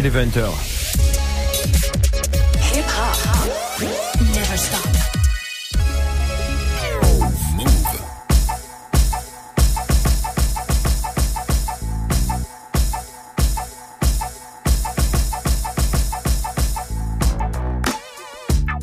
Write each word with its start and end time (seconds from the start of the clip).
Il 0.00 0.06
est 0.06 0.10
20h. 0.10 0.44
Hip 2.72 2.84
hop 2.86 3.82
never 4.32 4.56
stop. 4.56 4.78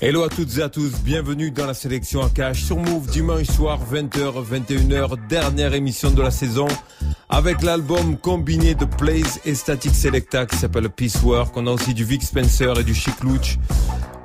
Hello 0.02 0.24
à 0.24 0.30
toutes 0.30 0.58
et 0.58 0.62
à 0.62 0.68
tous, 0.68 0.92
bienvenue 1.02 1.50
dans 1.50 1.66
la 1.66 1.74
sélection 1.74 2.24
à 2.24 2.30
cash 2.30 2.64
sur 2.64 2.76
Move 2.76 3.08
dimanche 3.08 3.48
soir 3.48 3.80
20h 3.90 4.46
21h, 4.46 5.28
dernière 5.30 5.74
émission 5.74 6.12
de 6.12 6.22
la 6.22 6.32
saison 6.32 6.68
avec 7.30 7.62
l'album 7.62 8.18
combiné 8.18 8.76
de 8.76 8.86
Plays 8.86 9.40
et 9.46 9.56
Static 9.56 9.94
Selecta 9.94 10.46
qui 10.46 10.58
s'appelle 10.58 10.90
Peace 10.90 11.22
Work. 11.24 11.56
On 11.58 11.68
a 11.68 11.72
aussi 11.72 11.94
du 11.94 12.04
Vic 12.04 12.24
Spencer 12.24 12.80
et 12.80 12.84
du 12.84 12.94
Chic 12.94 13.24
Luch. 13.24 13.58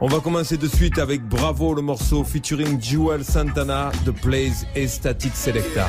On 0.01 0.09
va 0.09 0.21
commencer 0.21 0.57
de 0.57 0.67
suite 0.69 0.99
avec 0.99 1.23
Bravo 1.27 1.75
le 1.75 1.83
morceau 1.83 2.25
featuring 2.25 2.81
Jewel 2.81 3.25
Santana 3.25 3.93
de 4.05 4.11
Plays 4.11 4.67
et 4.75 4.89
Static 4.89 5.35
Selecta. 5.35 5.87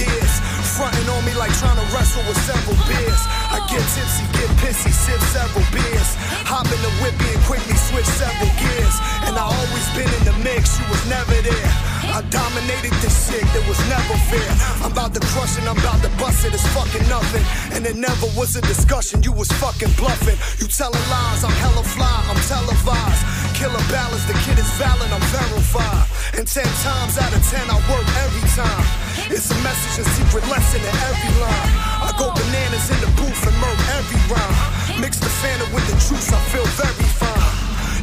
Years. 0.00 0.59
Fronting 0.76 1.08
on 1.10 1.24
me 1.26 1.34
like 1.34 1.50
trying 1.58 1.76
to 1.76 1.86
wrestle 1.90 2.22
with 2.30 2.38
several 2.46 2.78
beers. 2.86 3.22
I 3.50 3.58
get 3.66 3.82
tipsy, 3.90 4.22
get 4.38 4.50
pissy, 4.62 4.94
sip 4.94 5.18
several 5.34 5.66
beers. 5.74 6.10
Hop 6.46 6.64
in 6.70 6.80
the 6.80 6.92
whippy 7.02 7.26
and 7.26 7.42
quickly 7.42 7.74
switch 7.74 8.06
several 8.06 8.48
gears. 8.54 8.96
And 9.26 9.34
I 9.34 9.44
always 9.50 9.86
been 9.98 10.08
in 10.08 10.22
the 10.30 10.36
mix, 10.46 10.78
you 10.78 10.86
was 10.86 11.02
never 11.10 11.34
there. 11.42 11.70
I 12.14 12.22
dominated 12.30 12.94
this 13.02 13.12
shit, 13.26 13.42
there 13.50 13.66
was 13.66 13.78
never 13.90 14.14
fair. 14.30 14.50
I'm 14.86 14.94
about 14.94 15.10
to 15.18 15.22
crush 15.34 15.58
it, 15.58 15.66
I'm 15.66 15.76
about 15.76 16.06
to 16.06 16.10
bust 16.22 16.46
it, 16.46 16.54
it's 16.54 16.66
fucking 16.70 17.06
nothing. 17.10 17.42
And 17.74 17.82
it 17.82 17.98
never 17.98 18.30
was 18.38 18.54
a 18.54 18.62
discussion, 18.62 19.26
you 19.26 19.34
was 19.34 19.50
fucking 19.58 19.90
bluffing. 19.98 20.38
You 20.62 20.70
telling 20.70 21.02
lies, 21.10 21.42
I'm 21.42 21.54
hella 21.58 21.82
fly, 21.82 22.14
I'm 22.30 22.38
televised. 22.46 23.22
Killer 23.58 23.82
balance, 23.90 24.22
the 24.30 24.38
kid 24.46 24.54
is 24.54 24.70
valid, 24.78 25.10
I'm 25.10 25.26
verified. 25.34 26.06
And 26.38 26.46
ten 26.46 26.70
times 26.86 27.18
out 27.18 27.34
of 27.34 27.42
ten, 27.50 27.66
I 27.66 27.76
work 27.90 28.06
every 28.22 28.46
time. 28.54 28.86
It's 29.34 29.50
a 29.50 29.58
message, 29.66 30.06
a 30.06 30.08
secret 30.14 30.46
lesson 30.46 30.69
in 30.74 30.84
every 30.86 31.34
line. 31.42 31.72
I 32.06 32.14
go 32.14 32.30
bananas 32.30 32.86
in 32.94 32.98
the 33.02 33.10
booth 33.18 33.42
and 33.42 33.56
murk 33.58 33.80
every 33.98 34.20
rhyme. 34.30 35.02
Mix 35.02 35.18
the 35.18 35.30
Fanta 35.42 35.66
with 35.74 35.82
the 35.90 35.96
juice, 35.98 36.30
I 36.30 36.38
feel 36.54 36.66
very 36.78 37.08
fine. 37.18 37.54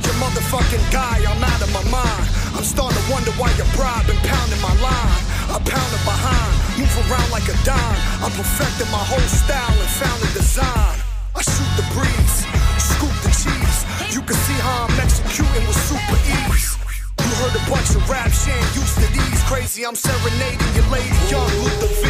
Your 0.04 0.18
motherfucking 0.20 0.84
guy, 0.92 1.24
I'm 1.24 1.40
out 1.40 1.62
of 1.64 1.72
my 1.72 1.86
mind. 1.88 2.28
I'm 2.56 2.68
starting 2.68 2.98
to 3.00 3.06
wonder 3.08 3.32
why 3.40 3.54
you're 3.56 3.72
been 4.04 4.20
pounding 4.28 4.59
my 4.59 4.76
line. 4.84 5.22
I 5.48 5.64
pound 5.64 5.92
it 5.96 6.04
behind, 6.04 6.54
move 6.76 6.92
around 7.08 7.30
like 7.32 7.48
a 7.48 7.56
dime. 7.64 8.00
I'm 8.20 8.36
perfecting 8.36 8.92
my 8.92 9.04
whole 9.04 9.30
style 9.31 9.78
and 9.80 9.92
found 9.96 10.20
a 10.28 10.30
design. 10.36 10.98
I 11.36 11.42
shoot 11.48 11.72
the 11.80 11.88
breeze, 11.96 12.38
scoop 12.84 13.16
the 13.24 13.31
cheese. 13.31 13.80
You 14.12 14.20
can 14.28 14.36
see 14.36 14.59
how 14.59 14.92
I'm 14.92 15.00
executing 15.00 15.64
with 15.64 15.80
super 15.88 16.20
ease. 16.36 16.76
You 17.24 17.31
heard 17.40 17.56
a 17.56 17.64
bunch 17.70 17.96
of 17.96 18.04
rap, 18.09 18.31
shit, 18.31 18.59
used 18.76 18.96
to 19.00 19.08
these. 19.16 19.40
Crazy, 19.48 19.86
I'm 19.86 19.96
serenading 19.96 20.74
your 20.76 20.88
lady, 20.92 21.16
young 21.31 21.48
Luther 21.64 21.92
V. 22.02 22.06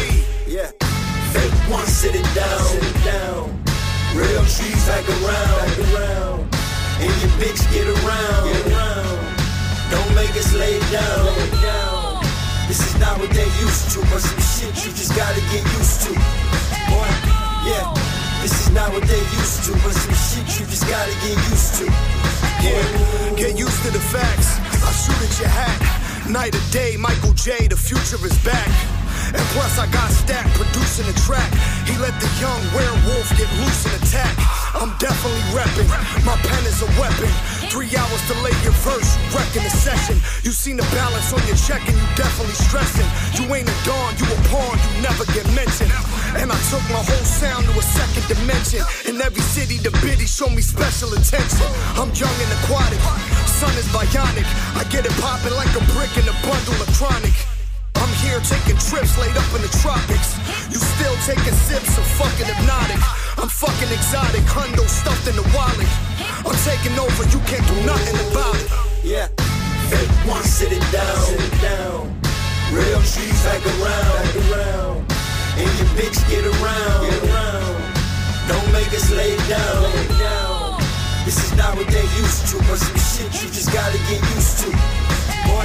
One, 1.68 1.84
sit 1.86 2.14
it 2.14 2.24
down. 2.34 2.60
Sit 2.64 2.82
it 2.82 3.04
down. 3.04 3.52
Real 4.16 4.40
trees 4.48 4.80
back 4.88 5.04
around. 5.04 5.68
Back 5.68 5.78
around. 5.92 6.40
And 6.96 7.12
your 7.20 7.32
bitch 7.36 7.60
get 7.68 7.84
around. 7.84 8.42
Get 8.48 8.72
around. 8.72 9.18
Don't 9.92 10.14
make 10.14 10.32
us 10.32 10.54
lay 10.54 10.80
down. 10.88 11.26
Lay 11.28 11.50
down. 11.60 12.24
This 12.68 12.80
is 12.88 12.98
not 12.98 13.18
what 13.20 13.28
they 13.30 13.44
used 13.60 13.92
to, 13.92 14.00
but 14.08 14.20
some 14.20 14.40
shit 14.40 14.72
you 14.80 14.92
just 14.96 15.14
gotta 15.14 15.40
get 15.52 15.64
used 15.76 16.08
to. 16.08 16.12
Boy, 16.88 17.08
yeah. 17.68 17.92
This 18.40 18.64
is 18.64 18.70
not 18.72 18.90
what 18.92 19.04
they 19.04 19.20
used 19.36 19.64
to, 19.64 19.72
but 19.84 19.92
some 19.92 20.16
shit 20.16 20.48
you 20.60 20.64
just 20.72 20.88
gotta 20.88 21.12
get 21.20 21.36
used 21.52 21.74
to. 21.80 21.84
Yeah, 22.64 23.36
get 23.36 23.58
used 23.58 23.82
to 23.84 23.90
the 23.90 24.00
facts. 24.00 24.56
I 24.80 24.90
shoot 24.92 25.20
at 25.20 25.38
your 25.38 25.48
hat. 25.48 26.28
Night 26.30 26.54
or 26.54 26.70
day, 26.72 26.96
Michael 26.96 27.32
J. 27.34 27.68
The 27.68 27.76
future 27.76 28.24
is 28.24 28.36
back. 28.44 28.97
And 29.34 29.44
plus, 29.52 29.78
I 29.78 29.86
got 29.92 30.08
Stack 30.10 30.46
producing 30.56 31.06
the 31.06 31.16
track. 31.24 31.48
He 31.84 31.96
let 31.98 32.16
the 32.20 32.30
young 32.40 32.60
werewolf 32.72 33.28
get 33.36 33.48
loose 33.60 33.84
and 33.84 33.94
attack. 34.00 34.32
I'm 34.72 34.92
definitely 34.96 35.44
repping. 35.56 35.88
My 36.24 36.36
pen 36.44 36.62
is 36.64 36.80
a 36.80 36.90
weapon. 37.00 37.28
Three 37.68 37.92
hours 37.96 38.22
to 38.28 38.34
lay 38.40 38.52
your 38.64 38.76
verse, 38.84 39.16
wrecking 39.32 39.64
the 39.64 39.72
session. 39.72 40.20
You 40.44 40.52
seen 40.52 40.76
the 40.76 40.88
balance 40.96 41.32
on 41.32 41.40
your 41.48 41.56
check 41.56 41.80
and 41.88 41.96
you 41.96 42.06
definitely 42.16 42.56
stressing. 42.56 43.08
You 43.36 43.44
ain't 43.52 43.68
a 43.68 43.78
dawn, 43.84 44.16
you 44.20 44.24
a 44.28 44.38
pawn, 44.52 44.76
you 44.76 45.02
never 45.04 45.24
get 45.32 45.44
mentioned. 45.56 45.92
And 46.36 46.52
I 46.52 46.58
took 46.68 46.84
my 46.92 47.00
whole 47.00 47.26
sound 47.28 47.64
to 47.66 47.72
a 47.72 47.82
second 47.82 48.24
dimension. 48.28 48.84
In 49.08 49.20
every 49.20 49.40
city, 49.40 49.80
the 49.80 49.92
biddy 50.04 50.28
show 50.28 50.48
me 50.48 50.60
special 50.60 51.12
attention. 51.12 51.68
I'm 51.96 52.12
young 52.12 52.36
and 52.36 52.52
aquatic, 52.60 53.00
sun 53.48 53.72
is 53.80 53.88
bionic. 53.88 54.48
I 54.76 54.84
get 54.92 55.08
it 55.08 55.16
popping 55.20 55.56
like 55.56 55.72
a 55.72 55.84
brick 55.96 56.12
in 56.20 56.28
a 56.28 56.36
bundle 56.44 56.76
of 56.76 56.88
chronic. 56.92 57.47
Here 58.22 58.40
taking 58.42 58.78
trips 58.78 59.14
laid 59.18 59.36
up 59.38 59.46
in 59.54 59.62
the 59.62 59.70
tropics. 59.78 60.34
You 60.68 60.78
still 60.78 61.14
taking 61.22 61.54
sips 61.54 61.96
of 61.98 62.04
fucking 62.18 62.46
hypnotic. 62.46 62.98
I'm 63.38 63.48
fucking 63.48 63.90
exotic, 63.94 64.42
hundo 64.50 64.82
stuffed 64.90 65.28
in 65.30 65.36
the 65.36 65.46
wallet. 65.54 65.86
I'm 66.42 66.58
taking 66.66 66.98
over, 66.98 67.22
you 67.30 67.38
can't 67.46 67.62
do 67.70 67.78
nothing 67.86 68.18
about 68.30 68.58
it. 68.58 68.68
Yeah. 69.06 69.28
Fake 69.88 70.10
one, 70.26 70.42
sit 70.42 70.72
it 70.72 70.84
down. 70.90 71.22
Sit 71.30 71.40
it 71.40 71.56
down. 71.62 72.10
Real 72.74 73.00
trees 73.06 73.38
back 73.46 73.62
around. 73.64 74.12
Back 74.18 74.34
around. 74.50 74.96
And 75.56 75.70
your 75.78 75.88
bitch 75.94 76.18
get 76.28 76.44
around. 76.44 77.00
Get 77.06 77.22
around. 77.22 77.76
Don't 78.50 78.68
make 78.72 78.92
us 78.92 79.10
lay 79.14 79.36
down. 79.46 79.82
Lay 79.82 80.18
down. 80.18 80.82
This 81.24 81.38
is 81.44 81.56
not 81.56 81.76
what 81.76 81.86
they 81.86 82.06
used 82.18 82.48
to, 82.50 82.58
but 82.66 82.76
some 82.82 82.98
shit 82.98 83.30
you 83.40 83.48
just 83.48 83.72
gotta 83.72 83.98
get 84.10 84.20
used 84.34 84.58
to. 84.64 84.70
Boy, 85.46 85.64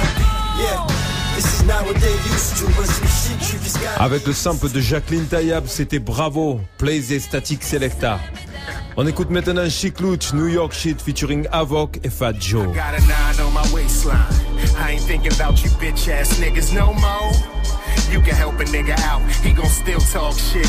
yeah. 0.62 1.03
This 1.44 1.60
is 1.60 1.66
not 1.66 1.84
what 1.84 1.96
they 1.96 2.12
used 2.32 2.56
to, 2.56 2.66
but 2.68 2.86
some 2.86 3.06
shit 3.06 3.52
you 3.52 3.58
just 3.58 3.78
gotta 3.78 4.02
Avec 4.02 4.26
le 4.26 4.32
sample 4.32 4.70
de 4.70 4.80
Jacqueline 4.80 5.26
Taïeb, 5.26 5.64
c'était 5.66 5.98
Bravo, 5.98 6.58
Plays 6.78 7.12
et 7.12 7.20
Statik 7.20 7.62
Selektah. 7.62 8.18
On 8.96 9.06
écoute 9.06 9.28
maintenant 9.28 9.68
Sheek 9.68 10.00
Louch, 10.00 10.32
New 10.32 10.48
York 10.48 10.72
Shit 10.72 11.02
featuring 11.02 11.46
Avoc 11.52 12.00
et 12.02 12.08
Fat 12.08 12.32
Joe. 12.40 12.72
Got 12.72 12.96
a 12.96 13.00
nine 13.00 13.46
on 13.46 13.52
my 13.52 13.74
waistline. 13.74 14.16
I 14.78 14.92
ain't 14.92 15.02
thinking 15.02 15.32
about 15.34 15.62
you 15.62 15.68
bitch 15.72 16.08
ass 16.08 16.40
niggas 16.40 16.72
no 16.72 16.94
more. 16.94 17.32
You 18.10 18.20
can 18.20 18.34
help 18.34 18.58
a 18.60 18.64
nigga 18.64 18.98
out, 19.00 19.20
he 19.42 19.52
gon' 19.52 19.66
still 19.66 20.00
talk 20.00 20.38
shit 20.38 20.66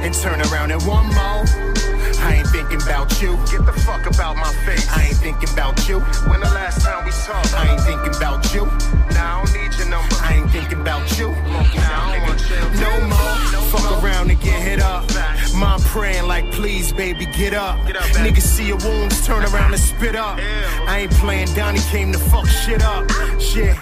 and 0.00 0.14
turn 0.14 0.40
around 0.50 0.70
and 0.70 0.80
one 0.86 1.06
more. 1.08 1.44
I 2.24 2.36
ain't 2.36 2.48
thinking 2.48 2.80
about 2.82 3.20
you. 3.20 3.36
Get 3.52 3.66
the 3.66 3.74
fuck 3.84 4.06
about 4.06 4.36
my 4.36 4.52
face. 4.64 4.88
I 4.96 5.08
ain't 5.08 5.16
thinking 5.16 5.50
about 5.52 5.88
you. 5.88 6.00
When 6.30 6.40
the 6.40 6.50
last 6.50 6.80
time 6.80 7.04
we 7.04 7.10
talked? 7.10 7.54
I 7.54 7.72
ain't 7.72 7.80
thinking 7.82 8.14
about 8.16 8.54
you. 8.54 8.64
Now 9.14 9.42
I 9.42 9.44
don't 9.44 9.52
need 9.54 9.72
your 9.78 9.88
number. 9.88 10.16
I 10.22 10.34
ain't 10.34 10.50
thinking 10.50 10.80
about 10.80 11.18
you. 11.18 11.28
Now 11.30 12.08
I 12.08 12.16
don't 12.16 12.22
want 12.26 12.40
you. 12.48 12.80
No 12.80 12.92
more. 13.12 13.70
Fuck 13.70 14.02
around 14.02 14.30
and 14.30 14.40
get 14.40 14.60
hit 14.62 14.80
up. 14.80 15.04
Mom 15.54 15.80
praying 15.82 16.26
like, 16.26 16.50
please, 16.50 16.92
baby, 16.92 17.26
get 17.26 17.54
up. 17.54 17.86
Get 17.86 17.96
up 17.96 18.04
Niggas 18.24 18.42
see 18.42 18.68
your 18.68 18.78
wounds, 18.78 19.24
turn 19.26 19.44
around 19.44 19.72
and 19.72 19.82
spit 19.82 20.16
up. 20.16 20.38
I 20.88 21.00
ain't 21.02 21.12
playing 21.12 21.48
Donnie 21.54 21.80
came 21.90 22.12
to 22.12 22.18
fuck 22.18 22.46
shit 22.46 22.82
up. 22.82 23.08
Shit. 23.40 23.76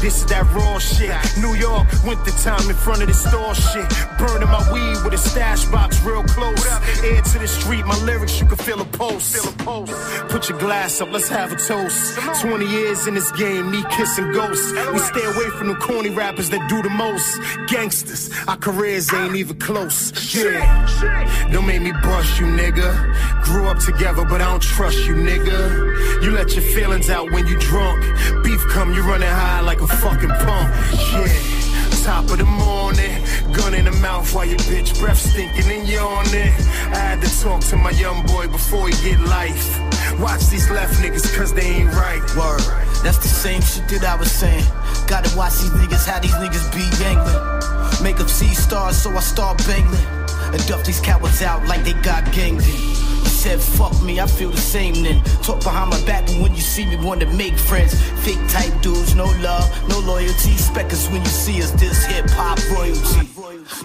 This 0.00 0.16
is 0.16 0.26
that 0.26 0.50
raw 0.54 0.78
shit. 0.78 1.12
New 1.36 1.54
York, 1.54 1.86
winter 2.06 2.32
time 2.42 2.70
in 2.70 2.74
front 2.74 3.02
of 3.02 3.08
the 3.08 3.14
store 3.14 3.54
shit. 3.54 3.86
Burning 4.18 4.48
my 4.48 4.64
weed 4.72 5.04
with 5.04 5.12
a 5.12 5.18
stash 5.18 5.66
box 5.66 6.00
real 6.02 6.24
close. 6.24 6.66
Air 7.04 7.20
to 7.20 7.38
the 7.38 7.46
street, 7.46 7.84
my 7.84 7.96
lyrics, 8.04 8.40
you 8.40 8.46
can 8.46 8.56
feel 8.56 8.80
a 8.80 8.84
pulse. 8.86 9.30
Feel 9.34 9.52
a 9.52 9.56
pulse. 9.58 9.92
Put 10.30 10.48
your 10.48 10.58
glass 10.58 11.02
up, 11.02 11.12
let's 11.12 11.28
have 11.28 11.52
a 11.52 11.56
toast. 11.56 12.18
20 12.40 12.64
years 12.64 13.06
in 13.06 13.14
this 13.14 13.30
game, 13.32 13.70
me 13.70 13.84
kissing 13.90 14.32
ghosts. 14.32 14.72
We 14.90 14.98
stay 14.98 15.24
away 15.24 15.50
from 15.58 15.68
the 15.68 15.76
corny 15.76 16.10
rappers 16.10 16.48
that 16.48 16.66
do 16.70 16.80
the 16.80 16.90
most. 16.90 17.38
Gangsters, 17.68 18.30
our 18.48 18.56
careers 18.56 19.12
ain't 19.12 19.36
even 19.36 19.58
close. 19.58 20.12
Yeah. 20.34 21.50
Don't 21.52 21.66
make 21.66 21.82
me 21.82 21.92
bust 21.92 22.40
you, 22.40 22.46
nigga. 22.46 23.44
Grew 23.44 23.66
up 23.66 23.78
together, 23.78 24.24
but 24.24 24.40
I 24.40 24.46
don't 24.50 24.62
trust 24.62 25.06
you, 25.06 25.14
nigga. 25.14 26.22
You 26.22 26.30
let 26.30 26.54
your 26.56 26.64
feelings 26.64 27.10
out 27.10 27.30
when 27.32 27.46
you 27.46 27.58
drunk. 27.58 28.02
Beef 28.42 28.60
come, 28.68 28.94
you 28.94 29.02
running 29.02 29.28
high 29.28 29.41
like 29.64 29.80
a 29.80 29.86
fucking 29.86 30.28
pump. 30.28 30.68
Yeah. 31.12 31.62
Top 32.04 32.24
of 32.30 32.38
the 32.38 32.44
morning, 32.44 33.22
gun 33.52 33.74
in 33.74 33.84
the 33.84 33.92
mouth 34.02 34.34
while 34.34 34.44
your 34.44 34.58
bitch 34.70 34.98
breath 34.98 35.18
stinking 35.18 35.70
and 35.70 35.88
yawning. 35.88 36.52
I 36.90 36.98
had 36.98 37.22
to 37.22 37.40
talk 37.40 37.60
to 37.70 37.76
my 37.76 37.90
young 37.90 38.26
boy 38.26 38.48
before 38.48 38.88
he 38.88 38.94
get 39.02 39.20
life. 39.20 39.78
Watch 40.18 40.46
these 40.48 40.68
left 40.70 40.94
niggas 41.00 41.36
cause 41.36 41.54
they 41.54 41.62
ain't 41.62 41.92
right. 41.94 42.22
Word. 42.36 42.60
That's 43.04 43.18
the 43.18 43.28
same 43.28 43.62
shit 43.62 43.88
that 43.90 44.04
I 44.04 44.16
was 44.16 44.32
saying. 44.32 44.64
Gotta 45.06 45.30
watch 45.36 45.54
these 45.60 45.70
niggas, 45.70 46.06
how 46.06 46.18
these 46.18 46.34
niggas 46.34 46.72
be 46.74 46.84
yangling. 47.02 48.02
Make 48.02 48.20
up 48.20 48.28
see 48.28 48.52
stars, 48.54 48.96
so 48.96 49.10
I 49.10 49.20
start 49.20 49.58
bangling. 49.66 50.21
And 50.52 50.66
duff 50.66 50.84
these 50.84 51.00
cowards 51.00 51.42
out 51.42 51.66
like 51.66 51.84
they 51.84 51.94
got 52.02 52.24
gangrene. 52.32 52.94
said 53.24 53.60
fuck 53.60 53.94
me, 54.02 54.20
I 54.20 54.26
feel 54.26 54.50
the 54.50 54.56
same 54.56 55.02
then. 55.02 55.22
Talk 55.42 55.62
behind 55.62 55.90
my 55.90 56.00
back, 56.04 56.26
but 56.26 56.36
when 56.36 56.54
you 56.54 56.60
see 56.60 56.86
me, 56.86 56.96
wanna 56.96 57.26
make 57.34 57.56
friends. 57.58 58.00
Fake 58.24 58.42
type 58.48 58.74
dudes, 58.82 59.14
no 59.14 59.26
love, 59.40 59.66
no 59.88 59.98
loyalty. 60.00 60.52
Us 60.52 61.08
when 61.10 61.22
you 61.22 61.28
see 61.28 61.62
us, 61.62 61.70
this 61.72 62.04
hip 62.04 62.28
hop 62.30 62.58
royalty. 62.70 63.28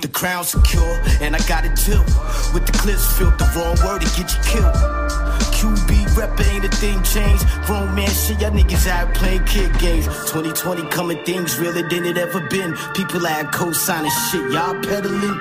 The 0.01 0.07
crown 0.07 0.43
secure, 0.43 1.01
and 1.21 1.35
I 1.35 1.39
got 1.47 1.63
it 1.63 1.75
too. 1.75 2.01
With 2.53 2.65
the 2.65 2.73
clips 2.73 3.17
filled, 3.17 3.37
the 3.39 3.45
wrong 3.55 3.77
word 3.85 4.01
to 4.01 4.07
get 4.17 4.33
you 4.33 4.41
killed. 4.43 5.06
QB 6.17 6.37
rep 6.37 6.47
ain't 6.47 6.65
a 6.65 6.69
thing 6.69 7.01
changed. 7.03 7.45
Grown 7.65 7.93
man 7.95 8.09
shit, 8.09 8.39
y'all 8.41 8.51
niggas 8.51 8.87
out 8.87 9.13
playing 9.13 9.43
kid 9.45 9.77
games. 9.79 10.05
2020 10.31 10.87
coming 10.89 11.23
things 11.23 11.57
realer 11.59 11.87
than 11.87 12.05
it 12.05 12.17
ever 12.17 12.41
been. 12.49 12.75
People 12.95 13.25
add 13.27 13.51
co-signing 13.51 14.11
shit, 14.31 14.51
y'all 14.51 14.73
peddling. 14.81 15.37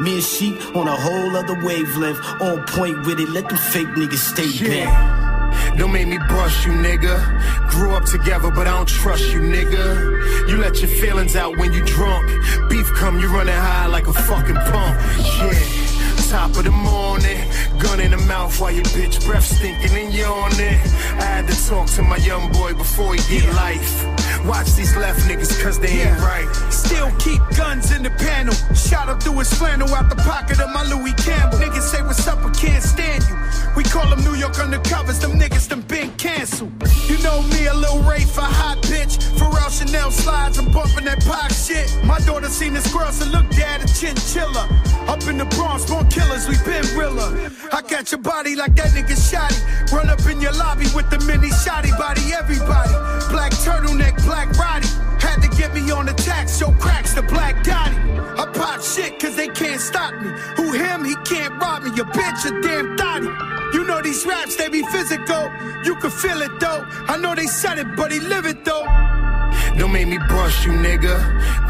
Me 0.00 0.14
and 0.14 0.22
she 0.22 0.58
on 0.74 0.88
a 0.88 0.96
whole 0.96 1.36
other 1.36 1.54
wavelength. 1.64 2.18
On 2.40 2.64
point 2.66 3.06
with 3.06 3.20
it, 3.20 3.28
let 3.30 3.48
them 3.48 3.58
fake 3.58 3.88
niggas 3.88 4.18
stay 4.18 4.68
bent. 4.68 5.78
Don't 5.78 5.92
make 5.92 6.08
me 6.08 6.18
brush 6.28 6.66
you, 6.66 6.72
nigga. 6.72 7.70
Grew 7.70 7.92
up 7.92 8.04
together, 8.04 8.50
but 8.50 8.66
I 8.66 8.72
don't 8.76 8.88
trust 8.88 9.32
you, 9.32 9.40
nigga. 9.40 10.48
You 10.48 10.56
let 10.58 10.80
your 10.80 10.90
feelings 10.90 11.36
out 11.36 11.56
when 11.56 11.72
you 11.72 11.84
drunk. 11.84 12.26
Beef 12.68 12.86
come, 12.94 13.18
you 13.20 13.28
running 13.28 13.54
high 13.54 13.86
like 13.86 14.06
a 14.06 14.12
fucking 14.12 14.56
pump. 14.56 15.00
Yeah. 15.38 15.87
Top 16.28 16.54
of 16.56 16.64
the 16.64 16.70
morning, 16.70 17.40
gun 17.78 18.00
in 18.00 18.10
the 18.10 18.18
mouth 18.18 18.60
while 18.60 18.70
your 18.70 18.84
bitch 18.92 19.24
breath 19.24 19.44
stinking 19.44 19.96
and 19.96 20.12
yawning. 20.12 20.76
I 21.16 21.24
had 21.24 21.48
to 21.48 21.66
talk 21.66 21.86
to 21.96 22.02
my 22.02 22.18
young 22.18 22.52
boy 22.52 22.74
before 22.74 23.14
he 23.14 23.40
get 23.40 23.54
life. 23.54 24.04
Watch 24.44 24.74
these 24.74 24.94
left 24.94 25.20
niggas 25.20 25.62
cause 25.62 25.78
they 25.78 25.88
ain't 25.88 26.20
right. 26.20 26.46
Still 26.70 27.10
keep 27.18 27.40
guns 27.56 27.92
in 27.92 28.02
the 28.02 28.10
panel. 28.10 28.54
Shot 28.74 29.08
him 29.08 29.18
through 29.18 29.38
his 29.38 29.52
flannel 29.54 29.88
out 29.94 30.10
the 30.10 30.16
pocket 30.16 30.60
of 30.60 30.70
my 30.70 30.82
Louis 30.84 31.14
Campbell. 31.14 31.58
Niggas 31.58 31.88
say 31.88 32.02
what's 32.02 32.26
up, 32.28 32.44
I 32.44 32.50
can't 32.50 32.82
stand 32.82 33.24
you. 33.24 33.36
We 33.74 33.84
call 33.84 34.08
them 34.10 34.22
New 34.22 34.34
York 34.34 34.54
undercovers, 34.54 35.20
them 35.20 35.38
niggas 35.38 35.68
them 35.68 35.80
been 35.82 36.10
canceled. 36.16 36.72
You 37.08 37.16
know 37.22 37.42
me, 37.42 37.66
a 37.66 37.74
little 37.74 38.02
Ray 38.02 38.20
for 38.20 38.42
hot 38.42 38.78
bitch. 38.82 39.16
Pharrell 39.38 39.70
Chanel 39.70 40.10
slides, 40.10 40.58
I'm 40.58 40.70
bumping 40.72 41.04
that 41.04 41.24
pop 41.24 41.50
shit. 41.52 41.88
My 42.04 42.18
daughter 42.20 42.48
seen 42.48 42.74
this 42.74 42.92
girl, 42.92 43.10
so 43.12 43.24
look 43.30 43.48
dad, 43.50 43.82
a 43.82 43.86
chinchilla. 43.86 44.68
Up 45.08 45.22
in 45.26 45.38
the 45.38 45.46
Bronx, 45.56 45.88
killers, 46.18 46.48
we 46.48 46.56
been 46.64 46.84
realer. 46.98 47.30
I 47.72 47.82
catch 47.82 48.12
your 48.12 48.20
body 48.20 48.56
like 48.56 48.74
that 48.76 48.90
nigga 48.90 49.16
shotty. 49.16 49.58
Run 49.92 50.10
up 50.10 50.24
in 50.26 50.40
your 50.40 50.52
lobby 50.52 50.86
with 50.94 51.08
the 51.10 51.18
mini 51.20 51.50
shotty 51.50 51.96
body, 51.96 52.32
everybody. 52.32 52.94
Black 53.30 53.52
turtleneck, 53.64 54.16
black 54.24 54.48
Roddy. 54.58 54.88
Had 55.20 55.40
to 55.42 55.48
get 55.56 55.74
me 55.74 55.90
on 55.90 56.06
the 56.06 56.14
tax, 56.14 56.58
show 56.58 56.72
cracks 56.72 57.14
the 57.14 57.22
black 57.22 57.56
Gotti. 57.64 57.96
I 58.38 58.44
pop 58.52 58.80
shit 58.82 59.18
cause 59.20 59.36
they 59.36 59.48
can't 59.48 59.80
stop 59.80 60.12
me. 60.14 60.30
Who 60.56 60.72
him, 60.72 61.04
he 61.04 61.14
can't 61.24 61.60
rob 61.60 61.82
me. 61.82 61.90
Your 61.96 62.06
bitch 62.06 62.44
a 62.46 62.50
damn 62.62 62.96
thotty. 62.96 63.30
You 63.74 63.84
know 63.84 64.00
these 64.02 64.24
raps, 64.24 64.56
they 64.56 64.68
be 64.68 64.82
physical. 64.86 65.50
You 65.84 65.94
can 65.96 66.10
feel 66.10 66.40
it 66.42 66.60
though. 66.60 66.84
I 67.12 67.16
know 67.18 67.34
they 67.34 67.46
said 67.46 67.78
it, 67.78 67.88
but 67.96 68.10
he 68.12 68.20
live 68.20 68.46
it 68.46 68.64
though. 68.64 68.86
Don't 69.78 69.92
make 69.92 70.08
me 70.08 70.18
brush 70.28 70.66
you, 70.66 70.72
nigga. 70.72 71.16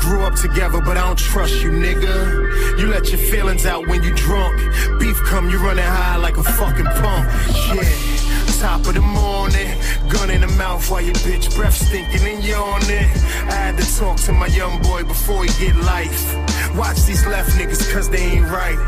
Grew 0.01 0.23
up 0.23 0.35
together, 0.35 0.81
but 0.81 0.97
I 0.97 1.07
don't 1.07 1.19
trust 1.19 1.63
you, 1.63 1.71
nigga. 1.71 2.79
You 2.79 2.87
let 2.87 3.11
your 3.11 3.21
feelings 3.31 3.67
out 3.67 3.87
when 3.87 4.03
you 4.03 4.15
drunk. 4.15 4.57
Beef 4.99 5.17
come, 5.25 5.51
you 5.51 5.59
running 5.59 5.85
high 5.85 6.17
like 6.17 6.37
a 6.37 6.43
fucking 6.43 6.87
pump. 6.87 7.29
Yeah. 7.75 8.19
Top 8.61 8.87
of 8.87 8.95
the 8.95 9.01
morning, 9.01 9.71
gun 10.09 10.31
in 10.31 10.41
the 10.41 10.49
mouth 10.59 10.91
while 10.91 11.01
your 11.01 11.15
bitch 11.17 11.55
breath 11.55 11.75
stinking 11.75 12.27
and 12.27 12.43
yawning. 12.43 13.09
I 13.47 13.55
had 13.55 13.79
to 13.79 13.97
talk 13.97 14.17
to 14.23 14.33
my 14.33 14.49
young 14.49 14.83
boy 14.83 15.05
before 15.05 15.45
he 15.45 15.51
get 15.65 15.77
life. 15.77 16.35
Watch 16.75 17.03
these 17.05 17.25
left 17.27 17.51
niggas 17.51 17.93
cause 17.93 18.09
they 18.09 18.19
ain't 18.19 18.51
right. 18.51 18.79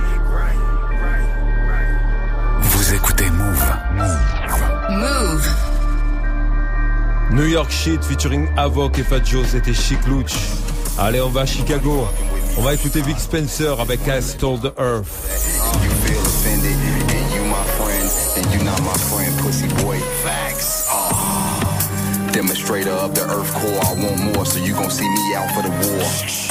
Vous 2.63 2.95
écoutez 2.95 3.31
Mouv'. 3.31 3.61
Mouv'. 4.91 5.70
New 7.33 7.47
York 7.47 7.71
Shit 7.71 8.03
featuring 8.05 8.49
Avoc 8.57 8.99
et 8.99 9.05
Fat 9.05 9.25
Joe, 9.25 9.47
c'était 9.47 9.73
Chic 9.73 10.05
Luch. 10.07 10.35
Allez, 10.99 11.21
on 11.21 11.29
va 11.29 11.43
à 11.43 11.47
Chicago. 11.47 12.07
On 12.59 12.63
va 12.63 12.75
écouter 12.75 13.01
Vic 13.03 13.19
Spencer 13.19 13.81
avec 13.81 14.01
I 14.07 14.21
Stole 14.21 14.59
the 14.59 14.73
Earth. 14.79 15.07
You 15.83 15.91
feel 16.07 16.21
offended, 16.21 16.77
and 17.09 17.35
you 17.35 17.45
my 17.45 17.65
friend, 17.79 18.11
and 18.37 18.53
you 18.53 18.65
not 18.65 18.81
my 18.83 18.99
friend, 18.99 19.33
pussy 19.39 19.69
boy. 19.85 19.99
Facts. 20.25 20.89
Demonstrator 22.33 22.91
of 22.91 23.15
the 23.15 23.23
earth 23.23 23.53
core, 23.55 23.81
I 23.81 23.95
want 24.03 24.35
more, 24.35 24.45
so 24.45 24.59
you 24.59 24.75
gon' 24.75 24.91
see 24.91 25.09
me 25.09 25.35
out 25.37 25.51
for 25.53 25.63
the 25.63 25.71
war. 25.71 26.50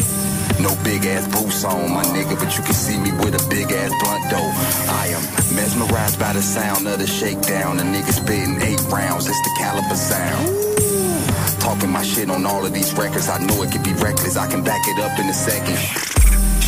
No 0.60 0.76
big 0.84 1.06
ass 1.06 1.26
boots 1.28 1.64
on, 1.64 1.92
my 1.92 2.04
nigga, 2.04 2.38
but 2.38 2.58
you 2.58 2.64
can 2.64 2.74
see 2.74 3.00
me 3.00 3.12
with 3.24 3.34
a 3.34 3.50
big 3.50 3.72
ass 3.72 3.92
blunt 4.04 4.24
though. 4.30 4.52
I 4.92 5.08
am 5.08 5.24
mesmerized 5.56 6.20
by 6.20 6.34
the 6.34 6.42
sound 6.42 6.86
of 6.88 7.00
the 7.00 7.08
shakedown. 7.08 7.78
The 7.78 7.84
nigga 7.84 8.12
spitting 8.12 8.62
eight 8.62 8.82
rounds, 8.92 9.28
it's 9.28 9.42
the 9.42 9.56
caliber 9.58 9.96
sound. 9.96 11.62
Talking 11.62 11.90
my 11.90 12.04
shit 12.04 12.30
on 12.30 12.46
all 12.46 12.66
of 12.66 12.74
these 12.74 12.94
records, 12.94 13.30
I 13.30 13.40
know 13.40 13.64
it 13.64 13.72
could 13.72 13.84
be 13.84 13.94
reckless, 13.94 14.36
I 14.36 14.48
can 14.48 14.62
back 14.64 14.82
it 14.86 15.00
up 15.00 15.18
in 15.18 15.28
a 15.28 15.34
second. 15.34 16.19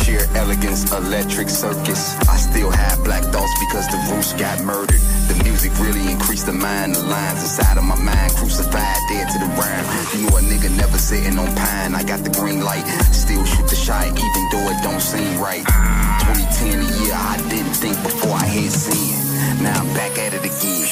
Sheer 0.02 0.26
elegance, 0.34 0.90
electric 0.92 1.48
circus. 1.48 2.18
I 2.28 2.36
still 2.36 2.70
have 2.70 3.04
black 3.04 3.22
thoughts 3.24 3.52
because 3.60 3.86
the 3.88 3.98
roots 4.10 4.32
got 4.32 4.62
murdered. 4.64 5.00
The 5.28 5.38
music 5.44 5.72
really 5.78 6.10
increased 6.10 6.46
the 6.46 6.52
mind, 6.52 6.96
the 6.96 7.02
lines 7.02 7.42
inside 7.42 7.78
of 7.78 7.84
my 7.84 7.94
mind 7.94 8.32
crucified 8.34 8.98
dead 9.08 9.28
to 9.32 9.38
the 9.38 9.50
rhyme. 9.54 9.86
You 10.12 10.26
know 10.26 10.36
a 10.36 10.40
nigga 10.40 10.76
never 10.76 10.98
sitting 10.98 11.38
on 11.38 11.54
pine. 11.54 11.94
I 11.94 12.02
got 12.02 12.24
the 12.24 12.30
green 12.30 12.64
light, 12.64 12.84
still 13.12 13.44
shoot 13.44 13.68
the 13.68 13.76
shot 13.76 14.06
even 14.06 14.42
though 14.50 14.66
it 14.70 14.82
don't 14.82 15.00
seem 15.00 15.38
right. 15.38 15.64
2010 15.64 16.80
a 16.80 17.04
year 17.04 17.14
I 17.14 17.36
didn't 17.48 17.74
think 17.74 17.96
before 18.02 18.34
I 18.34 18.46
hit 18.46 18.72
sin. 18.72 19.21
Now 19.60 19.80
I'm 19.80 19.90
back 19.94 20.18
at 20.18 20.34
it 20.34 20.44
again. 20.44 20.86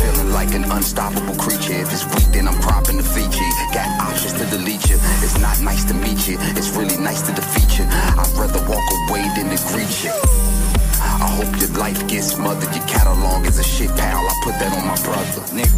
Feeling 0.00 0.32
like 0.32 0.54
an 0.54 0.64
unstoppable 0.64 1.36
creature. 1.36 1.74
If 1.74 1.92
it's 1.92 2.04
weak, 2.14 2.32
then 2.32 2.48
I'm 2.48 2.60
cropping 2.60 2.96
the 2.96 3.02
feature. 3.02 3.50
Got 3.72 3.88
options 4.00 4.34
to 4.34 4.44
delete 4.46 4.88
you. 4.90 4.98
It's 5.24 5.38
not 5.38 5.60
nice 5.60 5.84
to 5.84 5.94
meet 5.94 6.28
you. 6.28 6.36
It's 6.56 6.70
really 6.76 6.96
nice 6.96 7.22
to 7.22 7.32
defeat 7.32 7.78
you. 7.78 7.86
I'd 7.90 8.30
rather 8.36 8.60
walk 8.68 8.84
away 9.08 9.24
than 9.36 9.48
to 9.52 9.58
greet 9.72 10.04
you. 10.04 10.12
I 11.20 11.28
hope 11.36 11.52
your 11.60 11.68
life 11.76 12.00
gets 12.08 12.32
smothered. 12.32 12.74
Your 12.74 12.86
catalog 12.86 13.46
is 13.46 13.58
a 13.58 13.64
shit 13.64 13.90
pal. 13.96 14.24
I 14.24 14.34
put 14.42 14.56
that 14.58 14.72
on 14.72 14.86
my 14.88 14.96
brother, 15.04 15.44
nigga. 15.52 15.76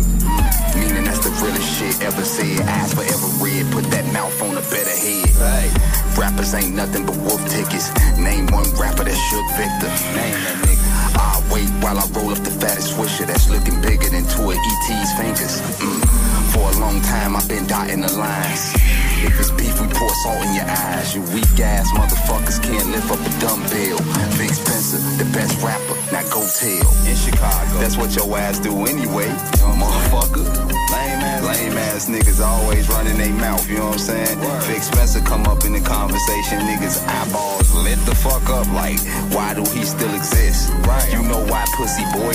Meaning 0.78 1.04
that's 1.04 1.22
the 1.24 1.30
realest 1.42 1.66
shit 1.78 2.00
ever 2.02 2.24
said. 2.24 2.60
Eyes 2.62 2.94
forever 2.94 3.28
red. 3.42 3.66
Put 3.72 3.84
that 3.90 4.06
mouth 4.12 4.40
on 4.42 4.56
a 4.56 4.64
better 4.70 4.94
head. 4.94 5.30
Right. 5.42 5.72
Rappers 6.16 6.54
ain't 6.54 6.74
nothing 6.74 7.06
but 7.06 7.16
wolf 7.16 7.42
tickets. 7.50 7.90
Name 8.18 8.46
one 8.48 8.70
rapper 8.78 9.04
that 9.04 9.18
shook 9.30 9.46
Victor. 9.58 9.90
Name 10.14 10.38
that 10.46 10.56
nigga. 10.62 10.81
I'll 11.14 11.42
wait 11.52 11.68
while 11.82 11.98
I 11.98 12.06
roll 12.14 12.30
up 12.30 12.38
the 12.38 12.50
fattest 12.50 12.94
swisher 12.94 13.26
that's 13.26 13.48
looking 13.50 13.80
bigger 13.80 14.08
than 14.08 14.24
two 14.28 14.50
of 14.50 14.56
ET's 14.56 15.12
fingers. 15.18 15.60
Mm. 15.80 16.52
For 16.52 16.70
a 16.70 16.80
long 16.80 17.00
time, 17.02 17.36
I've 17.36 17.48
been 17.48 17.66
dotting 17.66 18.00
the 18.00 18.12
lines. 18.12 19.11
If 19.22 19.38
it's 19.38 19.50
beef, 19.52 19.80
we 19.80 19.86
pour 19.86 20.10
salt 20.26 20.42
in 20.46 20.54
your 20.54 20.66
eyes. 20.66 21.14
You 21.14 21.22
weak 21.30 21.58
ass 21.60 21.86
motherfuckers 21.94 22.58
can't 22.62 22.90
lift 22.90 23.10
up 23.10 23.22
a 23.22 23.30
dumbbell. 23.38 23.98
Vic 24.34 24.50
Spencer, 24.50 24.98
the 25.22 25.30
best 25.30 25.62
rapper, 25.62 25.94
now 26.10 26.26
go 26.26 26.42
tell. 26.42 26.90
In 27.06 27.14
Chicago, 27.14 27.78
that's 27.78 27.96
what 27.96 28.14
your 28.16 28.26
ass 28.36 28.58
do 28.58 28.74
anyway, 28.86 29.30
motherfucker. 29.78 30.42
Lame 30.90 31.22
ass, 31.22 31.42
lame 31.46 31.78
ass 31.78 32.08
niggas 32.10 32.44
always 32.44 32.88
running 32.88 33.16
their 33.16 33.32
mouth, 33.34 33.68
you 33.70 33.78
know 33.78 33.94
what 33.94 34.02
I'm 34.10 34.26
saying? 34.26 34.38
Vic 34.66 34.82
Spencer 34.82 35.20
come 35.20 35.46
up 35.46 35.64
in 35.64 35.72
the 35.72 35.80
conversation, 35.80 36.58
niggas 36.66 37.06
eyeballs 37.06 37.72
lit 37.74 37.98
the 38.04 38.14
fuck 38.14 38.48
up 38.50 38.66
like, 38.74 38.98
why 39.34 39.54
do 39.54 39.62
he 39.72 39.84
still 39.84 40.14
exist? 40.14 40.70
Right. 40.86 41.12
You 41.12 41.22
know 41.22 41.44
why, 41.46 41.64
pussy 41.76 42.04
boy? 42.12 42.34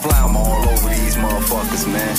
Fly 0.00 0.18
I'm 0.18 0.36
all 0.36 0.68
over 0.68 0.88
these 0.88 1.16
motherfuckers, 1.16 1.86
man. 1.86 2.16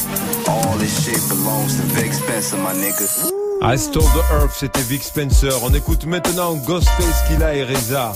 All 0.48 0.78
this 0.78 0.94
shit 1.04 1.22
belongs 1.30 1.78
to 1.78 1.84
Vic 1.98 2.14
Spencer, 2.14 2.58
my 2.58 2.74
nigga. 2.74 3.53
I 3.66 3.78
Stole 3.78 4.04
the 4.04 4.24
Earth, 4.34 4.58
c'était 4.60 4.82
Vic 4.82 5.02
Spencer. 5.02 5.64
On 5.64 5.74
écoute 5.74 6.06
maintenant 6.06 6.56
Ghostface 6.56 7.24
Killa 7.30 7.56
et 7.56 7.64
Reza. 7.64 8.12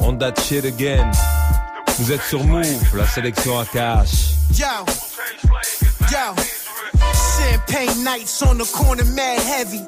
On 0.00 0.12
that 0.18 0.34
shit 0.38 0.66
again. 0.66 1.10
Vous 1.98 2.12
êtes 2.12 2.22
sur 2.22 2.44
Move, 2.44 2.94
la 2.94 3.06
sélection 3.06 3.58
à 3.58 3.64
cash. 3.64 4.34
Yo, 4.54 4.66
yo. 6.12 6.34
Champagne 7.38 8.04
nights 8.04 8.42
on 8.42 8.58
the 8.58 8.70
corner, 8.70 9.04
mad 9.14 9.40
heavy. 9.40 9.80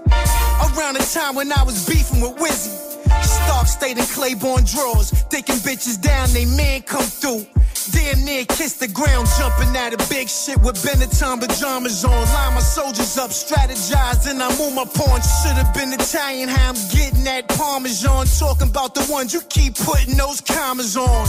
Around 0.62 0.94
the 0.94 1.04
time 1.12 1.34
when 1.34 1.52
I 1.52 1.62
was 1.64 1.84
beefing 1.86 2.22
with 2.22 2.36
Wizzy. 2.38 2.72
Stark 3.22 3.66
stayed 3.66 3.98
in 3.98 4.06
Claiborne 4.06 4.64
drawers. 4.64 5.10
Thinking 5.28 5.56
bitches 5.56 6.00
down, 6.00 6.32
they 6.32 6.46
man 6.46 6.80
come 6.80 7.04
through. 7.04 7.44
Damn 7.92 8.24
near 8.24 8.44
kissed 8.44 8.80
the 8.80 8.88
ground, 8.88 9.28
jumping 9.38 9.74
at 9.76 9.94
a 9.94 10.08
big 10.08 10.28
shit 10.28 10.60
with 10.60 10.76
Benetton 10.82 11.40
pajamas 11.40 12.04
on. 12.04 12.10
Line 12.10 12.54
my 12.54 12.60
soldiers 12.60 13.16
up, 13.18 13.30
strategize, 13.30 14.28
and 14.30 14.42
I 14.42 14.48
move 14.58 14.74
my 14.74 14.84
pawn. 14.84 15.20
Should've 15.20 15.72
been 15.74 15.92
Italian, 15.92 16.48
how 16.48 16.70
I'm 16.70 16.74
getting 16.90 17.24
that 17.24 17.48
Parmesan. 17.48 18.26
Talking 18.26 18.68
about 18.68 18.94
the 18.94 19.06
ones 19.10 19.32
you 19.32 19.40
keep 19.48 19.76
putting 19.76 20.16
those 20.16 20.40
commas 20.40 20.96
on. 20.96 21.26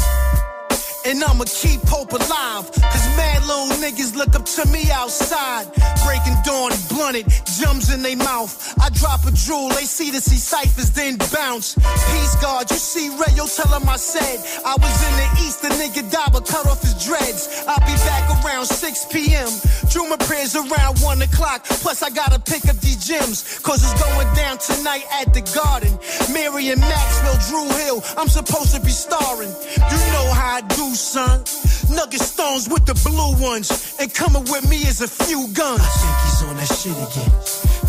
And 1.06 1.24
I'ma 1.24 1.46
keep 1.48 1.82
hope 1.88 2.12
alive. 2.12 2.70
Cause 2.72 3.06
mad 3.16 3.42
little 3.48 3.72
niggas 3.80 4.16
look 4.16 4.36
up 4.36 4.46
to 4.46 4.66
me 4.68 4.92
outside. 4.92 5.66
Breaking 6.06 6.36
dawn, 6.44 6.72
blunted, 6.90 7.26
jumps 7.58 7.94
in 7.94 8.02
they 8.02 8.16
mouth. 8.16 8.52
I 8.82 8.90
drop 8.90 9.26
a 9.26 9.32
jewel, 9.32 9.70
they 9.70 9.86
see 9.86 10.12
the 10.12 10.20
see 10.20 10.36
ciphers, 10.36 10.92
then 10.92 11.18
bounce. 11.32 11.76
Peace 11.76 12.36
guard, 12.42 12.70
you 12.70 12.78
see 12.78 13.10
Ray, 13.10 13.34
yo, 13.36 13.48
tell 13.48 13.72
him 13.72 13.88
I 13.88 13.96
said. 13.96 14.44
I 14.66 14.76
was 14.76 14.96
in 15.08 15.14
the 15.16 15.28
east, 15.48 15.62
the 15.62 15.70
nigga 15.70 16.12
died, 16.12 16.32
but 16.34 16.46
cut 16.46 16.68
off 16.68 16.82
his 16.82 16.94
dreads. 17.06 17.64
I'll 17.68 17.80
be 17.88 17.96
back 18.04 18.44
around 18.44 18.66
6 18.66 19.06
p.m. 19.12 19.50
Drew 19.90 20.08
my 20.10 20.18
prayers 20.18 20.56
around 20.56 21.00
1 21.00 21.22
o'clock. 21.22 21.64
Plus, 21.64 22.04
I 22.04 22.10
gotta 22.10 22.40
pick 22.40 22.68
up 22.68 22.78
these 22.78 23.08
gems. 23.08 23.60
Cause 23.64 23.82
it's 23.84 23.96
going 24.04 24.28
down 24.36 24.58
tonight 24.58 25.06
at 25.22 25.34
the 25.34 25.42
garden. 25.56 25.98
Mary 26.34 26.70
and 26.70 26.82
Maxwell, 26.82 27.40
Drew 27.48 27.68
Hill, 27.80 28.04
I'm 28.18 28.28
supposed 28.28 28.76
to 28.76 28.82
be 28.82 28.92
starring. 28.92 29.50
You 29.50 30.00
know 30.14 30.28
how 30.34 30.60
I 30.60 30.62
do, 30.62 30.89
son. 30.96 31.44
Nugget 31.90 32.22
stones 32.22 32.70
with 32.70 32.86
the 32.86 32.96
blue 33.08 33.36
ones. 33.42 33.96
And 34.00 34.14
coming 34.14 34.44
with 34.52 34.70
me 34.70 34.78
is 34.78 35.02
a 35.02 35.08
few 35.08 35.48
guns. 35.54 35.82
I 35.82 35.90
think 36.02 36.16
he's 36.26 36.42
on 36.48 36.56
that 36.58 36.72
shit 36.72 36.98
again. 36.98 37.32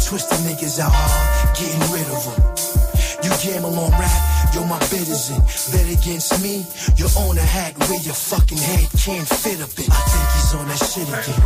Twisting 0.00 0.42
niggas 0.48 0.80
out 0.80 0.92
hard, 0.92 1.56
getting 1.56 1.80
rid 1.92 2.06
of 2.08 2.24
them. 2.24 2.80
You 3.22 3.30
gamble 3.44 3.78
on 3.78 3.90
rap, 4.00 4.54
yo, 4.54 4.64
my 4.64 4.78
bet 4.88 5.04
is 5.04 5.28
in. 5.28 5.40
Bet 5.72 5.86
against 5.92 6.40
me, 6.42 6.64
you 6.96 7.06
own 7.18 7.36
a 7.36 7.44
hat 7.44 7.76
where 7.86 8.00
your 8.00 8.14
fucking 8.14 8.56
head 8.56 8.88
can't 8.96 9.28
fit 9.28 9.60
up 9.60 9.76
in. 9.76 9.84
I 9.92 10.00
think 10.08 10.26
he's 10.34 10.54
on 10.56 10.66
that 10.68 10.80
shit 10.80 11.04
again. 11.04 11.40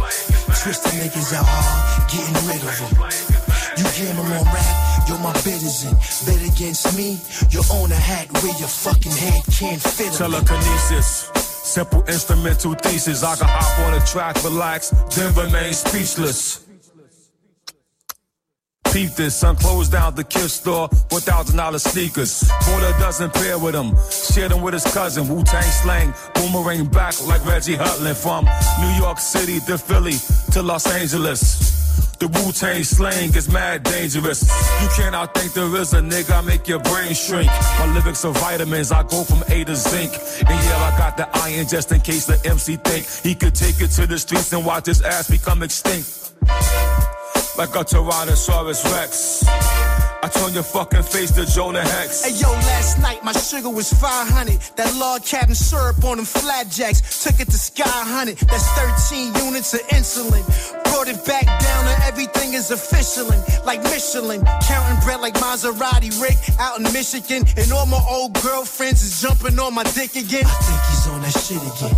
Twisting 0.54 1.00
niggas 1.02 1.34
out 1.34 1.44
hard, 1.44 2.10
getting 2.10 2.38
rid 2.46 2.62
of 2.62 2.74
them. 2.78 2.94
You 3.76 3.84
gamble 3.98 4.22
on 4.38 4.44
rap, 4.54 5.08
yo, 5.08 5.18
my 5.18 5.32
bet 5.42 5.60
is 5.66 5.82
in. 5.82 5.94
Bet 6.26 6.46
against 6.46 6.96
me, 6.96 7.18
you 7.50 7.60
own 7.72 7.90
a 7.90 7.98
hat 7.98 8.30
where 8.40 8.54
your 8.54 8.70
fucking 8.70 9.10
head 9.10 9.42
can't 9.50 9.82
fit 9.82 10.14
up 10.14 10.22
in. 10.22 10.30
Telekinesis. 10.30 11.43
Simple 11.64 12.04
instrumental 12.04 12.74
thesis. 12.74 13.24
I 13.24 13.36
can 13.36 13.48
hop 13.48 13.78
on 13.80 13.94
a 13.94 14.04
track, 14.04 14.36
relax, 14.44 14.90
then 15.16 15.34
remain 15.34 15.72
speechless. 15.72 16.62
Peep 18.92 19.10
this, 19.12 19.34
son 19.34 19.56
closed 19.56 19.90
down 19.90 20.14
the 20.14 20.22
kiss 20.22 20.52
store 20.52 20.88
for 21.10 21.20
thousand 21.20 21.56
dollar 21.56 21.78
sneakers. 21.78 22.48
A 22.48 23.00
dozen 23.00 23.30
pair 23.30 23.58
with 23.58 23.74
him, 23.74 23.96
shared 24.10 24.52
them 24.52 24.60
with 24.60 24.74
his 24.74 24.84
cousin. 24.92 25.26
Wu 25.26 25.42
Tang 25.42 25.62
slang, 25.62 26.14
boomerang 26.34 26.86
back 26.86 27.14
like 27.26 27.44
Reggie 27.46 27.76
Hutland 27.76 28.16
from 28.16 28.44
New 28.44 29.02
York 29.02 29.18
City 29.18 29.58
to 29.60 29.78
Philly 29.78 30.14
to 30.52 30.62
Los 30.62 30.86
Angeles. 30.86 31.83
The 32.18 32.28
Wu 32.28 32.52
Tang 32.52 32.84
slang 32.84 33.34
is 33.34 33.50
mad 33.50 33.82
dangerous. 33.82 34.42
You 34.82 34.88
can't 34.96 35.14
outthink 35.14 35.52
the 35.54 35.62
RZA, 35.62 36.08
nigga. 36.08 36.38
I 36.38 36.40
make 36.42 36.68
your 36.68 36.78
brain 36.78 37.12
shrink. 37.12 37.48
My 37.78 37.92
lyrics 37.92 38.24
are 38.24 38.32
vitamins. 38.32 38.92
I 38.92 39.02
go 39.02 39.24
from 39.24 39.42
A 39.48 39.64
to 39.64 39.74
zinc. 39.74 40.12
And 40.40 40.48
yeah, 40.48 40.92
I 40.92 40.98
got 40.98 41.16
the 41.16 41.28
iron 41.38 41.66
just 41.66 41.90
in 41.92 42.00
case 42.00 42.26
the 42.26 42.40
MC 42.48 42.76
think 42.76 43.06
he 43.06 43.34
could 43.34 43.54
take 43.54 43.80
it 43.80 43.88
to 43.92 44.06
the 44.06 44.18
streets 44.18 44.52
and 44.52 44.64
watch 44.64 44.86
his 44.86 45.02
ass 45.02 45.28
become 45.28 45.62
extinct. 45.62 46.32
Like 47.56 47.74
a 47.74 47.84
Tyrannosaurus 47.84 48.84
Rex. 48.92 49.83
I 50.24 50.28
turn 50.28 50.54
your 50.54 50.62
fucking 50.62 51.02
face 51.02 51.32
to 51.32 51.44
Jonah 51.44 51.82
Hex. 51.82 52.24
Hey 52.24 52.32
yo, 52.40 52.48
last 52.48 52.98
night 52.98 53.22
my 53.22 53.32
sugar 53.32 53.68
was 53.68 53.92
500. 53.92 54.56
That 54.76 54.88
log 54.96 55.22
cabin 55.22 55.54
syrup 55.54 56.02
on 56.02 56.16
them 56.16 56.24
flatjacks 56.24 57.04
Took 57.22 57.40
it 57.40 57.50
to 57.52 57.58
Sky 57.58 57.84
Hunted. 57.84 58.38
That's 58.48 58.64
13 59.12 59.34
units 59.44 59.74
of 59.74 59.80
insulin. 59.92 60.40
Brought 60.84 61.08
it 61.08 61.20
back 61.26 61.44
down 61.44 61.84
and 61.92 62.02
everything 62.04 62.54
is 62.54 62.70
official. 62.70 63.28
Like 63.66 63.82
Michelin. 63.82 64.40
Counting 64.64 65.04
bread 65.04 65.20
like 65.20 65.34
Maserati 65.34 66.08
Rick 66.22 66.40
out 66.58 66.78
in 66.78 66.84
Michigan. 66.84 67.44
And 67.58 67.70
all 67.70 67.84
my 67.84 68.00
old 68.08 68.32
girlfriends 68.40 69.02
is 69.02 69.20
jumping 69.20 69.58
on 69.58 69.74
my 69.74 69.84
dick 69.92 70.16
again. 70.16 70.46
I 70.48 70.56
think 70.64 70.80
he's 70.88 71.06
on 71.12 71.20
that 71.20 71.36
shit 71.36 71.60
again. 71.60 71.96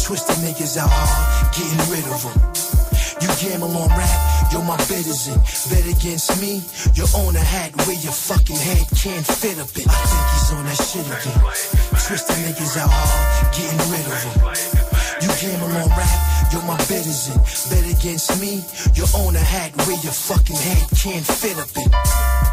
Twisting 0.00 0.40
niggas 0.40 0.78
out 0.78 0.88
hard, 0.88 1.52
getting 1.52 1.84
rid 1.92 2.04
of 2.08 2.24
them. 2.24 2.77
You 3.20 3.28
gamble 3.40 3.76
on 3.76 3.88
rap, 3.88 4.52
yo, 4.52 4.62
my 4.62 4.76
bet 4.86 5.06
is 5.06 5.26
in. 5.26 5.38
Bet 5.70 5.86
against 5.90 6.40
me, 6.40 6.62
you 6.94 7.04
own 7.16 7.34
a 7.34 7.40
hat 7.40 7.74
where 7.86 7.98
your 7.98 8.12
fucking 8.12 8.56
head 8.56 8.86
can't 8.94 9.26
fit 9.26 9.58
up 9.58 9.74
in. 9.74 9.88
I 9.90 9.98
think 10.06 10.24
he's 10.34 10.50
on 10.54 10.64
that 10.64 10.78
shit 10.78 11.06
again. 11.06 11.40
Twisting 11.98 12.42
niggas 12.46 12.78
out 12.78 12.90
hard, 12.90 13.54
getting 13.54 13.78
rid 13.90 14.06
of 14.06 14.18
them. 14.22 14.78
You 15.20 15.28
gamble 15.40 15.74
on 15.82 15.88
rap, 15.98 16.52
yo, 16.52 16.62
my 16.62 16.76
bet 16.86 17.06
is 17.06 17.26
in. 17.26 17.38
Bet 17.70 17.98
against 17.98 18.40
me, 18.40 18.62
you 18.94 19.04
own 19.16 19.34
a 19.34 19.42
hat 19.42 19.74
where 19.86 19.98
your 19.98 20.14
fucking 20.14 20.56
head 20.56 20.86
can't 20.94 21.26
fit 21.26 21.58
up 21.58 21.74
in. 21.76 22.47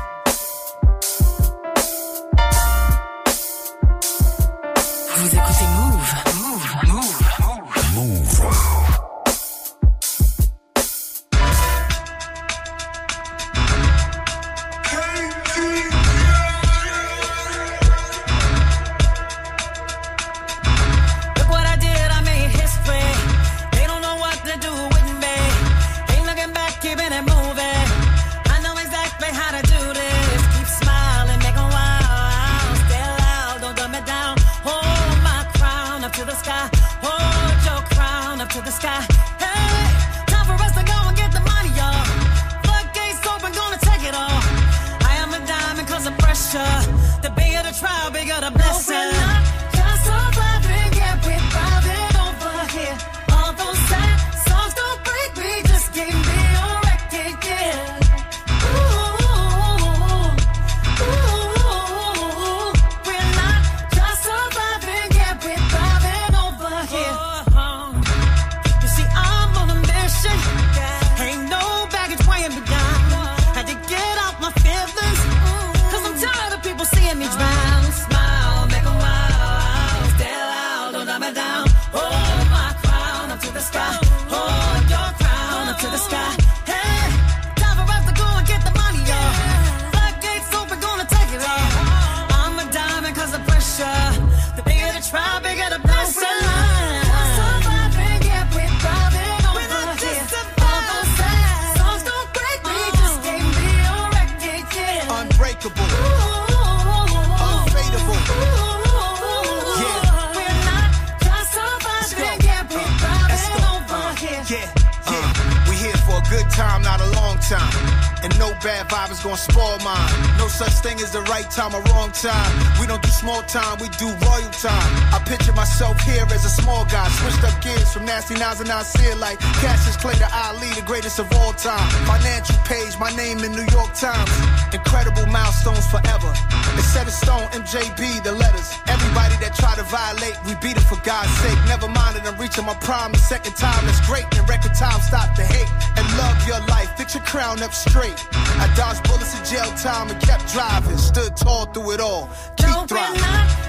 From 127.95 128.05
nasty 128.05 128.35
nines 128.35 128.59
and 128.59 128.69
I 128.69 128.83
see 128.83 129.07
it 129.07 129.17
like 129.19 129.39
Cassius 129.63 129.95
Clay 129.95 130.15
to 130.19 130.27
Ali, 130.27 130.67
the 130.75 130.83
greatest 130.83 131.17
of 131.17 131.31
all 131.39 131.53
time. 131.53 131.87
Financial 132.03 132.59
page, 132.67 132.99
my 132.99 133.07
name 133.15 133.39
in 133.39 133.55
New 133.55 133.63
York 133.71 133.95
Times. 133.95 134.27
Incredible 134.75 135.25
milestones 135.31 135.87
forever. 135.87 136.27
It's 136.75 136.91
set 136.91 137.07
in 137.07 137.15
stone, 137.15 137.47
MJB, 137.55 138.21
the 138.27 138.33
letters. 138.33 138.67
Everybody 138.91 139.39
that 139.39 139.55
try 139.55 139.79
to 139.79 139.83
violate, 139.87 140.35
we 140.43 140.59
beat 140.59 140.75
it 140.75 140.83
for 140.83 140.99
God's 141.07 141.31
sake. 141.39 141.55
Never 141.71 141.87
mind 141.87 142.19
that 142.19 142.27
I'm 142.27 142.35
reaching 142.35 142.65
my 142.65 142.75
prime 142.83 143.13
the 143.13 143.23
second 143.23 143.55
time. 143.55 143.79
That's 143.87 144.03
great. 144.03 144.27
In 144.35 144.43
record 144.43 144.75
time, 144.75 144.99
stop 144.99 145.31
the 145.39 145.47
hate 145.47 145.71
and 145.95 146.05
love 146.19 146.35
your 146.43 146.59
life. 146.67 146.91
Fix 146.99 147.15
your 147.15 147.23
crown 147.23 147.63
up 147.63 147.71
straight. 147.71 148.19
I 148.59 148.67
dodged 148.75 149.07
bullets 149.07 149.31
in 149.39 149.43
jail 149.47 149.71
time 149.79 150.11
and 150.11 150.19
kept 150.19 150.51
driving. 150.51 150.97
Stood 150.99 151.37
tall 151.37 151.71
through 151.71 151.95
it 151.95 152.01
all. 152.03 152.27
Keep 152.59 152.75
we're 152.75 152.87
thriving. 152.91 153.64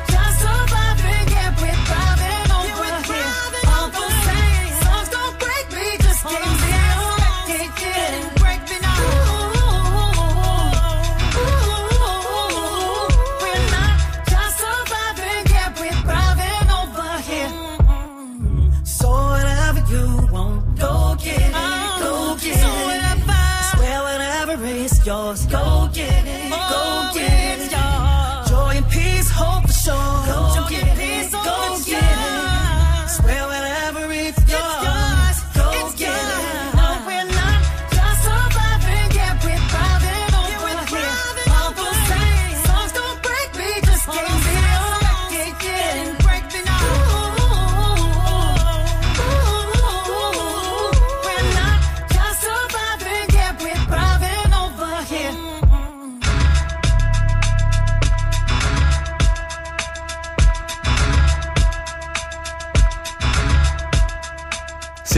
Yours. 25.07 25.47
Go 25.47 25.89
get 25.93 26.27
it, 26.27 26.51
go 26.51 27.11
get 27.15 27.61
it. 27.61 27.73
Oh, 27.73 28.45
Joy 28.49 28.77
and 28.79 28.89
peace, 28.91 29.31
hope 29.31 29.63
for 29.67 29.73
sure. 29.73 29.95
Go 29.95 30.67
get 30.69 30.99
it, 30.99 31.33
go 31.33 31.79
get 31.87 32.03
it. 32.03 32.06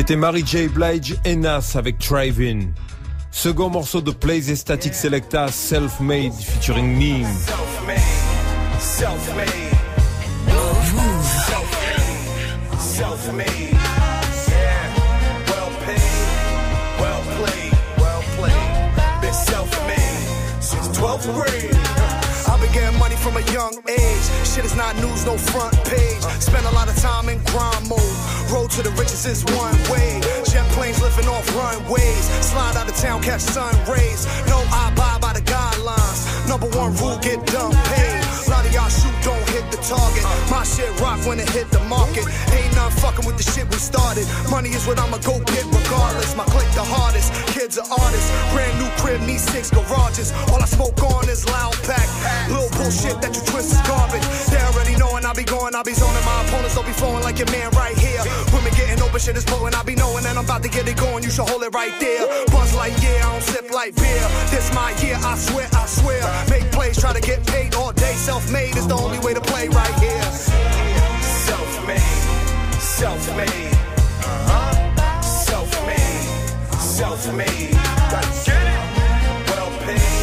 C'était 0.09 0.21
Mary 0.21 0.43
J. 0.43 0.69
Blige 0.69 1.17
et 1.27 1.37
Nas 1.37 1.73
avec 1.75 1.99
Driving. 1.99 2.73
Second 3.31 3.69
morceau 3.69 4.01
de 4.01 4.11
Plays 4.11 4.51
et 4.51 4.57
Static 4.57 4.95
Selecta, 4.95 5.49
Self-Made 5.49 6.33
featuring 6.33 6.97
Neem. 6.97 7.27
Self-made, 7.27 8.01
self-made. 8.81 9.47
Self-made, 11.45 12.79
self-made. 12.79 13.77
Yeah, 14.49 14.95
well 15.47 15.71
paid, 15.85 16.01
well 16.99 17.23
played, 17.37 17.73
well 17.99 18.23
played. 18.39 19.21
Been 19.21 19.35
self-made 19.35 20.63
since 20.63 20.89
12th 20.97 21.29
grade. 21.35 21.77
I've 22.49 22.59
been 22.63 22.73
getting 22.73 22.99
money 22.99 23.17
from 23.17 23.37
a 23.37 23.43
young 23.53 23.77
age. 23.87 24.25
Shit 24.47 24.65
is 24.65 24.75
not 24.75 24.97
news, 24.97 25.27
no 25.27 25.37
front 25.37 25.75
page. 25.85 26.23
Spend 26.41 26.65
a 26.65 26.71
lot 26.71 26.89
of 26.89 26.97
time 26.97 27.29
in 27.29 27.45
grind 27.45 27.91
mode. 27.91 28.18
Road 28.51 28.71
to 28.71 28.83
the 28.83 28.91
riches 28.91 29.27
is 29.27 29.45
one 29.57 29.77
way. 29.91 30.21
Jet 30.51 30.67
planes 30.73 31.01
lifting 31.03 31.29
off 31.29 31.47
runways. 31.55 32.25
Slide 32.45 32.77
out 32.77 32.89
of 32.89 32.97
town, 32.97 33.23
catch 33.23 33.43
sun 33.43 33.75
rays. 33.91 34.27
No, 34.47 34.59
I 34.73 34.93
buy 34.97 35.19
by 35.21 35.33
the 35.35 35.41
guidelines. 35.41 36.49
Number 36.49 36.67
one 36.79 36.95
rule, 36.97 37.19
get 37.19 37.45
done 37.47 37.75
paid. 37.85 38.28
Of 38.49 38.75
y'all 38.75 38.89
shoot, 38.89 39.15
don't 39.23 39.45
hit 39.49 39.65
the 39.71 39.79
target. 39.81 40.25
My 40.51 40.65
shit 40.65 40.89
rock 41.01 41.21
when 41.25 41.39
it 41.39 41.49
hit 41.51 41.71
the 41.71 41.81
market. 41.85 42.25
Ain't 42.53 42.75
none 42.75 42.91
fucking 42.91 43.25
with 43.25 43.37
the 43.37 43.45
shit 43.45 43.69
we 43.71 43.77
started. 43.77 44.27
Money 44.51 44.71
is 44.71 44.85
what 44.87 44.99
I'ma 44.99 45.19
go 45.19 45.39
get 45.45 45.65
regardless. 45.69 46.35
My 46.35 46.45
click 46.45 46.69
the 46.73 46.85
hardest. 46.85 47.33
Kids 47.55 47.79
are 47.79 47.87
artists. 47.89 48.29
Brand 48.53 48.75
new 48.81 48.91
crib, 49.01 49.21
need 49.23 49.41
six 49.41 49.71
garages. 49.71 50.33
All 50.53 50.61
I 50.61 50.67
smoke 50.67 51.01
on 51.01 51.29
is 51.29 51.47
loud 51.49 51.77
pack. 51.85 52.09
Little 52.49 52.69
bullshit 52.77 53.21
that 53.23 53.33
you 53.37 53.43
twist 53.49 53.73
is 53.73 53.83
garbage. 53.89 54.25
They 54.53 54.61
already 54.61 54.97
knowing 54.97 55.25
I 55.25 55.33
be 55.33 55.45
going, 55.45 55.75
I 55.75 55.83
be 55.83 55.95
zoning. 55.95 56.25
My 56.25 56.45
opponents 56.45 56.75
don't 56.75 56.87
be 56.87 56.93
flowing 56.93 57.23
like 57.23 57.39
your 57.39 57.51
man 57.53 57.71
right 57.73 57.97
here. 57.97 58.21
Women 58.53 58.73
getting 58.75 59.01
open, 59.01 59.21
shit 59.21 59.37
is 59.37 59.45
blowing. 59.45 59.73
I 59.75 59.83
be 59.85 59.95
knowing 59.95 60.25
that 60.25 60.37
I'm 60.37 60.45
about 60.45 60.63
to 60.65 60.69
get 60.69 60.89
it 60.89 60.97
going. 60.97 61.23
You 61.23 61.31
should 61.31 61.49
hold 61.49 61.63
it 61.63 61.73
right 61.73 61.95
there. 62.01 62.27
Buzz 62.53 62.75
like 62.75 62.93
yeah, 63.01 63.23
I 63.25 63.33
don't 63.33 63.45
sip 63.45 63.71
like 63.71 63.95
beer. 63.97 64.27
This 64.53 64.69
my 64.75 64.93
year, 65.01 65.17
I 65.23 65.37
swear, 65.37 65.69
I 65.73 65.87
swear. 65.87 66.21
Make 66.51 66.67
plays, 66.73 66.99
try 66.99 67.13
to 67.13 67.21
get 67.23 67.47
paid 67.47 67.75
all 67.75 67.93
day. 67.93 68.15
Self-made 68.39 68.77
is 68.77 68.87
the 68.87 68.95
only 68.95 69.19
way 69.19 69.35
to 69.35 69.41
play 69.41 69.67
right 69.67 69.95
here. 69.99 70.23
Self-made, 71.21 71.99
self-made. 72.79 73.75
Uh-huh. 74.23 75.21
Self-made, 75.21 76.79
self-made. 76.79 77.75
Get 78.47 78.63
it. 78.63 78.79
Well 79.51 79.71
paid, 79.83 80.23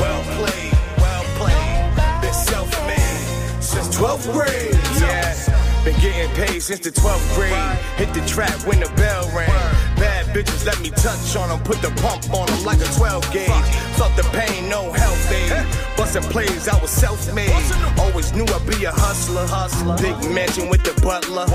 well 0.00 0.22
played, 0.34 0.72
well 0.98 1.24
played. 1.38 2.22
Been 2.22 2.34
self-made 2.34 3.62
since 3.62 3.96
12th 3.96 4.32
grade. 4.32 4.74
Yeah. 5.00 5.84
Been 5.84 6.00
getting 6.00 6.34
paid 6.34 6.60
since 6.60 6.80
the 6.80 6.90
12th 6.90 7.36
grade. 7.36 7.78
Hit 7.98 8.12
the 8.14 8.26
trap 8.26 8.66
when 8.66 8.80
the 8.80 8.88
bell 8.96 9.30
rang. 9.32 9.87
Bitches 10.32 10.66
let 10.66 10.80
me 10.80 10.90
touch 10.90 11.36
on 11.36 11.48
them, 11.48 11.60
put 11.64 11.80
the 11.80 11.90
pump 12.02 12.32
on 12.32 12.46
them 12.46 12.64
like 12.64 12.80
a 12.80 12.90
12 12.96 13.32
gauge. 13.32 13.68
Felt 13.96 14.14
the 14.16 14.24
pain, 14.36 14.68
no 14.68 14.92
health 14.92 15.32
aid. 15.32 15.66
Bustin' 15.96 16.22
plays, 16.24 16.68
I 16.68 16.80
was 16.80 16.90
self-made. 16.90 17.50
Always 17.98 18.32
knew 18.32 18.44
I'd 18.44 18.66
be 18.66 18.84
a 18.84 18.92
hustler. 18.92 19.46
Hustler. 19.46 19.96
Big 19.98 20.16
mansion 20.30 20.68
with 20.68 20.84
the 20.84 20.94
butler. 21.00 21.46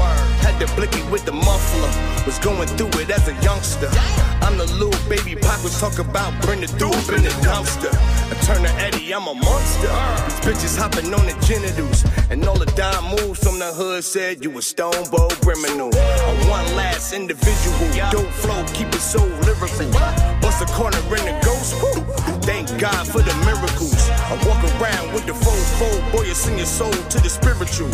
Had 0.42 0.60
the 0.60 0.68
blicky 0.76 1.04
with 1.12 1.26
the 1.26 1.32
muffler. 1.32 1.92
Was 2.26 2.40
going 2.40 2.68
through 2.76 2.92
it 3.02 3.10
as 3.10 3.28
a 3.28 3.36
youngster. 3.42 3.90
I'm 4.42 4.58
the 4.58 4.66
little 4.66 5.10
baby 5.10 5.36
was 5.64 5.80
talk 5.80 6.00
about 6.00 6.34
bring 6.42 6.60
the 6.60 6.68
dope 6.78 6.94
in 7.16 7.24
the 7.24 7.32
dumpster. 7.40 7.92
I 8.32 8.36
turn 8.46 8.64
to 8.64 8.72
Eddie, 8.82 9.14
I'm 9.14 9.28
a 9.28 9.34
monster. 9.34 9.88
These 10.26 10.40
bitches 10.46 10.78
hopping 10.78 11.14
on 11.14 11.26
the 11.26 11.36
genitals. 11.46 12.06
And 12.30 12.46
all 12.48 12.58
the 12.58 12.72
dime 12.78 13.16
moves 13.16 13.40
from 13.44 13.60
the 13.60 13.72
hood 13.74 14.04
said 14.04 14.44
you 14.44 14.58
a 14.58 14.62
stone 14.62 15.06
bold 15.12 15.36
criminal. 15.42 15.92
I'm 15.94 16.50
one 16.50 16.66
last 16.76 17.14
individual. 17.14 17.78
Dope 18.12 18.32
flow, 18.44 18.64
keep 18.74 18.88
it 18.88 19.02
so 19.02 19.20
lyrical. 19.46 19.92
Bust 20.42 20.62
a 20.62 20.68
corner 20.74 20.98
in 21.18 21.26
the 21.26 21.36
ghost. 21.44 21.74
Thank 22.44 22.68
God 22.80 23.08
for 23.08 23.22
the 23.22 23.36
miracles. 23.46 24.10
I 24.10 24.36
walk 24.48 24.64
around 24.80 25.14
with 25.14 25.26
the 25.26 25.34
full 25.34 25.64
fold, 25.80 26.12
boy, 26.12 26.24
you 26.24 26.34
sing 26.34 26.58
your 26.58 26.66
soul 26.66 26.92
to 26.92 27.20
the 27.20 27.30
spiritual. 27.30 27.90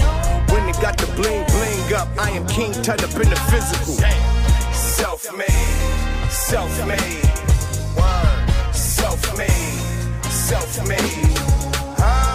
When 0.53 0.67
it 0.69 0.79
got 0.81 0.97
the 0.97 1.07
bling 1.13 1.45
bling 1.45 1.93
up, 1.93 2.07
I 2.17 2.31
am 2.31 2.47
king 2.47 2.71
tied 2.71 3.03
up 3.03 3.13
in 3.15 3.29
the 3.29 3.39
physical. 3.51 3.95
Self-made, 4.73 5.47
self-made, 6.29 7.23
word, 7.95 8.73
self-made, 8.73 9.68
self-made. 10.49 11.37
Huh? 12.01 12.33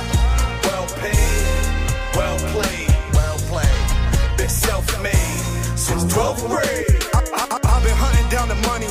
Well 0.63 0.87
paid, 1.03 2.15
well 2.15 2.39
played, 2.55 2.91
well 3.11 3.39
played. 3.51 4.39
Been 4.39 4.49
self-made 4.49 5.43
since 5.75 6.05
12th 6.15 6.47
grade. 6.47 6.87
I, 7.11 7.59
I've 7.59 7.83
been 7.83 7.99
hunting 7.99 8.29
down 8.31 8.47
the 8.47 8.61
money. 8.71 8.87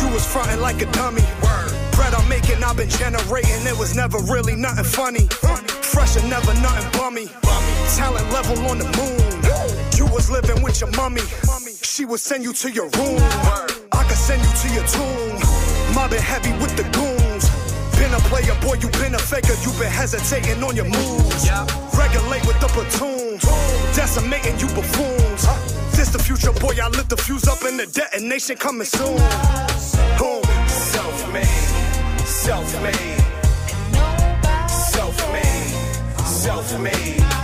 You 0.00 0.12
was 0.12 0.26
frontin' 0.30 0.60
like 0.60 0.82
a 0.82 0.88
dummy. 0.92 1.24
word. 1.40 1.72
Bread 1.96 2.12
I'm 2.12 2.28
making, 2.28 2.62
I've 2.62 2.76
been 2.76 2.90
generating. 2.90 3.64
It 3.64 3.78
was 3.78 3.96
never 3.96 4.18
really 4.18 4.56
nothing 4.56 4.84
funny. 4.84 5.26
Fresh 5.80 6.16
and 6.18 6.28
never 6.28 6.52
nothing 6.60 6.90
bummy. 7.00 7.28
Talent 7.96 8.28
level 8.30 8.58
on 8.68 8.76
the 8.76 8.88
moon. 9.00 9.24
You 9.96 10.04
was 10.12 10.28
living 10.30 10.62
with 10.62 10.82
your 10.82 10.90
mummy. 11.00 11.24
She 11.80 12.04
would 12.04 12.20
send 12.20 12.44
you 12.44 12.52
to 12.52 12.70
your 12.70 12.90
room. 13.00 13.20
I 13.90 14.04
could 14.06 14.20
send 14.28 14.42
you 14.44 14.52
to 14.62 14.68
your 14.76 14.86
tomb. 14.86 15.94
Mobbing 15.94 16.20
heavy 16.20 16.52
with 16.60 16.76
the 16.76 16.84
goons. 16.92 17.23
Been 18.04 18.12
a 18.12 18.18
player, 18.28 18.54
boy, 18.60 18.74
you 18.74 18.90
been 19.00 19.14
a 19.14 19.18
faker. 19.18 19.54
You 19.64 19.72
been 19.80 19.90
hesitating 19.90 20.62
on 20.62 20.76
your 20.76 20.84
moves. 20.84 21.48
Regulate 21.96 22.44
with 22.46 22.60
the 22.60 22.68
platoon. 22.68 23.38
Decimating 23.96 24.58
you 24.58 24.66
buffoons. 24.74 25.46
This 25.96 26.10
the 26.10 26.18
future, 26.18 26.52
boy. 26.52 26.76
I 26.82 26.88
lit 26.88 27.08
the 27.08 27.16
fuse 27.16 27.48
up 27.48 27.62
in 27.62 27.78
the 27.78 27.86
detonation 27.86 28.58
coming 28.58 28.84
soon. 28.84 29.16
Boom. 30.18 30.42
Self-made, 30.68 31.46
self-made, 32.26 33.24
self-made, 34.68 36.26
self-made. 36.26 37.43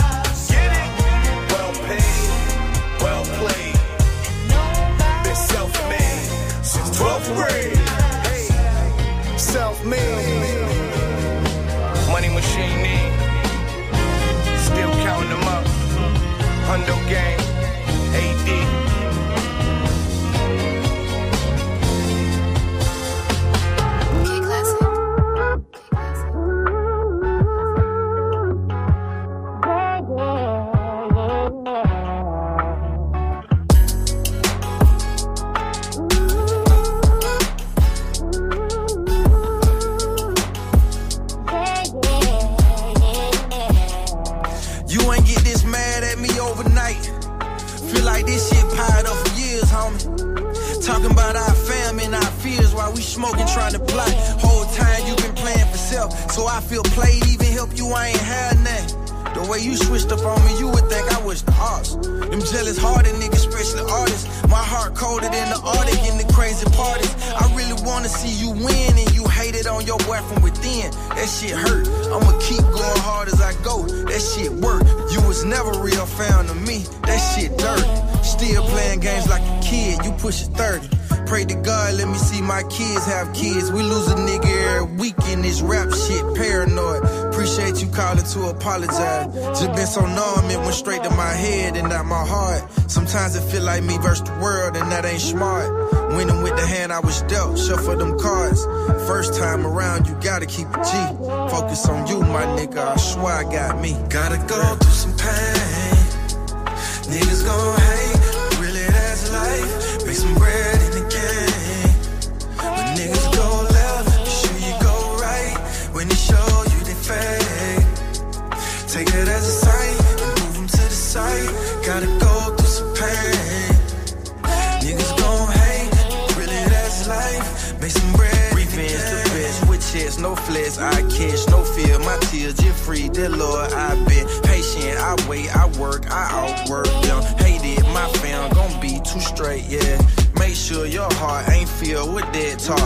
That 142.41 142.59
talk. 142.59 142.81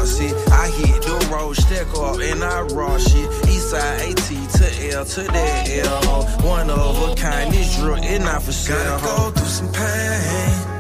I 0.53 0.69
hit 0.71 1.03
the 1.03 1.17
road, 1.33 1.57
stack 1.57 1.89
up, 1.99 2.19
and 2.19 2.43
I 2.43 2.63
raw 2.75 2.99
shit. 2.99 3.29
Eastside 3.53 4.11
AT 4.11 4.29
to 4.59 4.67
L 4.97 5.05
to 5.05 5.23
that 5.23 5.69
L. 5.87 6.25
One 6.47 6.71
of 6.71 7.11
a 7.11 7.15
kind, 7.15 7.53
this 7.53 7.77
drill, 7.77 8.03
it 8.03 8.19
not 8.21 8.43
for 8.43 8.53
sale. 8.53 8.77
Gotta 8.77 9.05
go 9.05 9.31
through 9.31 9.55
some 9.59 9.73
pain. 9.73 10.75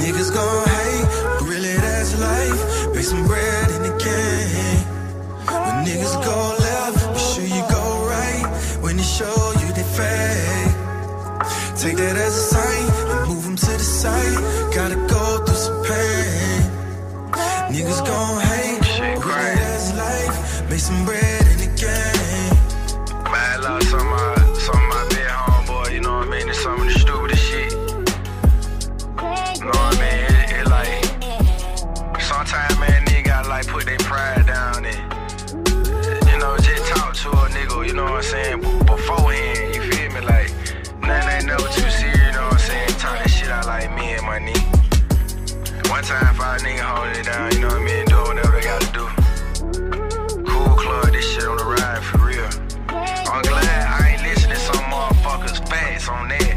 Niggas 0.00 0.30
gon' 0.32 0.68
hate, 0.76 1.06
really 1.48 1.74
that's 1.74 2.12
life. 2.20 2.94
Make 2.94 3.04
some 3.04 3.26
bread 3.26 3.70
in 3.76 3.82
the 3.88 3.94
game. 3.98 4.78
When 5.64 5.76
niggas 5.88 6.16
go 6.24 6.38
left, 6.66 6.98
be 7.14 7.20
sure 7.30 7.48
you 7.56 7.64
go 7.70 7.84
right. 8.14 8.44
When 8.82 8.96
they 8.96 9.02
show 9.02 9.38
you 9.60 9.68
they 9.72 9.88
fake. 9.96 10.74
Take 11.82 11.96
that 11.96 12.16
as 12.16 12.34
a 12.36 12.44
sign 12.54 12.84
and 13.12 13.28
move 13.28 13.44
them 13.44 13.56
to 13.56 13.72
the 13.82 13.88
side. 14.00 14.74
Gotta 14.74 14.96
go. 15.06 15.47
Niggas 17.78 18.04
gon' 18.04 18.40
hate, 18.40 18.84
Shit, 18.84 19.24
really 19.24 19.54
that's 19.54 19.94
life. 19.94 20.68
Make 20.68 20.80
some 20.80 21.04
bread 21.04 21.46
in 21.46 21.58
the 21.58 21.70
game. 21.78 22.52
Man, 23.30 23.62
love 23.62 23.84
some 23.84 24.00
of 24.00 24.06
my, 24.06 24.34
some 24.58 24.82
of 24.82 24.88
my 24.88 25.06
big 25.10 25.28
homeboy, 25.28 25.92
you 25.92 26.00
know 26.00 26.18
what 26.18 26.26
I 26.26 26.30
mean? 26.30 26.48
It's 26.48 26.60
some 26.60 26.80
of 26.80 26.86
the 26.88 26.98
stupidest 26.98 27.40
shit. 27.40 27.70
You 27.70 27.78
know 29.62 29.78
what 29.78 29.94
I 29.94 30.00
mean? 30.02 30.26
It, 30.26 30.58
it 30.58 30.66
like, 30.66 32.20
sometimes, 32.20 32.76
man, 32.80 33.06
nigga 33.06 33.26
gotta 33.26 33.48
like 33.48 33.68
put 33.68 33.86
their 33.86 33.98
pride 33.98 34.44
down 34.46 34.84
and, 34.84 34.98
you 36.26 36.38
know, 36.40 36.56
just 36.58 36.84
talk 36.92 37.14
to 37.14 37.30
a 37.30 37.48
nigga, 37.54 37.86
you 37.86 37.92
know 37.92 38.02
what 38.02 38.12
I'm 38.14 38.22
saying? 38.24 38.77
Time, 46.08 46.34
if 46.34 46.40
I 46.40 46.56
nigga 46.64 46.80
hold 46.80 47.16
it 47.16 47.26
down, 47.26 47.52
you 47.52 47.60
know 47.60 47.68
what 47.68 47.82
I 47.82 47.84
mean? 47.84 48.04
Do 48.06 48.16
whatever 48.16 48.52
they 48.56 48.64
gotta 48.64 48.90
do. 48.96 49.04
Cool 50.48 50.74
club, 50.80 51.12
this 51.12 51.28
shit 51.30 51.44
on 51.44 51.58
the 51.58 51.64
ride 51.64 52.02
for 52.02 52.18
real. 52.24 52.48
I'm 53.28 53.42
glad 53.42 53.82
I 54.00 54.12
ain't 54.12 54.22
listening 54.22 54.56
to 54.56 54.60
some 54.68 54.84
motherfuckers 54.88 55.58
facts 55.68 56.08
on 56.08 56.28
that. 56.32 56.56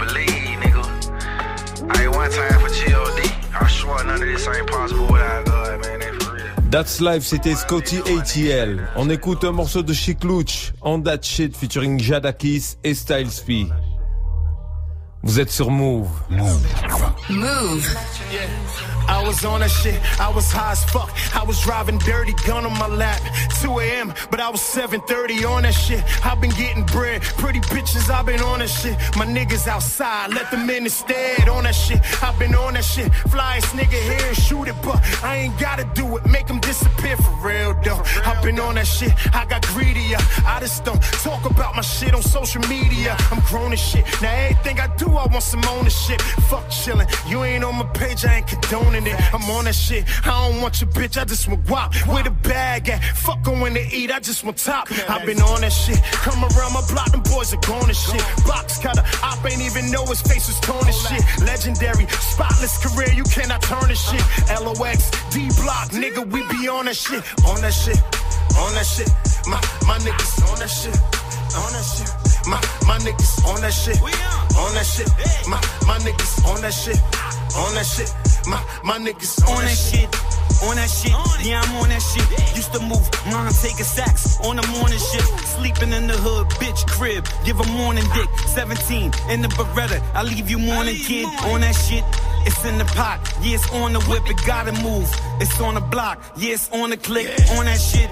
Believe, 0.00 0.58
nigga. 0.62 0.82
I 1.94 2.02
ain't 2.02 2.14
one 2.16 2.30
time 2.30 2.58
for 2.58 2.72
GOD. 2.74 3.20
I 3.54 3.68
swear 3.68 4.04
none 4.04 4.14
of 4.14 4.20
this 4.20 4.48
ain't 4.48 4.66
possible 4.66 5.06
without 5.12 5.46
God, 5.46 5.82
man. 5.82 6.00
They 6.00 6.18
for 6.18 6.34
real. 6.34 6.44
That's 6.68 7.00
Life, 7.00 7.22
c'était 7.22 7.54
Scotty 7.54 7.98
ATL. 8.00 8.88
On 8.96 9.08
écoute 9.08 9.44
un 9.44 9.52
morceau 9.52 9.84
de 9.84 9.92
Chic 9.92 10.24
Luch, 10.24 10.72
On 10.82 11.00
That 11.00 11.22
Shit 11.22 11.56
featuring 11.56 12.00
Jadakis 12.00 12.78
et 12.82 12.94
Styles 12.94 13.44
P. 13.46 13.68
Vous 15.22 15.38
êtes 15.38 15.52
sur 15.52 15.70
Move. 15.70 16.08
Move. 16.30 16.66
Yeah. 17.28 18.48
I 19.08 19.22
was 19.24 19.44
on 19.44 19.60
that 19.60 19.70
shit. 19.70 20.00
I 20.20 20.28
was 20.30 20.50
high 20.50 20.72
as 20.72 20.84
fuck. 20.84 21.10
I 21.34 21.44
was 21.44 21.60
driving 21.60 21.98
dirty, 21.98 22.34
gun 22.46 22.64
on 22.64 22.76
my 22.78 22.88
lap. 22.88 23.20
2 23.62 23.78
a.m., 23.78 24.12
but 24.30 24.40
I 24.40 24.48
was 24.48 24.60
7:30 24.60 25.44
on 25.44 25.62
that 25.62 25.74
shit. 25.74 26.02
I've 26.24 26.40
been 26.40 26.50
getting 26.50 26.84
bread, 26.84 27.22
pretty 27.22 27.60
bitches. 27.60 28.10
I've 28.10 28.26
been 28.26 28.40
on 28.40 28.60
that 28.60 28.68
shit. 28.68 28.96
My 29.16 29.26
niggas 29.26 29.66
outside, 29.66 30.32
let 30.34 30.50
them 30.50 30.68
in 30.70 30.84
instead. 30.84 31.48
On 31.48 31.64
that 31.64 31.74
shit, 31.74 32.00
I've 32.22 32.38
been 32.38 32.54
on 32.54 32.74
that 32.74 32.84
shit. 32.84 33.10
Flyest 33.30 33.74
nigga 33.78 34.00
here, 34.10 34.34
shoot 34.34 34.68
it, 34.68 34.76
but 34.82 34.98
I 35.22 35.36
ain't 35.36 35.58
gotta 35.58 35.84
do 35.94 36.16
it. 36.16 36.26
Make 36.26 36.46
them 36.46 36.60
disappear 36.60 37.16
for 37.16 37.34
real 37.46 37.74
though. 37.84 38.02
I've 38.24 38.42
been 38.42 38.58
on 38.60 38.74
that 38.74 38.86
shit. 38.86 39.12
I 39.34 39.46
got 39.46 39.66
greedier. 39.68 40.18
I 40.44 40.58
just 40.60 40.84
don't 40.84 41.02
talk 41.24 41.44
about 41.48 41.74
my 41.74 41.82
shit 41.82 42.14
on 42.14 42.22
social 42.22 42.62
media. 42.68 43.16
I'm 43.30 43.40
grown 43.50 43.72
as 43.72 43.80
shit. 43.80 44.04
Now 44.20 44.32
everything 44.32 44.80
I 44.80 44.88
do, 44.96 45.08
I 45.16 45.26
want 45.26 45.42
some 45.42 45.64
ownership. 45.64 46.20
Fuck 46.50 46.66
chillin'. 46.70 47.08
You 47.28 47.44
ain't 47.44 47.64
on 47.64 47.76
my 47.76 47.84
page, 47.94 48.24
I 48.24 48.36
ain't 48.36 48.46
condoning 48.46 49.06
it. 49.06 49.34
I'm 49.34 49.42
on 49.50 49.64
that 49.64 49.74
shit. 49.74 50.04
I 50.26 50.48
don't 50.48 50.60
want 50.60 50.80
your 50.80 50.90
bitch, 50.90 51.20
I 51.20 51.24
just 51.24 51.48
want 51.48 51.64
guap. 51.64 51.94
Where 52.06 52.22
the 52.22 52.30
bag 52.30 52.88
at? 52.88 53.02
Fuck 53.16 53.42
going 53.42 53.74
to 53.74 53.84
eat, 53.94 54.10
I 54.10 54.20
just 54.20 54.44
want 54.44 54.56
top. 54.58 54.88
I've 55.08 55.26
been 55.26 55.40
on 55.40 55.60
that 55.60 55.72
shit. 55.72 56.02
Come 56.24 56.44
around 56.44 56.72
my 56.72 56.82
block, 56.88 57.10
them 57.10 57.22
boys 57.22 57.52
are 57.52 57.60
gone 57.66 57.88
and 57.88 57.96
shit. 57.96 58.22
Box 58.46 58.78
cutter, 58.78 59.04
op 59.22 59.44
ain't 59.44 59.62
even 59.62 59.90
know 59.90 60.04
his 60.06 60.22
face 60.22 60.46
was 60.46 60.58
torn 60.60 60.86
and 60.86 60.94
shit. 60.94 61.22
Legendary, 61.42 62.06
spotless 62.20 62.78
career, 62.84 63.12
you 63.12 63.24
cannot 63.24 63.62
turn 63.62 63.88
this 63.88 64.00
shit. 64.00 64.22
LOX, 64.60 65.10
D 65.30 65.48
block, 65.62 65.90
nigga, 65.90 66.24
we 66.30 66.40
be 66.48 66.68
on 66.68 66.86
that 66.86 66.96
shit. 66.96 67.22
On 67.46 67.60
that 67.60 67.72
shit, 67.72 67.98
on 68.56 68.72
that 68.74 68.86
shit. 68.86 69.10
My, 69.46 69.60
my 69.86 69.98
niggas 69.98 70.50
on 70.50 70.58
that 70.58 70.70
shit. 70.70 70.96
On 71.56 71.72
that 71.72 71.84
shit. 71.84 72.25
My, 72.46 72.60
my 72.86 72.98
niggas 72.98 73.44
on 73.46 73.60
that 73.60 73.72
shit. 73.72 74.00
On 74.02 74.74
that 74.74 74.86
shit. 74.86 75.08
My, 75.48 75.60
my 75.86 75.98
niggas 75.98 76.46
on 76.46 76.60
that 76.62 76.72
shit. 76.72 77.00
On 77.56 77.74
that 77.74 77.86
shit. 77.86 78.36
My, 78.46 78.62
my 78.84 78.98
niggas 78.98 79.42
on, 79.48 79.64
that 79.64 79.74
shit. 79.74 80.06
On 80.62 80.76
that 80.76 80.88
shit, 80.88 81.12
yeah, 81.44 81.60
I'm 81.60 81.76
on 81.82 81.88
that 81.90 82.00
shit. 82.00 82.24
Used 82.56 82.72
to 82.72 82.80
move, 82.80 83.02
mom 83.26 83.52
taking 83.52 83.84
sacks 83.84 84.38
on 84.40 84.56
the 84.56 84.66
morning 84.78 84.98
shift. 84.98 85.28
Sleeping 85.58 85.92
in 85.92 86.06
the 86.06 86.14
hood, 86.14 86.46
bitch 86.62 86.86
crib, 86.86 87.26
give 87.44 87.58
a 87.60 87.66
morning 87.72 88.04
dick. 88.14 88.28
17 88.54 89.12
in 89.28 89.42
the 89.42 89.48
Beretta, 89.48 90.00
I 90.14 90.22
leave 90.22 90.48
you 90.48 90.58
morning 90.58 90.94
kid. 90.94 91.26
On 91.50 91.60
that 91.60 91.74
shit, 91.74 92.04
it's 92.46 92.64
in 92.64 92.78
the 92.78 92.84
pot, 92.96 93.18
yeah, 93.42 93.56
it's 93.56 93.68
on 93.72 93.92
the 93.92 94.00
whip, 94.06 94.22
it 94.30 94.38
gotta 94.46 94.72
move. 94.80 95.10
It's 95.40 95.60
on 95.60 95.74
the 95.74 95.80
block, 95.80 96.22
yeah, 96.36 96.54
it's 96.54 96.70
on 96.70 96.90
the 96.90 96.96
click. 96.96 97.26
On 97.58 97.66
that 97.66 97.80
shit, 97.80 98.10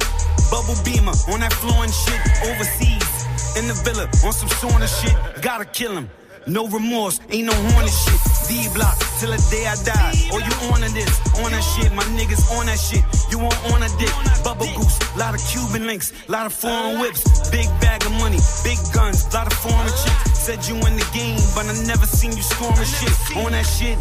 bubble 0.50 0.76
beamer, 0.84 1.14
on 1.30 1.40
that 1.40 1.52
flowing 1.52 1.94
shit. 1.94 2.20
Overseas, 2.50 3.13
in 3.56 3.68
the 3.68 3.74
villa, 3.84 4.04
on 4.24 4.32
some 4.32 4.48
sauna 4.48 4.88
shit. 4.88 5.14
Gotta 5.42 5.64
kill 5.64 5.92
him. 5.92 6.10
No 6.46 6.68
remorse, 6.68 7.20
ain't 7.30 7.46
no 7.46 7.54
horny 7.54 7.88
shit. 7.88 8.20
D 8.48 8.68
block 8.74 8.98
till 9.18 9.30
the 9.32 9.40
day 9.50 9.64
I 9.64 9.76
die. 9.80 10.12
Or 10.28 10.40
you 10.44 10.54
on 10.68 10.80
this, 10.92 11.12
on 11.40 11.50
that 11.50 11.64
shit. 11.64 11.90
My 11.94 12.04
niggas 12.18 12.44
on 12.52 12.66
that 12.66 12.78
shit. 12.78 13.02
You 13.32 13.38
want 13.38 13.56
on 13.72 13.82
a 13.82 13.88
dick. 13.96 14.12
Bubble 14.44 14.68
goose, 14.76 14.98
lot 15.16 15.34
of 15.34 15.40
Cuban 15.48 15.86
links, 15.86 16.12
lot 16.28 16.44
of 16.44 16.52
foreign 16.52 17.00
whips. 17.00 17.48
Big 17.50 17.66
bag 17.80 18.04
of 18.04 18.12
money, 18.20 18.38
big 18.62 18.76
guns, 18.92 19.32
lot 19.32 19.46
of 19.46 19.54
foreign 19.54 19.88
chicks. 19.88 20.38
Said 20.38 20.60
you 20.68 20.76
in 20.84 20.96
the 21.00 21.08
game, 21.14 21.40
but 21.54 21.64
I 21.64 21.72
never 21.86 22.04
seen 22.04 22.36
you 22.36 22.42
scoring 22.42 22.76
shit. 22.84 23.36
On 23.36 23.52
that 23.52 23.64
shit. 23.64 23.96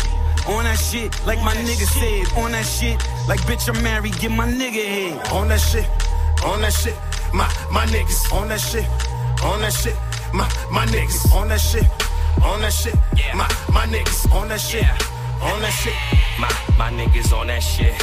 On 0.45 0.65
that 0.65 0.75
shit, 0.77 1.07
like 1.25 1.39
my 1.39 1.55
nigga 1.55 1.87
said. 1.87 2.43
On 2.43 2.51
that 2.51 2.65
shit, 2.65 2.99
like 3.29 3.39
bitch, 3.47 3.73
I'm 3.73 3.81
married, 3.81 4.19
get 4.19 4.31
my 4.31 4.45
nigga 4.45 4.83
head. 4.83 5.27
On 5.31 5.47
that 5.47 5.61
shit, 5.61 5.87
on 6.43 6.59
that 6.59 6.73
shit. 6.73 6.95
My, 7.33 7.47
my 7.71 7.85
niggas 7.87 8.31
on 8.31 8.49
that 8.49 8.59
shit, 8.59 8.85
on 9.43 9.61
that 9.61 9.73
shit. 9.73 9.95
My, 10.33 10.47
my 10.71 10.85
niggas 10.87 11.31
on 11.33 11.47
that 11.49 11.59
shit, 11.59 11.85
on 12.43 12.61
that 12.61 12.73
shit. 12.73 12.95
My, 13.35 13.47
my 13.71 13.85
niggas 13.85 14.31
on 14.31 14.47
that 14.49 14.59
shit, 14.59 14.85
on 15.41 15.61
that 15.61 15.71
shit. 15.71 16.32
My, 16.39 16.49
my 16.77 16.89
niggas 16.91 17.31
on 17.31 17.47
that 17.47 17.61
shit, 17.61 17.93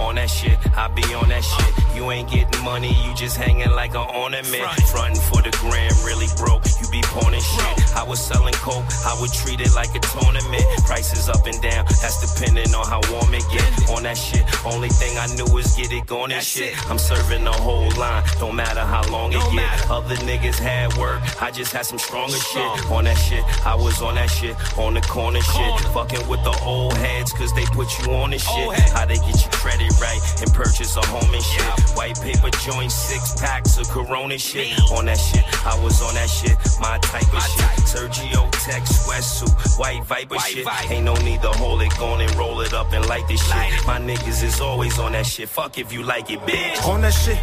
on 0.00 0.16
that 0.16 0.28
shit. 0.28 0.58
I 0.76 0.88
be 0.88 1.02
on 1.14 1.28
that 1.28 1.44
shit. 1.44 1.96
You 1.96 2.10
ain't 2.10 2.30
getting 2.30 2.64
money, 2.64 2.92
you 3.04 3.14
just 3.14 3.36
hanging 3.36 3.70
like 3.70 3.94
an 3.94 4.06
ornament. 4.14 4.66
Frontin' 4.92 5.16
for 5.16 5.40
the 5.42 5.50
gram, 5.60 5.92
really 6.04 6.26
broke. 6.36 6.64
You 6.80 6.86
be 6.90 7.00
pawning 7.02 7.40
shit. 7.40 7.96
I 7.96 8.02
was 8.02 8.20
selling 8.20 8.54
coke, 8.54 8.84
I 9.06 9.16
would 9.20 9.32
treat 9.32 9.60
it 9.60 9.74
like 9.74 9.94
a 9.94 10.00
tournament. 10.00 10.64
Prices 10.84 11.28
up 11.28 11.46
and 11.46 11.60
down, 11.62 11.86
that's 12.02 12.20
depending 12.20 12.74
on 12.74 12.86
how 12.86 13.00
warm 13.12 13.32
it 13.32 13.44
get. 13.50 13.64
On 13.90 14.02
that 14.02 14.18
shit, 14.18 14.44
only 14.66 14.88
thing 14.88 15.16
I 15.16 15.26
knew 15.34 15.48
is 15.56 15.74
get 15.74 15.92
it 15.92 16.06
going 16.06 16.32
and 16.32 16.42
shit. 16.42 16.74
I'm 16.90 16.98
serving 16.98 17.44
the 17.44 17.52
whole 17.52 17.88
line, 17.96 18.24
don't 18.38 18.56
matter 18.56 18.80
how 18.80 19.08
long 19.10 19.32
it 19.32 19.40
get. 19.52 19.90
Other 19.90 20.16
niggas 20.16 20.58
had 20.58 20.92
work, 20.98 21.22
I 21.40 21.50
just 21.50 21.72
had 21.72 21.86
some 21.86 21.98
stronger 21.98 22.36
shit. 22.36 22.90
On 22.90 23.04
that 23.04 23.16
shit, 23.16 23.44
I 23.64 23.74
was 23.74 24.02
on 24.02 24.16
that 24.16 24.28
shit, 24.28 24.56
on 24.76 24.94
the 24.94 25.00
corner 25.02 25.40
shit. 25.40 25.80
Fucking 25.94 26.28
with 26.28 26.42
the 26.44 26.56
old 26.64 26.94
heads, 26.94 27.32
cause 27.32 27.54
they 27.54 27.64
put 27.76 27.88
you 28.00 28.12
on 28.12 28.30
this 28.30 28.42
shit. 28.42 28.72
How 28.96 29.04
they 29.04 29.16
get 29.16 29.36
your 29.36 29.52
credit 29.52 29.92
right 30.00 30.20
and 30.40 30.52
purchase 30.52 30.96
a 30.96 31.04
home 31.06 31.32
and 31.32 31.42
shit. 31.42 31.96
White 31.96 32.18
paper 32.20 32.50
joints, 32.64 32.94
six 32.94 33.38
packs 33.38 33.76
of 33.76 33.86
Corona 33.88 34.38
shit. 34.38 34.72
On 34.92 35.04
that 35.04 35.18
shit, 35.18 35.44
I 35.66 35.78
was 35.84 36.00
on 36.02 36.14
that 36.14 36.30
shit, 36.30 36.56
my 36.80 36.98
type 36.98 37.30
of 37.32 37.42
shit. 37.42 37.68
Sergio 37.84 38.50
Tech 38.64 38.82
sweatsuit, 38.82 39.78
white 39.78 40.02
Viper 40.04 40.38
shit. 40.38 40.66
Ain't 40.90 41.04
no 41.04 41.14
need 41.16 41.42
to 41.42 41.48
hold 41.48 41.82
it, 41.82 41.92
go 41.98 42.06
on 42.06 42.20
and 42.20 42.34
roll 42.34 42.60
it 42.62 42.72
up 42.72 42.92
and 42.92 43.06
light 43.06 43.28
this 43.28 43.42
shit. 43.46 43.86
My 43.86 44.00
niggas 44.00 44.42
is 44.42 44.60
always 44.60 44.98
on 44.98 45.12
that 45.12 45.26
shit. 45.26 45.48
Fuck 45.48 45.78
if 45.78 45.92
you 45.92 46.02
like 46.02 46.30
it, 46.30 46.40
bitch. 46.40 46.86
On 46.88 47.02
that 47.02 47.12
shit, 47.12 47.38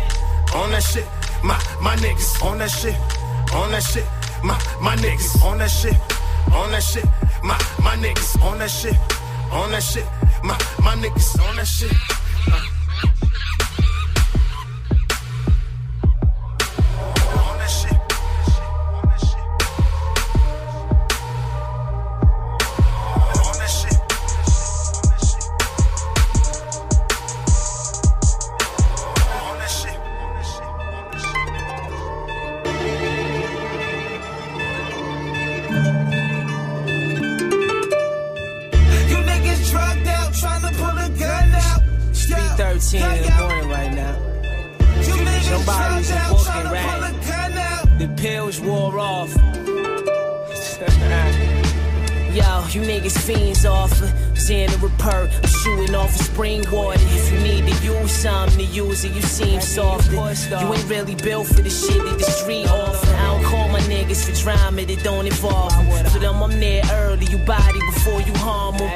on 0.56 0.72
that 0.72 0.82
shit, 0.84 1.06
my 1.44 1.58
my 1.82 1.96
niggas 1.98 2.44
on 2.44 2.58
that 2.58 2.72
shit, 2.72 2.96
on 3.54 3.72
that 3.72 3.84
shit, 3.84 4.06
my 4.44 4.58
my 4.82 4.96
niggas 4.96 5.44
on 5.44 5.60
that 5.60 5.70
shit, 5.70 5.96
on 6.54 6.72
that 6.72 6.82
shit, 6.82 7.06
my 7.44 7.58
my 7.84 7.96
niggas 7.98 8.42
on 8.42 8.58
that 8.58 8.70
shit, 8.72 8.98
on 9.52 9.72
that 9.72 9.84
shit, 9.84 10.06
my 10.44 10.58
my 10.84 10.96
niggas 10.96 11.40
on 11.48 11.56
that 11.56 11.66
shit. 11.66 11.92
Uh. 12.52 12.73
You 52.74 52.82
niggas 52.82 53.18
fiends 53.18 53.66
off 53.66 53.92
of 54.02 54.10
Xander 54.34 54.82
Repert. 54.82 55.30
I'm 55.44 55.50
shooting 55.50 55.96
off 55.96 56.10
of 56.10 56.26
spring 56.26 56.64
water. 56.72 57.00
If 57.02 57.32
you 57.32 57.40
need 57.40 57.72
to 57.72 57.86
use 57.86 58.12
something 58.12 58.58
to 58.58 58.66
use 58.66 59.06
it, 59.06 59.14
you 59.14 59.22
seem 59.22 59.62
soft. 59.62 60.12
You 60.12 60.20
ain't 60.20 60.90
really 60.90 61.16
built 61.16 61.48
for 61.48 61.62
the 61.62 61.70
shit 61.70 62.04
that 62.04 62.18
the 62.18 62.24
street 62.24 62.68
offer. 62.68 63.14
I 63.16 63.26
don't 63.28 63.44
call 63.44 63.68
my 63.70 63.80
niggas 63.82 64.26
for 64.26 64.36
drama 64.44 64.86
that 64.86 65.04
don't 65.04 65.28
involve 65.28 65.74
'em. 65.74 66.06
For 66.12 66.20
them, 66.20 66.42
I'm 66.42 66.60
there 66.60 66.84
early. 66.94 67.28
You 67.28 67.38
body 67.40 67.80
before 67.94 68.22
you 68.22 68.34
harm 68.40 68.76
'em. 68.76 68.90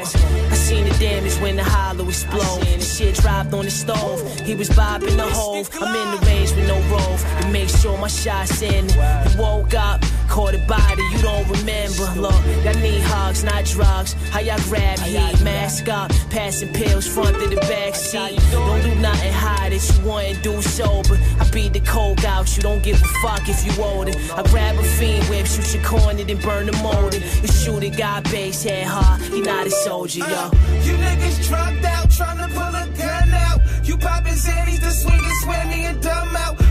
I 0.52 0.56
seen 0.56 0.86
the 0.90 0.98
damage 0.98 1.36
when 1.40 1.56
the 1.56 1.64
hollow 1.64 2.08
explode. 2.10 2.64
The 2.64 2.84
shit 2.84 3.16
dropped 3.16 3.54
on 3.54 3.66
the 3.66 3.72
stove. 3.72 4.22
He 4.44 4.56
was 4.56 4.70
bopping 4.70 5.18
the 5.18 5.30
hove. 5.38 5.70
I'm 5.82 5.96
in 5.96 6.20
the 6.20 6.26
range 6.26 6.52
with 6.52 6.68
no 6.68 6.80
rove. 6.90 7.24
To 7.42 7.48
make 7.50 7.70
sure 7.70 7.98
my 7.98 8.08
shots 8.08 8.62
in. 8.62 8.90
You 8.90 9.38
woke 9.38 9.76
up, 9.76 10.04
caught 10.28 10.54
a 10.54 10.60
body 10.68 11.04
you 11.12 11.22
don't 11.22 11.48
remember. 11.50 12.06
Look, 12.20 12.42
y'all 12.64 12.82
need 12.82 13.02
hugs, 13.02 13.44
not 13.44 13.66
drugs. 13.66 14.14
How 14.32 14.40
y'all 14.40 14.60
grab 14.70 15.00
heat? 15.00 15.42
Mask 15.44 15.88
up, 15.90 16.12
passing 16.30 16.74
pills 16.74 17.08
front 17.08 17.36
to 17.40 17.48
the 17.48 17.56
back 17.68 17.96
seat. 17.96 18.40
Don't 18.52 18.82
do 18.84 18.94
nothing 18.96 19.34
high 19.34 19.70
that 19.70 19.84
you 19.90 20.06
want 20.06 20.28
to 20.28 20.42
do 20.42 20.62
sober. 20.62 21.18
I 21.40 21.50
beat 21.52 21.74
the 21.74 21.80
coke 21.82 22.24
out, 22.26 22.56
you 22.56 22.62
don't 22.62 22.84
give 22.84 23.02
a 23.02 23.08
fuck 23.22 23.48
if 23.48 23.66
you 23.66 23.84
older. 23.84 24.14
I 24.36 24.44
grab 24.44 24.76
a 24.76 24.84
fiend 24.84 25.24
whip, 25.30 25.46
shoot 25.46 25.74
your 25.74 25.84
corner, 25.84 26.24
then 26.24 26.38
burn 26.38 26.66
the 26.68 26.78
molded. 26.84 27.24
You 27.42 27.48
shoot 27.48 27.84
a 27.84 27.90
guy 27.90 28.22
base 28.22 28.64
head 28.64 28.88
hard, 28.88 29.22
he 29.22 29.42
not 29.42 29.68
a 29.68 29.72
soldier, 29.72 30.20
yo. 30.20 30.26
Uh, 30.26 30.52
you 30.84 30.94
niggas 30.94 31.48
drugged 31.48 31.86
out, 31.86 32.10
trying 32.12 32.38
to 32.38 32.54
pull 32.54 32.74
a 32.76 32.86
gun 32.98 33.32
out. 33.32 33.60
You 33.84 33.98
poppin' 33.98 34.34
zannies, 34.34 34.82
the 34.82 34.92
swinging, 34.92 35.38
swammy 35.44 35.90
and 35.90 36.02
dumb 36.02 36.36
out. 36.36 36.67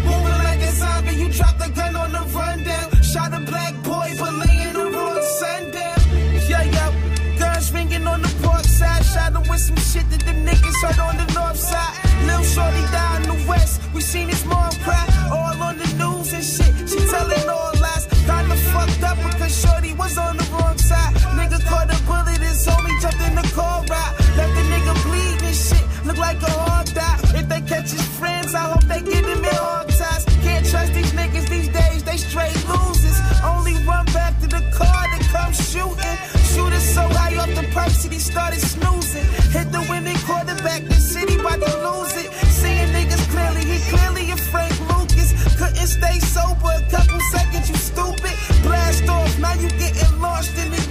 Heard 10.82 10.98
on 10.98 11.16
the 11.16 11.26
north 11.32 11.56
side. 11.56 11.94
Lil 12.26 12.42
Shorty 12.42 12.82
died 12.92 13.22
in 13.22 13.36
the 13.36 13.48
west, 13.48 13.80
we 13.94 14.00
seen 14.00 14.28
his 14.28 14.44
mom 14.44 14.72
cry. 14.84 15.04
All 15.30 15.62
on 15.62 15.78
the 15.78 15.88
news 16.00 16.32
and 16.32 16.44
shit, 16.44 16.72
she 16.88 16.98
telling 17.08 17.48
all 17.48 17.72
lies. 17.80 18.06
Kinda 18.26 18.56
fucked 18.72 19.02
up 19.02 19.16
because 19.16 19.54
Shorty 19.62 19.92
was 19.94 20.18
on 20.18 20.36
the 20.36 20.44
wrong 20.52 20.78
side. 20.78 21.14
Nigga 21.38 21.64
caught 21.68 21.88
a 21.92 21.98
bullet, 22.04 22.40
his 22.40 22.66
homie 22.66 22.96
jumped 23.00 23.22
in 23.26 23.34
the 23.34 23.46
car 23.54 23.84
ride. 23.88 24.12
Left 24.36 24.52
the 24.58 24.64
nigga 24.72 24.94
bleed 25.04 25.42
and 25.48 25.56
shit, 25.56 25.84
look 26.04 26.18
like 26.18 26.40
a 26.42 26.50
hard 26.50 26.86
die. 26.94 27.18
If 27.38 27.48
they 27.48 27.60
catch 27.60 27.90
his 27.90 28.06
friends, 28.18 28.54
I 28.54 28.64
hope 28.70 28.84
they 28.84 29.00
get 29.00 29.24
him 29.24 29.44
in 29.44 29.54
hard 29.54 29.88
ties. 29.88 30.24
Can't 30.42 30.66
trust 30.66 30.92
these 30.94 31.12
niggas 31.12 31.48
these 31.48 31.68
days, 31.68 32.02
they 32.02 32.16
straight 32.16 32.56
losers. 32.68 33.18
Only 33.44 33.74
run 33.84 34.04
back 34.06 34.38
to 34.40 34.46
the 34.46 34.62
car 34.78 35.04
to 35.12 35.18
come 35.32 35.52
shooting. 35.52 36.16
Shooting 36.52 36.80
so 36.80 37.02
high 37.18 37.36
off 37.36 37.52
the 37.54 37.64
perch, 37.74 37.96
he 38.12 38.18
started 38.18 38.60
snoozing. 38.60 39.26
Quarterback, 40.26 40.82
the 40.82 40.94
city 40.94 41.38
about 41.38 41.60
to 41.62 41.72
lose 41.86 42.16
it. 42.16 42.32
Seeing 42.50 42.88
niggas 42.90 43.30
clearly, 43.30 43.64
he 43.64 43.78
clearly 43.90 44.32
a 44.32 44.36
Frank 44.36 44.74
Lucas. 44.90 45.30
Couldn't 45.56 45.86
stay 45.86 46.18
sober 46.18 46.72
a 46.74 46.82
couple 46.90 47.20
seconds, 47.30 47.70
you 47.70 47.76
stupid. 47.76 48.34
Blast 48.64 49.08
off, 49.08 49.38
now 49.38 49.54
you 49.54 49.68
getting 49.78 50.20
lost 50.20 50.50
in 50.58 50.72
the 50.72 50.85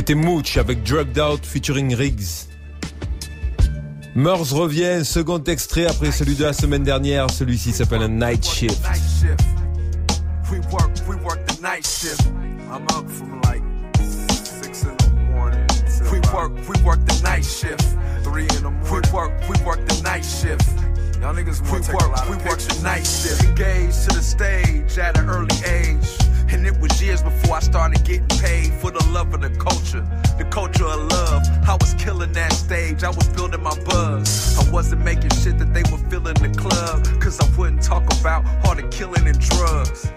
C'était 0.00 0.14
Mooch 0.14 0.56
avec 0.56 0.82
Drugged 0.82 1.18
Out 1.18 1.44
featuring 1.44 1.94
Riggs. 1.94 2.48
Murs 4.14 4.50
revient, 4.50 5.04
second 5.04 5.44
extrait 5.44 5.84
après 5.84 6.10
celui 6.10 6.36
de 6.36 6.42
la 6.42 6.54
semaine 6.54 6.84
dernière. 6.84 7.28
Celui-ci 7.28 7.70
s'appelle 7.70 8.00
un 8.00 8.08
Night 8.08 8.42
Shift. 8.42 8.82
Night 8.82 9.02
shift. 9.20 9.40
We 10.50 10.60
work, 10.72 10.90
we 11.06 11.16
work 11.22 11.44
the 11.48 11.60
night 11.60 11.86
shift. 11.86 12.22
I'm 12.72 12.84
up 12.96 13.10
from 13.10 13.42
like 13.42 13.60
six 14.00 14.84
in 14.84 14.96
the 14.96 15.12
morning. 15.34 15.66
We 16.10 16.18
work, 16.32 16.52
we 16.66 16.82
work 16.82 17.04
the 17.04 17.22
night 17.22 17.44
shift. 17.44 17.84
Three 18.22 18.44
in 18.44 18.62
the 18.62 18.70
morning. 18.70 19.02
We 19.04 19.12
work, 19.12 19.32
we 19.50 19.64
work 19.66 19.86
the 19.86 20.00
night 20.02 20.24
shift. 20.24 20.66
Y'all 21.20 21.34
niggas 21.34 21.60
we 21.64 21.80
work, 21.92 22.30
we 22.30 22.36
work 22.48 22.58
the 22.58 22.80
night 22.82 23.04
shift. 23.04 23.44
Engaged 23.44 24.08
to 24.08 24.16
the 24.16 24.22
stage 24.22 24.96
at 24.96 25.18
an 25.18 25.28
early 25.28 25.54
age. 25.66 26.19
And 26.52 26.66
it 26.66 26.78
was 26.80 27.02
years 27.02 27.22
before 27.22 27.56
I 27.56 27.60
started 27.60 28.04
getting 28.04 28.26
paid 28.40 28.72
for 28.74 28.90
the 28.90 29.04
love 29.10 29.32
of 29.32 29.40
the 29.40 29.50
culture, 29.50 30.04
the 30.36 30.44
culture 30.50 30.84
of 30.84 31.00
love. 31.10 31.42
I 31.68 31.76
was 31.80 31.94
killing 31.94 32.32
that 32.32 32.52
stage, 32.52 33.04
I 33.04 33.10
was 33.10 33.28
building 33.28 33.62
my 33.62 33.74
buzz. 33.84 34.58
I 34.58 34.70
wasn't 34.70 35.04
making 35.04 35.30
shit 35.30 35.58
that 35.58 35.72
they 35.72 35.82
were 35.90 35.98
feeling 36.10 36.36
in 36.42 36.52
the 36.52 36.58
club, 36.58 37.04
cause 37.20 37.38
I 37.40 37.46
wouldn't 37.56 37.82
talk 37.82 38.04
about 38.20 38.44
all 38.66 38.74
the 38.74 38.86
killing 38.88 39.26
and 39.26 39.38
drugs. 39.38 40.10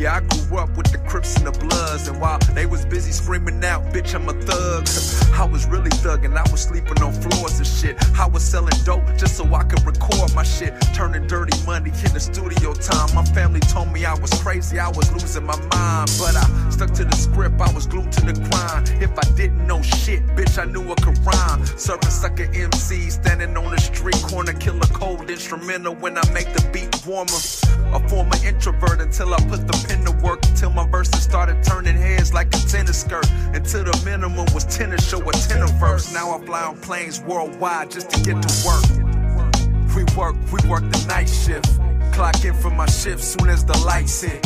Yeah, 0.00 0.16
I 0.16 0.20
grew 0.20 0.56
up 0.56 0.74
with 0.78 0.90
the 0.90 0.96
Crips 0.96 1.36
and 1.36 1.46
the 1.46 1.52
Bloods, 1.52 2.08
and 2.08 2.18
while 2.18 2.38
they 2.54 2.64
was 2.64 2.86
busy 2.86 3.12
screaming 3.12 3.62
out, 3.62 3.84
bitch, 3.92 4.14
I'm 4.14 4.26
a 4.30 4.32
thug. 4.32 4.88
I 5.38 5.44
was 5.44 5.66
really 5.66 5.90
thugging, 5.90 6.38
I 6.38 6.50
was 6.50 6.62
sleeping 6.62 7.02
on 7.02 7.12
floors 7.12 7.58
and 7.58 7.66
shit. 7.66 7.96
I 8.18 8.26
was 8.26 8.42
selling 8.42 8.72
dope 8.84 9.04
just 9.18 9.36
so 9.36 9.44
I 9.52 9.62
could 9.64 9.84
record 9.84 10.34
my 10.34 10.42
shit. 10.42 10.72
Turning 10.94 11.26
dirty 11.26 11.52
money 11.66 11.90
in 11.90 12.14
the 12.14 12.20
studio 12.20 12.72
time. 12.72 13.14
My 13.14 13.24
family 13.26 13.60
told 13.60 13.92
me 13.92 14.06
I 14.06 14.14
was 14.14 14.30
crazy, 14.42 14.78
I 14.78 14.88
was 14.88 15.12
losing 15.12 15.44
my 15.44 15.56
mind. 15.68 16.10
But 16.18 16.34
I 16.34 16.70
stuck 16.70 16.92
to 16.94 17.04
the 17.04 17.16
script, 17.16 17.60
I 17.60 17.70
was 17.74 17.86
glued 17.86 18.10
to 18.12 18.24
the 18.24 18.32
grind. 18.32 18.88
If 19.02 19.12
I 19.18 19.36
didn't 19.36 19.66
know 19.66 19.82
shit, 19.82 20.26
bitch, 20.28 20.56
I 20.56 20.64
knew 20.64 20.80
I 20.90 20.94
could 20.94 21.18
rhyme. 21.26 21.66
Serving 21.76 22.08
sucker 22.08 22.48
MC, 22.54 23.10
standing 23.10 23.54
on 23.54 23.70
the 23.70 23.78
street 23.78 24.22
corner, 24.22 24.54
kill 24.54 24.80
a 24.80 24.86
cold 24.86 25.28
instrumental 25.28 25.94
when 25.96 26.16
I 26.16 26.24
make 26.32 26.50
the 26.54 26.66
beat 26.72 27.06
warmer. 27.06 27.36
A 27.92 28.08
former 28.08 28.36
introvert 28.46 29.00
until 29.00 29.34
I 29.34 29.38
put 29.48 29.66
the 29.66 29.89
pen 29.90 30.04
to 30.04 30.12
work. 30.24 30.40
Till 30.54 30.70
my 30.70 30.86
verses 30.88 31.22
started 31.22 31.62
turning 31.62 31.96
heads 31.96 32.32
like 32.32 32.48
a 32.48 32.58
tennis 32.68 33.00
skirt. 33.00 33.28
Until 33.52 33.84
the 33.84 34.02
minimum 34.04 34.46
was 34.54 34.64
tennis 34.64 35.08
show 35.08 35.20
a 35.28 35.32
tenor 35.32 35.66
verse. 35.78 36.12
Now 36.12 36.36
I 36.36 36.44
fly 36.44 36.62
on 36.62 36.76
planes 36.80 37.20
worldwide 37.20 37.90
just 37.90 38.10
to 38.10 38.20
get 38.22 38.40
to 38.42 38.50
work. 38.66 38.84
We 39.94 40.04
work, 40.16 40.36
we 40.52 40.68
work 40.68 40.84
the 40.90 41.04
night 41.08 41.28
shift. 41.28 41.68
Clock 42.12 42.44
in 42.44 42.54
for 42.54 42.70
my 42.70 42.86
shift 42.86 43.22
soon 43.22 43.48
as 43.48 43.64
the 43.64 43.76
lights 43.78 44.22
hit. 44.22 44.42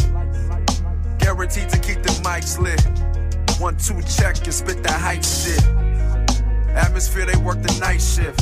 Guaranteed 1.19 1.69
to 1.71 1.79
keep 1.79 2.03
the 2.03 2.15
mics 2.25 2.59
lit. 2.59 2.81
One, 3.61 3.77
two, 3.77 4.01
check 4.03 4.37
and 4.45 4.55
spit 4.55 4.83
that 4.83 5.01
hype 5.01 5.25
shit. 5.25 5.63
Atmosphere, 6.75 7.27
they 7.27 7.37
work 7.37 7.63
the 7.63 7.77
night 7.79 8.01
shift. 8.01 8.41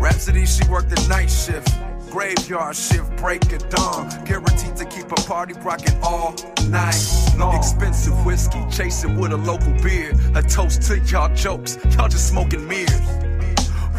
Rapsody, 0.00 0.44
she 0.46 0.66
work 0.68 0.88
the 0.88 1.06
night 1.08 1.30
shift. 1.30 1.68
Graveyard 2.12 2.76
shift, 2.76 3.16
break 3.16 3.42
it 3.52 3.70
dawn. 3.70 4.06
Guaranteed 4.26 4.76
to 4.76 4.84
keep 4.84 5.10
a 5.10 5.14
party 5.14 5.54
rocking 5.54 5.98
all 6.02 6.34
night 6.68 7.02
long. 7.38 7.56
Expensive 7.56 8.12
whiskey, 8.26 8.62
chasing 8.70 9.18
with 9.18 9.32
a 9.32 9.36
local 9.38 9.72
beer. 9.82 10.12
A 10.34 10.42
toast 10.42 10.82
to 10.82 10.98
y'all 10.98 11.34
jokes, 11.34 11.78
y'all 11.96 12.08
just 12.08 12.28
smoking 12.28 12.68
mirrors. 12.68 13.00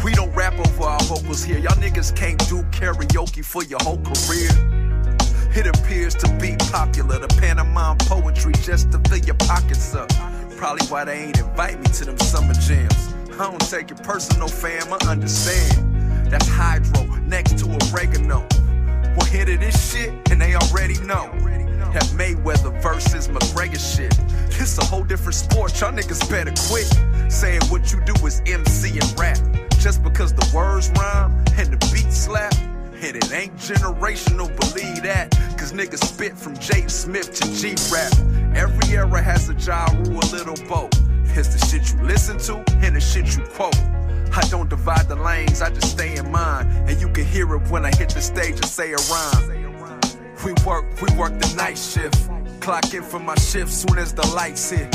We 0.04 0.12
don't 0.12 0.32
rap 0.32 0.52
over 0.52 0.84
our 0.84 1.00
vocals 1.00 1.42
here. 1.42 1.58
Y'all 1.58 1.72
niggas 1.72 2.14
can't 2.14 2.38
do 2.48 2.62
karaoke 2.70 3.44
for 3.44 3.64
your 3.64 3.80
whole 3.82 3.98
career. 3.98 4.50
It 5.56 5.66
appears 5.66 6.14
to 6.14 6.32
be 6.40 6.54
popular, 6.70 7.18
the 7.18 7.26
pantomime 7.40 7.98
poetry 7.98 8.52
just 8.62 8.92
to 8.92 9.00
fill 9.08 9.18
your 9.18 9.34
pockets 9.34 9.92
up. 9.92 10.08
Probably 10.56 10.86
why 10.86 11.04
they 11.04 11.18
ain't 11.24 11.40
invite 11.40 11.80
me 11.80 11.86
to 11.86 12.04
them 12.04 12.18
summer 12.18 12.54
jams. 12.54 13.12
I 13.32 13.50
don't 13.50 13.58
take 13.68 13.90
it 13.90 14.00
personal, 14.04 14.46
fam, 14.46 14.92
I 14.92 15.10
understand. 15.10 16.30
That's 16.30 16.46
hydro 16.46 17.13
next 17.26 17.58
to 17.58 17.66
oregano. 17.66 18.46
One 19.16 19.26
hit 19.26 19.48
of 19.48 19.60
this 19.60 19.92
shit, 19.92 20.10
and 20.30 20.40
they 20.40 20.54
already 20.54 20.98
know. 21.00 21.30
That 21.92 22.10
Mayweather 22.16 22.82
versus 22.82 23.28
McGregor 23.28 23.78
shit. 23.78 24.12
It's 24.60 24.78
a 24.78 24.84
whole 24.84 25.04
different 25.04 25.36
sport, 25.36 25.80
y'all 25.80 25.92
niggas 25.92 26.28
better 26.28 26.52
quit. 26.68 26.88
Saying 27.30 27.62
what 27.68 27.92
you 27.92 28.00
do 28.04 28.14
is 28.26 28.42
MC 28.46 28.98
and 28.98 29.18
rap. 29.18 29.38
Just 29.78 30.02
because 30.02 30.32
the 30.32 30.50
words 30.54 30.90
rhyme 30.96 31.32
and 31.56 31.72
the 31.72 31.78
beat 31.92 32.12
slap. 32.12 32.54
And 32.54 33.16
it 33.16 33.32
ain't 33.32 33.54
generational, 33.56 34.48
believe 34.58 35.02
that. 35.02 35.30
Cause 35.58 35.72
niggas 35.72 36.04
spit 36.04 36.36
from 36.36 36.56
J. 36.58 36.88
Smith 36.88 37.34
to 37.34 37.52
G 37.54 37.74
rap. 37.92 38.12
Every 38.56 38.96
era 38.96 39.22
has 39.22 39.48
a 39.48 39.54
Ja 39.54 39.86
Rule, 39.92 40.20
a 40.20 40.30
little 40.32 40.56
both. 40.66 40.92
It's 41.36 41.48
the 41.48 41.66
shit 41.66 41.92
you 41.92 42.06
listen 42.06 42.38
to 42.38 42.56
and 42.84 42.96
the 42.96 43.00
shit 43.00 43.36
you 43.36 43.44
quote. 43.44 43.76
I 44.36 44.40
don't 44.48 44.68
divide 44.68 45.08
the 45.08 45.14
lanes, 45.14 45.62
I 45.62 45.70
just 45.70 45.92
stay 45.92 46.16
in 46.16 46.30
mine. 46.32 46.66
And 46.88 47.00
you 47.00 47.08
can 47.08 47.24
hear 47.24 47.54
it 47.54 47.70
when 47.70 47.84
I 47.84 47.94
hit 47.94 48.08
the 48.10 48.20
stage 48.20 48.56
and 48.56 48.64
say 48.64 48.92
a 48.92 48.96
rhyme. 48.96 50.00
We 50.44 50.52
work, 50.66 50.84
we 51.00 51.16
work 51.16 51.38
the 51.38 51.54
night 51.56 51.78
shift. 51.78 52.28
Clock 52.60 52.92
in 52.92 53.02
for 53.04 53.20
my 53.20 53.36
shift 53.36 53.70
soon 53.72 53.96
as 53.96 54.12
the 54.12 54.26
lights 54.34 54.70
hit. 54.70 54.90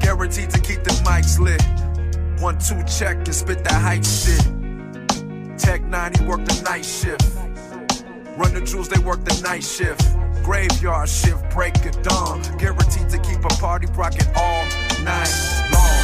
Guaranteed 0.00 0.50
to 0.50 0.60
keep 0.60 0.84
the 0.84 0.90
mics 1.04 1.38
lit. 1.38 1.62
One, 2.42 2.58
two, 2.58 2.82
check 2.84 3.16
and 3.16 3.34
spit 3.34 3.64
that 3.64 3.80
hype 3.80 4.04
shit. 4.04 4.44
Tech 5.58 5.82
N9ne 5.82 6.26
work 6.26 6.44
the 6.44 6.62
night 6.62 6.84
shift. 6.84 7.24
Run 8.40 8.54
the 8.54 8.64
jewels, 8.64 8.88
they 8.88 8.98
work 9.04 9.20
the 9.28 9.36
night 9.44 9.62
shift. 9.62 10.00
Graveyard 10.48 11.10
shift, 11.10 11.44
break 11.52 11.76
it 11.84 11.92
dawn. 12.00 12.40
Guaranteed 12.56 13.12
to 13.12 13.18
keep 13.20 13.44
a 13.44 13.52
party 13.60 13.84
rocking 13.92 14.24
all 14.32 14.64
night 15.04 15.28
long. 15.68 16.00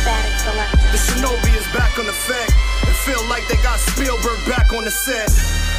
The 0.92 1.00
Shinobi 1.00 1.56
is 1.56 1.64
back 1.72 1.96
on 1.96 2.04
effect. 2.04 2.52
It 2.84 2.96
feel 3.08 3.24
like 3.32 3.48
they 3.48 3.56
got 3.64 3.80
Spielberg 3.80 4.36
back 4.44 4.70
on 4.76 4.84
the 4.84 4.90
set. 4.90 5.32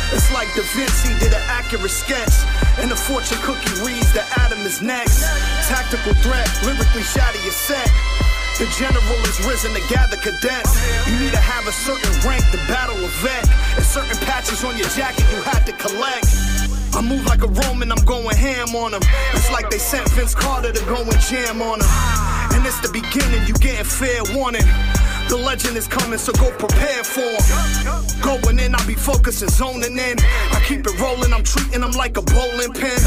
It's 0.10 0.34
like 0.34 0.50
Da 0.58 0.66
Vinci 0.74 1.14
did 1.22 1.30
an 1.30 1.46
accurate 1.46 1.94
sketch. 1.94 2.34
And 2.82 2.90
the 2.90 2.98
fortune 2.98 3.38
cookie 3.46 3.78
reads 3.86 4.10
that 4.18 4.26
Adam 4.42 4.58
is 4.66 4.82
next. 4.82 5.22
Tactical 5.70 6.18
threat, 6.26 6.50
lyrically 6.66 7.04
shatter 7.04 7.38
your 7.46 7.54
set. 7.54 7.86
The 8.58 8.66
general 8.74 9.22
is 9.30 9.38
risen 9.46 9.70
to 9.78 9.82
gather 9.88 10.18
cadets. 10.18 10.74
You 11.06 11.14
need 11.20 11.30
to 11.30 11.38
have 11.38 11.68
a 11.68 11.72
certain 11.72 12.10
rank 12.28 12.42
to 12.50 12.58
battle 12.66 12.98
a 12.98 13.08
vet. 13.22 13.46
And 13.78 13.86
certain 13.86 14.18
patches 14.26 14.64
on 14.64 14.76
your 14.78 14.90
jacket 14.98 15.30
you 15.30 15.44
had 15.46 15.62
to 15.68 15.74
collect. 15.74 16.26
I 16.98 17.02
move 17.06 17.24
like 17.28 17.44
a 17.44 17.48
Roman, 17.48 17.92
I'm 17.92 18.04
going 18.04 18.36
ham 18.36 18.74
on 18.74 18.98
them. 18.98 19.02
It's 19.34 19.52
like 19.52 19.70
they 19.70 19.78
sent 19.78 20.10
Vince 20.10 20.34
Carter 20.34 20.72
to 20.72 20.86
go 20.86 20.98
and 20.98 21.20
jam 21.30 21.62
on 21.62 21.78
them. 21.78 21.90
And 22.58 22.66
it's 22.66 22.82
the 22.82 22.90
beginning, 22.90 23.46
you 23.46 23.54
getting 23.62 23.86
fair 23.86 24.26
warning. 24.34 24.66
The 25.30 25.38
legend 25.38 25.78
is 25.78 25.86
coming, 25.86 26.18
so 26.18 26.34
go 26.34 26.50
prepare 26.58 27.04
for 27.04 27.22
him. 27.22 28.02
Going 28.26 28.58
in, 28.58 28.74
I 28.74 28.84
be 28.88 28.96
focusing, 28.96 29.50
zoning 29.50 30.00
in. 30.00 30.18
I 30.18 30.64
keep 30.66 30.82
it 30.82 31.00
rolling, 31.00 31.32
I'm 31.32 31.44
treating 31.44 31.82
them 31.82 31.92
like 31.92 32.18
a 32.18 32.24
bowling 32.24 32.74
pin. 32.74 32.98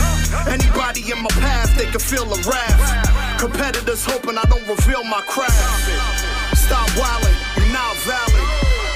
Anybody 0.47 1.11
in 1.11 1.19
my 1.19 1.35
path, 1.43 1.77
they 1.77 1.87
can 1.87 1.99
feel 1.99 2.31
a 2.31 2.39
wrath. 2.47 3.10
Competitors 3.41 4.05
hoping 4.05 4.37
I 4.37 4.45
don't 4.53 4.69
reveal 4.69 5.01
my 5.09 5.25
craft. 5.25 5.57
Stop 6.53 6.85
wildin', 6.93 7.33
you're 7.57 7.73
not 7.73 7.97
valid. 8.05 8.47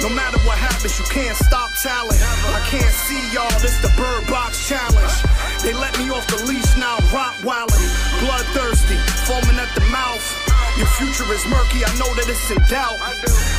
No 0.04 0.12
matter 0.12 0.36
what 0.44 0.60
happens, 0.60 1.00
you 1.00 1.06
can't 1.08 1.32
stop 1.32 1.72
talent. 1.80 2.20
I 2.52 2.60
can't 2.68 2.92
see 2.92 3.16
y'all, 3.32 3.48
this 3.64 3.80
the 3.80 3.88
bird 3.96 4.28
box 4.28 4.68
challenge. 4.68 5.16
They 5.64 5.72
let 5.72 5.96
me 5.96 6.12
off 6.12 6.28
the 6.28 6.44
leash 6.44 6.76
now, 6.76 7.00
Rottweiling. 7.08 7.88
Bloodthirsty, 8.20 9.00
foaming 9.24 9.56
at 9.56 9.72
the 9.72 9.80
mouth. 9.88 10.20
Your 10.76 10.92
future 11.00 11.24
is 11.32 11.40
murky, 11.48 11.80
I 11.80 11.88
know 11.96 12.12
that 12.12 12.28
it's 12.28 12.44
in 12.52 12.60
doubt. 12.68 13.00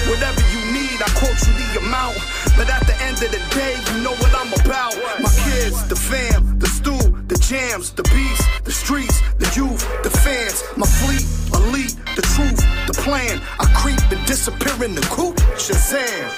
Whatever 0.05 0.45
you 0.53 0.61
need, 0.69 1.01
I 1.01 1.09
quote 1.17 1.33
you 1.49 1.53
the 1.65 1.81
amount. 1.81 2.21
But 2.53 2.69
at 2.69 2.85
the 2.85 2.93
end 3.01 3.17
of 3.25 3.33
the 3.33 3.41
day, 3.57 3.73
you 3.73 4.05
know 4.05 4.13
what 4.21 4.37
I'm 4.37 4.53
about. 4.53 4.93
My 5.17 5.33
kids, 5.49 5.81
the 5.89 5.97
fam, 5.97 6.54
stew, 6.85 7.25
the 7.27 7.35
jams, 7.35 7.91
the 7.91 8.03
beats, 8.13 8.45
the 8.61 8.71
streets, 8.71 9.19
the 9.39 9.49
youth, 9.57 9.81
the 10.03 10.09
fans, 10.09 10.63
my 10.77 10.85
fleet, 10.85 11.25
elite, 11.57 11.95
the 12.15 12.21
truth, 12.21 12.61
the 12.85 12.93
plan. 12.93 13.41
I 13.59 13.65
creep 13.73 13.99
and 14.13 14.23
disappear 14.27 14.77
in 14.85 14.93
the 14.93 15.01
coop, 15.09 15.35
Shazam. 15.57 16.29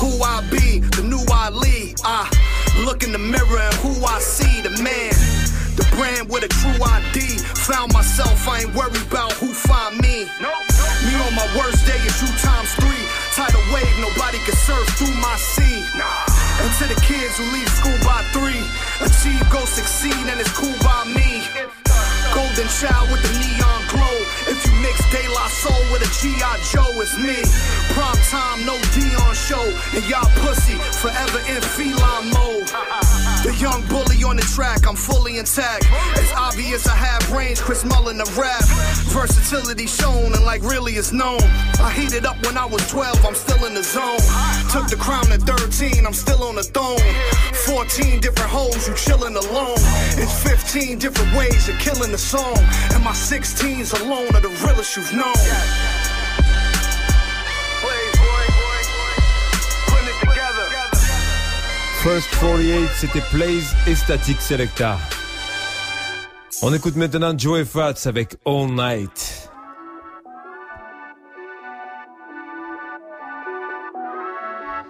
Who 0.00 0.10
I 0.22 0.44
be, 0.50 0.80
the 0.96 1.02
new 1.02 1.24
I 1.32 1.48
lead. 1.48 1.96
I 2.04 2.28
look 2.84 3.04
in 3.04 3.12
the 3.12 3.18
mirror 3.18 3.62
and 3.68 3.76
who 3.80 4.04
I 4.04 4.18
see, 4.20 4.60
the 4.60 4.70
man. 4.84 5.16
The 5.80 5.86
brand 5.96 6.28
with 6.28 6.44
a 6.44 6.48
true 6.60 6.78
ID. 6.84 7.38
Found 7.68 7.92
myself, 7.94 8.46
I 8.48 8.62
ain't 8.62 8.74
worried 8.74 9.06
about 9.08 9.32
who 9.32 9.48
find 9.48 9.96
me. 9.98 10.28
Me 11.04 11.12
on 11.24 11.32
my 11.34 11.48
worst 11.56 11.86
day 11.86 12.00
is 12.04 12.16
you 12.20 12.28
times 12.44 12.72
three. 12.74 12.95
Tidal 13.36 13.60
wave, 13.68 13.98
nobody 14.00 14.38
can 14.48 14.56
surf 14.56 14.88
through 14.96 15.12
my 15.20 15.36
sea. 15.36 15.84
Nah. 15.92 16.24
And 16.64 16.72
to 16.80 16.88
the 16.88 16.98
kids 17.04 17.36
who 17.36 17.44
leave 17.52 17.68
school 17.68 17.98
by 18.00 18.24
three, 18.32 18.64
achieve, 19.04 19.44
go 19.52 19.60
succeed, 19.66 20.24
and 20.32 20.40
it's 20.40 20.56
cool 20.56 20.72
by 20.80 21.04
me. 21.04 21.44
Golden 22.32 22.64
child 22.80 23.12
with 23.12 23.20
the 23.20 23.36
neon 23.36 23.82
glow. 23.92 24.16
If 24.48 24.64
you 24.64 24.72
mix 24.80 25.04
De 25.12 25.28
La 25.36 25.48
Soul 25.52 25.84
with 25.92 26.00
a 26.00 26.10
G.I. 26.16 26.56
Joe, 26.72 26.88
it's 26.96 27.12
me. 27.20 27.36
Prime 27.92 28.16
time, 28.32 28.64
no 28.64 28.80
Dion 28.96 29.34
show. 29.36 29.68
And 29.92 30.04
y'all 30.08 30.32
pussy, 30.40 30.80
forever 30.96 31.40
in 31.44 31.60
feline 31.60 32.32
mode. 32.32 32.72
The 33.46 33.54
young 33.62 33.86
bully 33.86 34.24
on 34.24 34.34
the 34.34 34.42
track, 34.42 34.88
I'm 34.88 34.96
fully 34.96 35.38
intact. 35.38 35.86
It's 36.18 36.32
obvious 36.34 36.84
I 36.88 36.96
have 36.96 37.30
range, 37.30 37.60
Chris 37.60 37.84
Mullin 37.84 38.18
the 38.18 38.26
rap. 38.34 38.64
Versatility 39.14 39.86
shown, 39.86 40.34
and 40.34 40.44
like 40.44 40.62
really 40.62 40.96
is 40.96 41.12
known. 41.12 41.38
I 41.78 41.92
heated 41.94 42.26
up 42.26 42.34
when 42.44 42.58
I 42.58 42.66
was 42.66 42.82
12, 42.90 43.24
I'm 43.24 43.36
still 43.36 43.64
in 43.64 43.74
the 43.74 43.84
zone. 43.84 44.18
Took 44.74 44.90
the 44.90 44.96
crown 44.98 45.30
at 45.30 45.42
13, 45.42 46.04
I'm 46.04 46.12
still 46.12 46.42
on 46.42 46.56
the 46.56 46.64
throne. 46.64 46.98
14 47.70 48.18
different 48.18 48.50
hoes, 48.50 48.88
you 48.88 48.94
chillin' 48.94 49.36
alone. 49.36 49.78
It's 50.18 50.42
15 50.42 50.98
different 50.98 51.32
ways 51.36 51.68
of 51.68 51.78
killing 51.78 52.10
the 52.10 52.18
song. 52.18 52.58
And 52.94 53.04
my 53.04 53.12
16s 53.12 53.94
alone 54.02 54.34
are 54.34 54.40
the 54.40 54.50
realest 54.66 54.96
you've 54.96 55.12
known. 55.12 55.38
First 62.06 62.30
48, 62.38 62.88
c'était 62.94 63.20
Plays 63.32 63.64
et 63.88 63.96
Static 63.96 64.40
Selecta. 64.40 64.96
On 66.62 66.72
écoute 66.72 66.94
maintenant 66.94 67.36
Joey 67.36 67.64
Fats 67.64 68.06
avec 68.06 68.36
All 68.46 68.68
Night. 68.68 69.50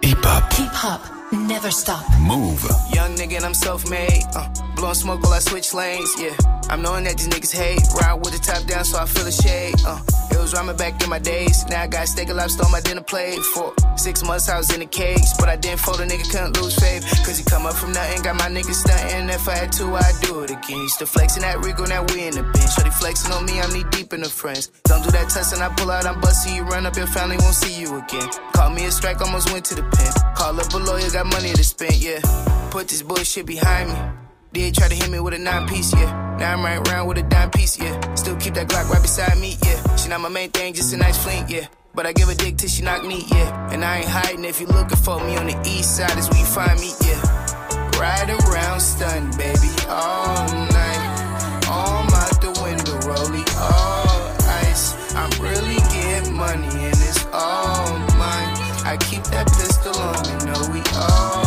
Hip 0.03 0.17
hop. 0.23 0.43
Hip 0.59 0.69
hop. 0.83 1.01
Never 1.31 1.71
stop. 1.71 2.03
Move. 2.19 2.69
Nigga 3.17 3.37
and 3.37 3.45
I'm 3.45 3.55
self-made. 3.55 4.25
Uh, 4.35 4.47
blowing 4.75 4.93
smoke 4.93 5.23
while 5.23 5.33
I 5.33 5.39
switch 5.39 5.73
lanes, 5.73 6.13
yeah. 6.21 6.37
I'm 6.69 6.83
knowing 6.83 7.03
that 7.05 7.17
these 7.17 7.27
niggas 7.27 7.49
hate. 7.49 7.81
Ride 7.97 8.13
with 8.13 8.29
the 8.29 8.37
top 8.37 8.61
down, 8.67 8.85
so 8.85 8.99
I 8.99 9.07
feel 9.07 9.25
a 9.25 9.31
shade. 9.31 9.73
Uh, 9.83 9.99
it 10.29 10.37
was 10.37 10.53
rhyming 10.53 10.77
back 10.77 11.01
in 11.01 11.09
my 11.09 11.17
days. 11.17 11.65
Now 11.65 11.81
I 11.81 11.87
got 11.87 12.07
steak 12.07 12.27
and 12.29 12.37
lobster 12.37 12.63
on 12.63 12.71
my 12.71 12.79
dinner 12.81 13.01
plate. 13.01 13.39
For 13.57 13.73
six 13.95 14.23
months 14.23 14.49
I 14.49 14.57
was 14.57 14.71
in 14.71 14.81
the 14.81 14.85
cage, 14.85 15.25
but 15.39 15.49
I 15.49 15.55
didn't 15.55 15.79
fold 15.79 15.99
a 15.99 16.05
nigga, 16.05 16.29
couldn't 16.29 16.61
lose 16.61 16.75
faith. 16.75 17.01
Cause 17.25 17.39
he 17.39 17.43
come 17.43 17.65
up 17.65 17.73
from 17.73 17.91
nothing, 17.91 18.21
got 18.21 18.35
my 18.35 18.53
niggas 18.53 18.85
stunting. 18.85 19.29
If 19.29 19.49
I 19.49 19.65
had 19.65 19.71
to, 19.81 19.95
I'd 19.95 20.21
do 20.21 20.41
it 20.41 20.51
again. 20.51 20.77
Used 20.77 20.99
to 20.99 21.07
flexing 21.07 21.41
that 21.41 21.57
Rico, 21.65 21.85
now 21.85 22.05
we 22.13 22.27
in 22.27 22.35
the 22.35 22.43
bench. 22.43 22.69
Shorty 22.75 22.91
flexing 22.91 23.33
on 23.33 23.45
me, 23.45 23.59
I'm 23.59 23.73
knee 23.73 23.85
deep 23.89 24.13
in 24.13 24.21
the 24.21 24.29
friends. 24.29 24.69
Don't 24.83 25.03
do 25.03 25.09
that 25.09 25.29
test 25.31 25.53
and 25.53 25.63
I 25.63 25.73
pull 25.73 25.89
out, 25.89 26.05
I'm 26.05 26.21
busting 26.21 26.53
you. 26.53 26.63
Run 26.69 26.85
up, 26.85 26.95
your 26.95 27.07
family 27.07 27.37
won't 27.37 27.55
see 27.55 27.81
you 27.81 27.97
again. 27.97 28.29
Call 28.53 28.69
me 28.69 28.85
a 28.85 28.91
strike, 28.91 29.21
almost 29.21 29.51
went 29.51 29.65
to 29.65 29.75
the 29.75 29.81
pen. 29.81 30.11
Call 30.35 30.53
up 30.59 30.71
a 30.71 30.77
lawyer, 30.77 31.09
got 31.09 31.25
money 31.25 31.49
to 31.53 31.63
spend, 31.63 31.95
yeah. 31.95 32.21
Put 32.69 32.89
this 32.89 33.01
bullshit 33.01 33.45
behind 33.45 33.89
me. 33.89 33.95
Did 34.53 34.75
try 34.75 34.87
to 34.87 34.93
hit 34.93 35.09
me 35.09 35.19
with 35.19 35.33
a 35.33 35.39
nine 35.39 35.67
piece, 35.67 35.93
yeah. 35.93 36.37
Now 36.37 36.53
I'm 36.53 36.63
right 36.63 36.87
around 36.87 37.07
with 37.07 37.17
a 37.17 37.23
dime 37.23 37.49
piece, 37.49 37.79
yeah. 37.79 38.13
Still 38.15 38.35
keep 38.35 38.53
that 38.53 38.67
Glock 38.67 38.89
right 38.89 39.01
beside 39.01 39.37
me, 39.39 39.57
yeah. 39.63 39.95
She 39.95 40.09
not 40.09 40.21
my 40.21 40.29
main 40.29 40.51
thing, 40.51 40.73
just 40.73 40.93
a 40.93 40.97
nice 40.97 41.21
fling, 41.23 41.45
yeah. 41.47 41.67
But 41.95 42.05
I 42.05 42.13
give 42.13 42.29
a 42.29 42.35
dick 42.35 42.57
till 42.57 42.69
she 42.69 42.83
knock 42.83 43.03
me, 43.03 43.25
yeah. 43.31 43.71
And 43.71 43.83
I 43.83 43.97
ain't 43.99 44.07
hiding 44.07 44.45
if 44.45 44.61
you 44.61 44.67
looking 44.67 44.97
for 44.97 45.19
me 45.23 45.37
on 45.37 45.47
the 45.47 45.59
east 45.65 45.97
side, 45.97 46.17
is 46.17 46.29
where 46.29 46.39
you 46.39 46.45
find 46.45 46.79
me, 46.79 46.91
yeah. 47.01 47.19
Ride 47.99 48.29
around, 48.29 48.79
stun, 48.79 49.31
baby, 49.37 49.73
all 49.87 50.45
night. 50.69 51.01
Arm 51.67 52.07
out 52.13 52.41
the 52.41 52.51
window, 52.61 52.99
rollie, 53.09 53.47
all 53.57 54.31
ice. 54.69 54.93
I'm 55.15 55.31
really 55.41 55.81
getting 55.95 56.33
money 56.35 56.67
and 56.67 56.93
it's 56.93 57.25
all 57.33 57.97
mine. 58.19 58.53
I 58.85 58.97
keep 58.99 59.23
that 59.33 59.47
pistol 59.47 59.97
on 59.97 60.21
me, 60.27 60.45
know 60.45 60.61
we 60.71 60.81
alright. 60.95 61.46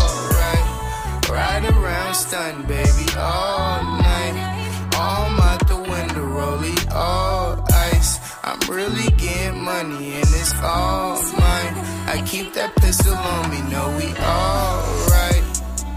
Ride 1.61 1.75
around, 1.75 2.67
baby, 2.67 3.13
all 3.19 3.83
night. 3.85 4.89
Arm 4.97 5.41
out 5.41 5.69
the 5.69 5.77
window, 5.77 6.25
rollie, 6.25 6.91
all 6.91 7.63
ice. 7.71 8.19
I'm 8.43 8.59
really 8.61 9.11
getting 9.19 9.63
money 9.63 10.15
and 10.15 10.25
it's 10.25 10.55
all 10.63 11.21
mine. 11.23 11.75
I 12.09 12.25
keep 12.27 12.55
that 12.55 12.75
pistol 12.77 13.13
on 13.13 13.51
me, 13.51 13.61
know 13.71 13.89
we 13.99 14.09
alright. 14.25 15.45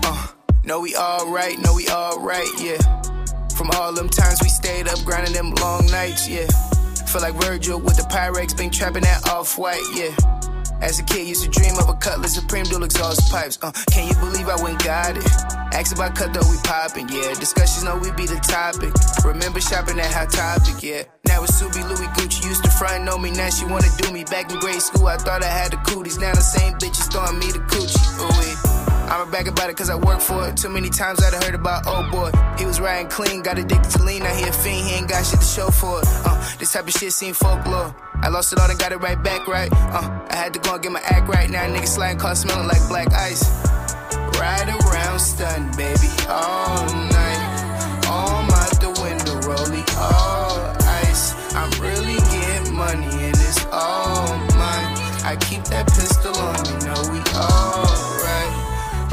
Uh, 0.04 0.28
know 0.66 0.82
we 0.82 0.98
alright, 0.98 1.58
know 1.60 1.76
we 1.76 1.88
alright, 1.88 2.50
yeah. 2.60 2.80
From 3.56 3.72
all 3.72 3.94
them 3.94 4.10
times 4.10 4.40
we 4.42 4.50
stayed 4.50 4.90
up 4.90 5.00
grinding 5.06 5.34
them 5.34 5.56
long 5.56 5.86
nights, 5.86 6.28
yeah. 6.28 6.48
Feel 7.08 7.22
like 7.22 7.36
Virgil 7.36 7.80
with 7.80 7.96
the 7.96 8.04
Pyrex, 8.04 8.58
been 8.58 8.70
trapping 8.70 9.04
that 9.04 9.30
off 9.30 9.58
white, 9.58 9.80
yeah. 9.94 10.14
As 10.84 11.00
a 11.00 11.04
kid, 11.04 11.26
used 11.26 11.44
to 11.44 11.50
dream 11.50 11.78
of 11.80 11.88
a 11.88 11.94
Cutlass 11.94 12.36
Supreme 12.36 12.66
dual 12.66 12.84
exhaust 12.84 13.32
pipes. 13.32 13.58
Uh, 13.62 13.72
can 13.90 14.06
you 14.06 14.16
believe 14.16 14.50
I 14.50 14.62
went 14.62 14.84
got 14.84 15.16
it? 15.16 15.26
Ask 15.72 15.96
about 15.96 16.14
cut 16.14 16.34
though 16.34 16.48
we 16.52 16.58
poppin', 16.64 17.08
yeah. 17.08 17.34
Discussions 17.40 17.86
know 17.86 17.96
we 17.96 18.12
be 18.12 18.28
the 18.28 18.36
topic. 18.44 18.92
Remember 19.24 19.62
shopping 19.62 19.98
at 19.98 20.12
Hot 20.12 20.30
Topic, 20.30 20.84
yeah. 20.84 21.04
Now 21.26 21.42
it's 21.44 21.54
Subi, 21.54 21.88
Louis, 21.88 22.08
Gucci 22.20 22.44
used 22.44 22.66
to 22.66 22.70
front 22.70 23.06
know 23.06 23.18
me. 23.18 23.32
Now 23.32 23.50
she 23.50 23.64
wanna 23.64 23.88
do 23.98 24.12
me. 24.12 24.26
Back 24.26 24.52
in 24.52 24.60
grade 24.60 24.82
school, 24.82 25.08
I 25.08 25.16
thought 25.16 25.42
I 25.42 25.48
had 25.48 25.72
the 25.72 25.78
cooties. 25.78 26.18
Now 26.18 26.34
the 26.34 26.42
same 26.42 26.74
bitches 26.74 27.10
throwing 27.10 27.40
me 27.40 27.48
the 27.54 27.60
coochie. 27.60 28.70
Ooh. 28.70 28.73
I'm 29.10 29.28
a 29.28 29.32
back 29.32 29.48
about 29.48 29.70
it 29.70 29.78
cause 29.78 29.90
I 29.90 29.96
work 29.96 30.22
for 30.22 30.48
it. 30.48 30.58
Too 30.58 30.70
many 30.70 30.90
times 30.90 31.24
I'd 31.24 31.34
heard 31.44 31.56
about 31.56 31.86
old 31.88 32.12
boy. 32.12 32.32
He 32.58 32.66
was 32.66 32.80
riding 32.80 33.08
clean, 33.10 33.44
got 33.44 33.58
addicted 33.58 33.90
to 33.92 34.04
lean. 34.04 34.24
Now 34.24 34.34
he 34.34 34.44
a 34.44 34.52
fiend, 34.52 34.88
he 34.88 34.94
ain't 34.96 35.10
got 35.10 35.26
shit 35.26 35.40
to 35.40 35.46
show 35.46 35.70
for 35.70 36.00
it. 36.00 36.08
Uh, 36.26 36.58
this 36.58 36.74
type 36.74 36.88
of 36.88 36.94
shit 36.94 37.14
seem 37.14 37.34
folklore. 37.34 37.96
I 38.22 38.30
lost 38.30 38.54
it 38.54 38.60
all 38.60 38.70
and 38.70 38.80
got 38.80 38.92
it 38.92 38.98
right 38.98 39.22
back 39.22 39.48
right. 39.48 39.72
Uh, 39.72 40.26
I 40.30 40.36
had 40.36 40.54
to 40.54 40.60
go 40.60 40.76
and 40.76 40.82
get 40.84 40.92
my 40.92 41.02
act 41.02 41.28
right. 41.28 41.50
Now 41.50 41.64
niggas 41.66 41.90
sliding 41.90 42.20
cars 42.20 42.40
smelling 42.40 42.68
like 42.68 42.88
black 42.88 43.12
ice. 43.14 43.44
Ride 44.40 44.70
around, 44.70 45.20
stun, 45.20 45.72
baby, 45.76 46.10
all 46.30 46.86
night. 46.86 48.04
Arm 48.08 48.50
out 48.50 48.80
the 48.80 48.90
window, 49.04 49.36
rollie, 49.48 49.86
all 49.98 50.60
ice. 51.04 51.36
I'm 51.54 51.70
really 51.82 52.16
getting 52.16 52.74
money 52.74 53.06
and 53.06 53.36
it's 53.36 53.66
all 53.72 54.28
mine. 54.56 54.90
I 55.26 55.38
keep 55.40 55.64
that 55.66 55.88
pistol 55.88 56.36
on 56.36 56.64
me, 56.64 56.86
know 56.86 57.12
we 57.12 57.20
alright. 57.38 57.83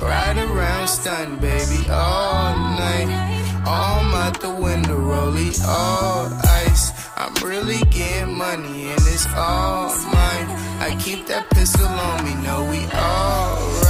Ride 0.03 0.39
around, 0.39 0.89
stun, 0.89 1.37
baby, 1.37 1.89
all 1.91 2.57
night. 2.57 3.11
Arm 3.67 4.15
out 4.15 4.41
the 4.41 4.51
window, 4.51 4.99
rollie, 4.99 5.55
all 5.67 6.33
ice. 6.65 6.93
I'm 7.17 7.35
really 7.47 7.81
getting 7.91 8.35
money 8.35 8.91
and 8.91 9.01
it's 9.13 9.27
all 9.37 9.95
mine. 10.07 10.49
I 10.81 10.97
keep 10.99 11.27
that 11.27 11.51
pistol 11.51 11.87
on 11.87 12.25
me, 12.25 12.35
know 12.43 12.65
we 12.71 12.79
alright. 12.97 13.90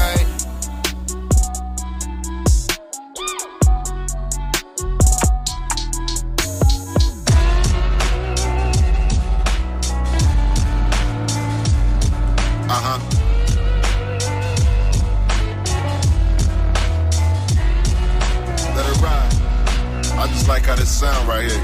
Like 20.50 20.64
how 20.64 20.74
this 20.74 20.90
sound 20.90 21.28
right 21.28 21.48
here. 21.48 21.60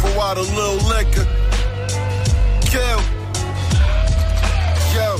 Pour 0.00 0.22
out 0.22 0.36
a 0.36 0.42
little 0.42 0.80
liquor. 0.86 1.26
Kill. 2.68 3.00
Yo. 4.92 5.16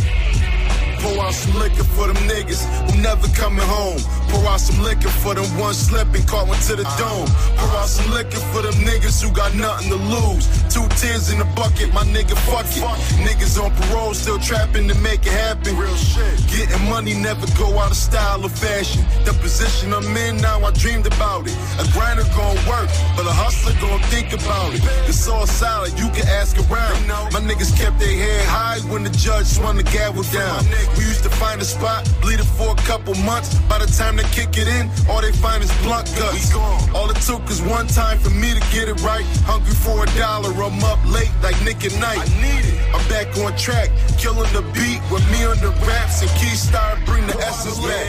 Pour 1.01 1.24
out 1.24 1.33
some 1.33 1.59
liquor 1.59 1.85
for 1.85 2.09
them 2.09 2.22
niggas 2.28 2.62
who 2.85 3.01
never 3.01 3.26
coming 3.28 3.64
home. 3.64 4.22
Pour 4.33 4.49
out 4.49 4.61
some 4.61 4.83
liquor 4.83 5.12
for 5.20 5.35
them 5.35 5.45
one 5.61 5.74
slipping, 5.74 6.24
caught 6.24 6.49
one 6.49 6.59
to 6.64 6.74
the 6.74 6.89
dome. 6.97 7.28
Pour 7.61 7.68
out 7.76 7.89
some 7.89 8.11
liquor 8.12 8.41
for 8.51 8.62
them 8.62 8.72
niggas 8.80 9.22
who 9.22 9.30
got 9.30 9.55
nothing 9.55 9.91
to 9.91 10.01
lose. 10.01 10.49
Two 10.72 10.89
tears 10.97 11.30
in 11.30 11.39
the 11.39 11.45
bucket, 11.53 11.93
my 11.93 12.03
nigga, 12.09 12.33
fuck 12.49 12.64
it. 12.72 12.83
Niggas 13.20 13.61
on 13.62 13.70
parole, 13.76 14.14
still 14.14 14.39
trapping 14.39 14.89
to 14.89 14.97
make 15.05 15.26
it 15.26 15.37
happen. 15.37 15.76
Real 15.76 15.95
shit. 15.97 16.41
Getting 16.49 16.89
money 16.89 17.12
never 17.12 17.47
go 17.61 17.78
out 17.78 17.91
of 17.91 17.97
style 17.97 18.43
or 18.43 18.49
fashion. 18.49 19.05
The 19.26 19.35
position 19.45 19.93
I'm 19.93 20.16
in 20.16 20.39
now, 20.39 20.64
I 20.64 20.70
dreamed 20.72 21.07
about 21.07 21.47
it. 21.47 21.57
A 21.76 21.85
grinder 21.93 22.24
gon' 22.35 22.57
work, 22.64 22.89
but 23.16 23.28
a 23.28 23.35
hustler 23.37 23.76
gon' 23.85 24.01
think 24.09 24.33
about 24.33 24.72
it. 24.72 24.80
It's 25.07 25.28
all 25.28 25.47
solid, 25.47 25.93
you 26.01 26.09
can 26.09 26.26
ask 26.28 26.57
around. 26.57 27.07
My 27.37 27.41
niggas 27.45 27.76
kept 27.76 27.99
their 28.01 28.16
head 28.16 28.47
high 28.49 28.80
when 28.89 29.05
the 29.05 29.11
judge 29.11 29.45
swung 29.45 29.76
the 29.76 29.85
gavel 29.85 30.22
down. 30.33 30.64
We 30.97 31.05
used 31.05 31.22
to 31.24 31.30
find 31.30 31.61
a 31.61 31.64
spot, 31.66 32.09
bleed 32.22 32.41
it 32.41 32.49
for 32.57 32.72
a 32.72 32.80
couple 32.89 33.14
months. 33.28 33.53
By 33.68 33.78
the 33.78 33.87
time 33.87 34.16
they 34.16 34.22
kick 34.31 34.57
it 34.59 34.68
in, 34.68 34.91
all 35.09 35.20
they 35.20 35.33
find 35.33 35.62
is 35.62 35.73
blunt 35.83 36.07
guts. 36.16 36.55
All 36.95 37.11
it 37.11 37.16
took 37.23 37.49
is 37.51 37.61
one 37.62 37.87
time 37.87 38.18
for 38.18 38.31
me 38.31 38.55
to 38.55 38.61
get 38.70 38.89
it 38.89 39.01
right. 39.03 39.25
Hungry 39.45 39.75
for 39.75 40.05
a 40.05 40.07
dollar, 40.18 40.51
I'm 40.53 40.83
up 40.85 41.01
late 41.07 41.33
like 41.43 41.57
Nick 41.64 41.85
at 41.85 41.95
Nite. 41.99 42.18
I 42.18 42.29
need 42.41 42.64
it. 42.68 42.79
I'm 42.95 43.07
back 43.09 43.37
on 43.39 43.57
track, 43.57 43.91
killing 44.18 44.53
the 44.53 44.62
beat 44.77 45.01
with 45.11 45.25
me 45.33 45.45
on 45.45 45.59
the 45.59 45.70
raps 45.87 46.23
and 46.23 46.31
Keystar 46.39 47.05
bring 47.07 47.27
the 47.27 47.37
essence 47.39 47.79
back. 47.81 48.09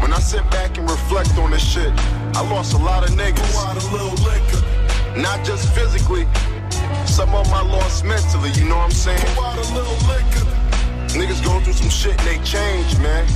When 0.00 0.12
I 0.12 0.20
sit 0.20 0.48
back 0.50 0.76
and 0.78 0.88
reflect 0.88 1.36
on 1.38 1.50
this 1.50 1.64
shit, 1.64 1.92
I 2.36 2.42
lost 2.50 2.74
a 2.74 2.78
lot 2.78 3.08
of 3.08 3.16
niggas. 3.16 3.54
Not 5.16 5.44
just 5.44 5.74
physically, 5.74 6.26
some 7.06 7.34
of 7.34 7.48
my 7.50 7.62
lost 7.62 8.04
mentally, 8.04 8.50
you 8.52 8.68
know 8.68 8.76
what 8.76 8.84
I'm 8.84 8.90
saying? 8.90 9.18
Niggas 11.16 11.42
going 11.42 11.64
through 11.64 11.72
some 11.72 11.88
shit 11.88 12.18
and 12.18 12.28
they 12.28 12.38
change, 12.44 12.98
man. 12.98 13.26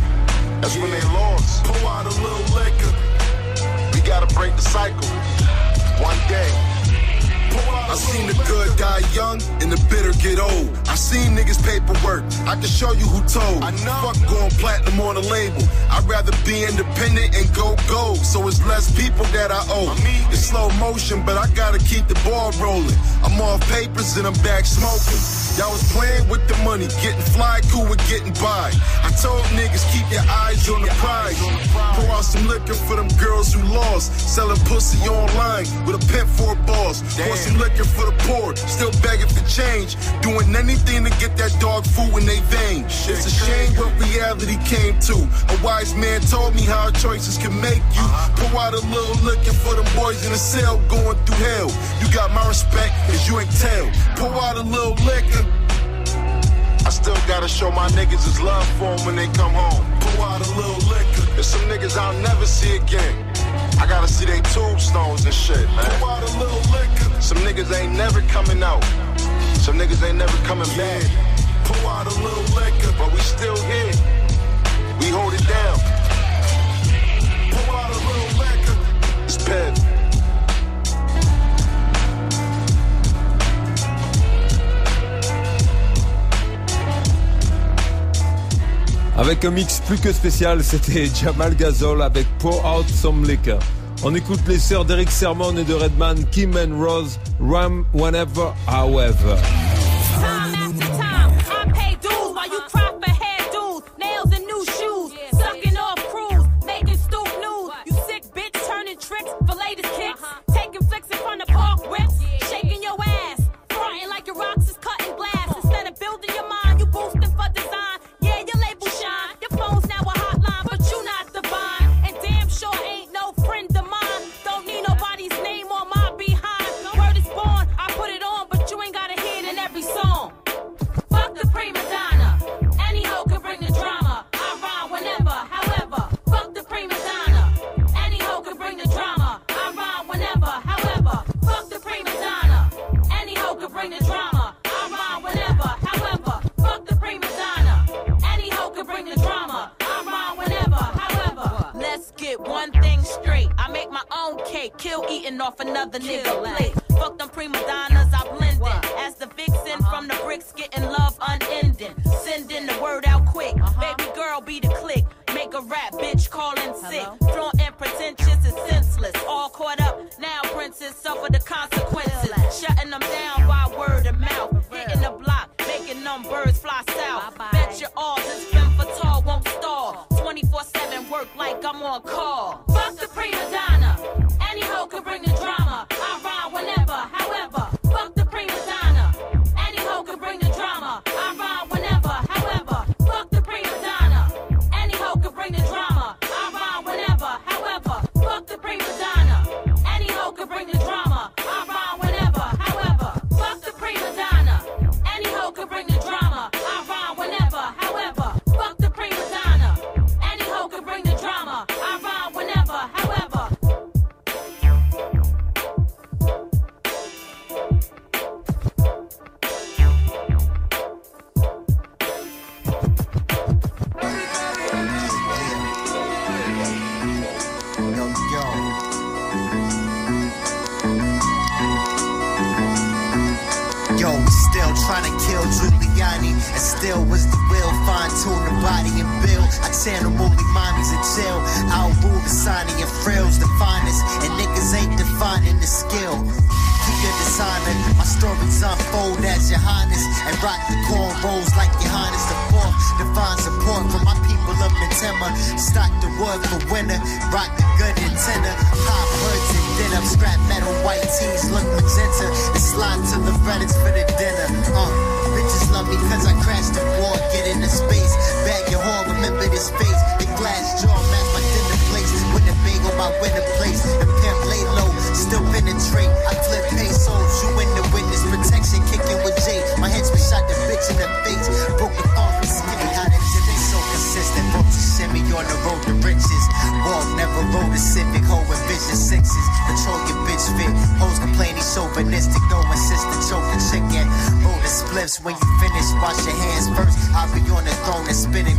That's 0.60 0.76
when 0.76 0.90
they 0.90 1.00
lost. 1.04 1.64
Pour 1.64 1.88
out 1.88 2.04
a 2.04 2.10
little 2.20 2.54
liquor. 2.54 2.92
We 3.94 4.00
gotta 4.06 4.32
break 4.34 4.54
the 4.56 4.62
cycle. 4.62 5.08
One 6.04 6.18
day. 6.28 6.69
I 7.58 7.94
seen 7.94 8.26
the 8.26 8.38
good 8.46 8.70
die 8.78 9.02
young 9.14 9.42
and 9.60 9.70
the 9.72 9.80
bitter 9.90 10.12
get 10.22 10.38
old. 10.38 10.70
I 10.86 10.94
seen 10.94 11.36
niggas 11.36 11.58
paperwork. 11.64 12.22
I 12.46 12.54
can 12.54 12.70
show 12.70 12.92
you 12.92 13.06
who 13.06 13.20
told. 13.26 13.62
I 13.64 13.70
know. 13.82 14.12
Fuck 14.12 14.18
going 14.30 14.50
platinum 14.62 15.00
on 15.00 15.16
a 15.16 15.20
label. 15.20 15.62
I'd 15.90 16.04
rather 16.04 16.32
be 16.46 16.64
independent 16.64 17.34
and 17.34 17.46
go 17.54 17.76
gold. 17.88 18.18
So 18.18 18.46
it's 18.48 18.64
less 18.66 18.90
people 18.94 19.24
that 19.36 19.50
I 19.50 19.62
owe. 19.68 19.90
It's 20.30 20.46
slow 20.46 20.70
motion, 20.78 21.24
but 21.26 21.36
I 21.36 21.48
gotta 21.54 21.78
keep 21.78 22.06
the 22.06 22.18
ball 22.22 22.52
rolling. 22.62 22.96
I'm 23.24 23.40
off 23.40 23.60
papers 23.70 24.16
and 24.16 24.26
I'm 24.26 24.38
back 24.46 24.64
smoking. 24.66 25.18
Y'all 25.58 25.72
was 25.74 25.82
playing 25.92 26.28
with 26.28 26.46
the 26.46 26.56
money, 26.62 26.86
getting 27.02 27.26
fly 27.34 27.60
cool 27.70 27.84
with 27.90 28.00
getting 28.08 28.32
by. 28.38 28.70
I 29.02 29.10
told 29.20 29.42
niggas 29.58 29.84
keep 29.92 30.06
your 30.10 30.24
eyes 30.30 30.68
on 30.70 30.82
the 30.82 30.92
prize. 31.02 31.38
Pour 31.98 32.08
out 32.14 32.24
some 32.24 32.46
liquor 32.46 32.74
for 32.74 32.96
them 32.96 33.08
girls 33.18 33.52
who 33.52 33.62
lost. 33.74 34.14
Selling 34.14 34.60
pussy 34.70 35.02
online 35.08 35.66
with 35.84 35.98
a 35.98 36.04
pimp 36.12 36.28
for 36.30 36.52
a 36.54 36.58
boss. 36.66 37.02
She 37.40 37.56
looking 37.56 37.88
for 37.88 38.04
the 38.04 38.16
poor, 38.28 38.54
still 38.56 38.92
begging 39.00 39.28
for 39.28 39.40
change. 39.48 39.96
Doing 40.20 40.54
anything 40.54 41.04
to 41.04 41.10
get 41.16 41.36
that 41.38 41.56
dog 41.58 41.86
food 41.86 42.20
in 42.20 42.26
they 42.26 42.40
veins. 42.52 43.08
It's 43.08 43.24
a 43.24 43.32
shame 43.32 43.72
what 43.76 43.88
reality 43.96 44.60
came 44.68 44.98
to. 45.08 45.16
A 45.48 45.56
wise 45.64 45.94
man 45.94 46.20
told 46.20 46.54
me 46.54 46.62
how 46.62 46.90
choices 46.90 47.38
can 47.38 47.58
make 47.60 47.82
you. 47.96 48.06
Pour 48.36 48.60
out 48.60 48.74
a 48.74 48.82
little 48.92 49.16
looking 49.24 49.56
for 49.56 49.74
them 49.74 49.88
boys 49.96 50.20
in 50.26 50.32
the 50.32 50.38
cell 50.38 50.76
going 50.88 51.16
through 51.24 51.40
hell. 51.40 51.70
You 52.04 52.12
got 52.12 52.30
my 52.32 52.46
respect, 52.46 52.92
cause 53.08 53.26
you 53.26 53.40
ain't 53.40 53.50
tell. 53.56 53.88
Pour 54.16 54.36
out 54.44 54.56
a 54.56 54.62
little 54.62 54.96
liquor. 55.08 55.44
I 56.84 56.90
still 56.90 57.16
gotta 57.26 57.48
show 57.48 57.70
my 57.70 57.88
niggas 57.90 58.24
his 58.24 58.40
love 58.40 58.66
for 58.76 58.96
them 58.96 59.06
when 59.06 59.16
they 59.16 59.28
come 59.32 59.52
home. 59.52 59.84
Pour 60.00 60.26
out 60.26 60.44
a 60.44 60.50
little 60.60 60.82
liquor. 60.92 61.24
There's 61.34 61.46
some 61.46 61.62
niggas 61.72 61.96
I'll 61.96 62.18
never 62.20 62.44
see 62.44 62.76
again. 62.76 63.14
I 63.80 63.86
gotta 63.88 64.08
see 64.08 64.26
they 64.26 64.40
tombstones 64.52 65.24
and 65.24 65.34
shit, 65.34 65.66
man. 65.76 65.88
Pour 66.00 66.10
out 66.10 66.22
a 66.22 66.38
little 66.38 66.60
liquor. 66.72 67.09
Some 67.20 67.38
niggas 67.38 67.70
ain't 67.72 67.92
never 67.92 68.20
coming 68.22 68.62
out. 68.62 68.82
Some 69.64 69.78
niggas 69.78 70.02
ain't 70.02 70.18
never 70.18 70.36
coming 70.38 70.68
back. 70.76 71.04
Pull 71.64 71.86
out 71.86 72.06
a 72.06 72.14
little 72.20 72.42
liquor, 72.56 72.92
but 72.98 73.12
we 73.12 73.20
still 73.20 73.56
here. 73.56 73.92
We 74.98 75.08
hold 75.10 75.34
it 75.34 75.46
down. 75.46 75.78
Pull 77.52 77.76
out 77.76 77.90
a 77.90 78.00
little 78.08 78.32
liquor. 78.38 78.76
It's. 79.24 79.90
Avec 89.20 89.44
un 89.44 89.50
mix 89.50 89.80
plus 89.86 89.98
que 89.98 90.12
spécial, 90.12 90.64
c'était 90.64 91.06
Jamal 91.14 91.54
Gazol 91.54 92.00
avec 92.00 92.26
Pour 92.38 92.64
Out 92.64 92.88
Some 92.88 93.28
Liquor. 93.28 93.58
On 94.02 94.14
écoute 94.14 94.40
les 94.48 94.58
sœurs 94.58 94.86
d'Eric 94.86 95.10
Sermon 95.10 95.54
et 95.58 95.64
de 95.64 95.74
Redman, 95.74 96.24
Kim 96.32 96.56
and 96.56 96.82
Rose, 96.82 97.18
Ram 97.38 97.84
Whenever 97.92 98.54
However. 98.66 99.36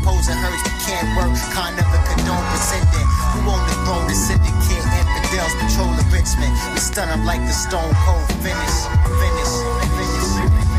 posing 0.03 0.35
can't 0.83 1.07
work. 1.15 1.31
Condone. 1.55 1.81
Who 3.31 3.39
the 3.67 3.75
throne 3.85 4.07
syndicate? 4.13 4.83
Infidels 5.15 5.53
patrol 5.59 5.91
the 5.95 6.03
Richmond. 6.11 6.53
We 6.73 6.79
stun 6.79 7.07
them 7.07 7.25
like 7.25 7.41
the 7.41 7.53
stone 7.53 7.93
cold 8.03 8.27
finish. 8.43 8.77
Finish. 9.21 9.53
Finish. 9.95 10.71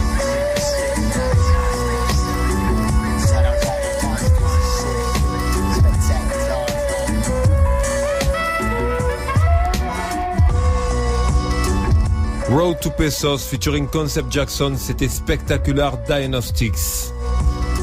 Road 12.51 12.82
to 12.82 12.90
Pesos 12.90 13.47
featuring 13.47 13.88
Concept 13.88 14.30
Jackson, 14.30 14.76
c'était 14.76 15.09
Spectacular 15.09 15.93
Diagnostics. 16.07 17.11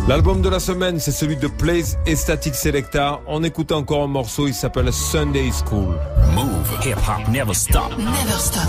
L'album 0.09 0.41
de 0.41 0.49
la 0.49 0.59
semaine, 0.59 0.99
c'est 0.99 1.11
celui 1.11 1.37
de 1.37 1.45
Plays 1.45 1.95
et 2.07 2.15
Static 2.15 2.55
Selecta. 2.55 3.21
On 3.27 3.43
écoute 3.43 3.71
encore 3.71 4.01
un 4.01 4.07
morceau, 4.07 4.47
il 4.47 4.55
s'appelle 4.55 4.91
Sunday 4.91 5.51
School. 5.51 5.99
Move, 6.33 6.67
hip 6.83 6.95
hop, 6.95 7.27
never 7.27 7.53
stop. 7.53 7.95
Never 7.95 8.39
stop. 8.39 8.67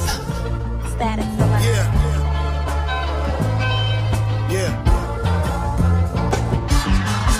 Yeah. 1.00 1.86
Yeah. 4.50 4.70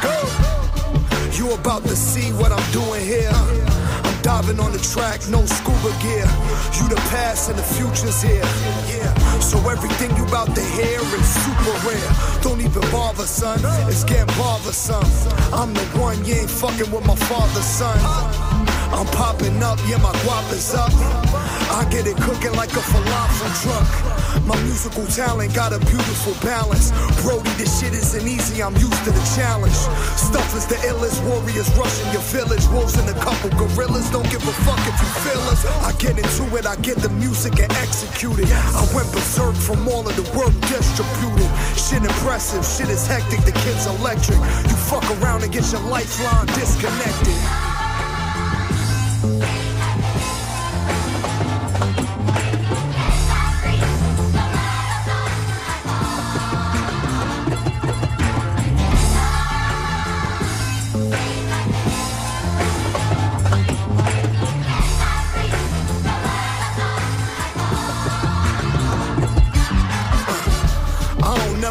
Go. 0.00 0.16
You 1.36 1.52
about 1.52 1.82
to 1.82 1.94
see 1.94 2.32
what 2.32 2.52
I'm 2.52 2.72
doing 2.72 3.04
here. 3.04 3.69
Diving 4.22 4.60
on 4.60 4.72
the 4.72 4.78
track, 4.78 5.20
no 5.28 5.44
scuba 5.46 5.92
gear. 6.02 6.28
You 6.76 6.88
the 6.88 7.00
past 7.08 7.48
and 7.48 7.58
the 7.58 7.62
future's 7.62 8.20
here. 8.20 8.44
Yeah. 8.92 9.12
So 9.40 9.56
everything 9.68 10.14
you 10.16 10.24
about 10.26 10.54
to 10.54 10.60
hear 10.60 11.00
is 11.00 11.28
super 11.44 11.88
rare. 11.88 12.10
Don't 12.42 12.60
even 12.60 12.82
bother, 12.92 13.24
son. 13.24 13.60
It's 13.88 14.04
getting 14.04 14.26
bothersome. 14.36 15.04
I'm 15.52 15.72
the 15.72 15.84
one, 15.98 16.22
you 16.24 16.34
ain't 16.34 16.50
fucking 16.50 16.90
with 16.92 17.06
my 17.06 17.16
father's 17.16 17.64
son. 17.64 17.98
I'm 18.92 19.06
popping 19.06 19.62
up, 19.62 19.78
yeah, 19.88 19.96
my 19.98 20.12
guap 20.24 20.52
is 20.52 20.74
up. 20.74 20.92
I 21.70 21.86
get 21.88 22.06
it 22.06 22.16
cooking 22.18 22.52
like 22.58 22.70
a 22.74 22.82
falafel 22.82 23.50
truck. 23.62 23.86
My 24.44 24.58
musical 24.62 25.06
talent 25.06 25.54
got 25.54 25.72
a 25.72 25.78
beautiful 25.78 26.34
balance. 26.42 26.90
Brody, 27.22 27.50
this 27.54 27.78
shit 27.78 27.94
isn't 27.94 28.26
easy, 28.26 28.62
I'm 28.62 28.74
used 28.74 29.04
to 29.04 29.10
the 29.10 29.24
challenge. 29.38 29.78
Stuff 30.18 30.50
is 30.56 30.66
the 30.66 30.74
illest, 30.90 31.22
warriors 31.22 31.70
rushing 31.78 32.10
your 32.10 32.26
village. 32.34 32.66
Wolves 32.74 32.98
and 32.98 33.08
a 33.08 33.14
couple 33.22 33.50
gorillas, 33.54 34.10
don't 34.10 34.28
give 34.30 34.42
a 34.42 34.54
fuck 34.66 34.82
if 34.82 34.98
you 34.98 35.10
feel 35.22 35.42
us. 35.46 35.64
I 35.86 35.92
get 36.02 36.18
into 36.18 36.44
it, 36.58 36.66
I 36.66 36.74
get 36.82 36.98
the 36.98 37.10
music 37.22 37.60
and 37.60 37.70
execute 37.78 38.40
it. 38.40 38.50
I 38.50 38.82
went 38.92 39.06
berserk 39.12 39.54
from 39.54 39.86
all 39.86 40.02
of 40.02 40.14
the 40.18 40.26
work 40.34 40.54
distributed. 40.66 41.50
Shit 41.78 42.02
impressive, 42.02 42.66
shit 42.66 42.90
is 42.90 43.06
hectic, 43.06 43.46
the 43.46 43.52
kid's 43.52 43.86
electric. 43.86 44.38
You 44.66 44.76
fuck 44.90 45.06
around 45.22 45.44
and 45.44 45.52
get 45.52 45.70
your 45.70 45.82
lifeline 45.86 46.46
disconnected. 46.58 47.69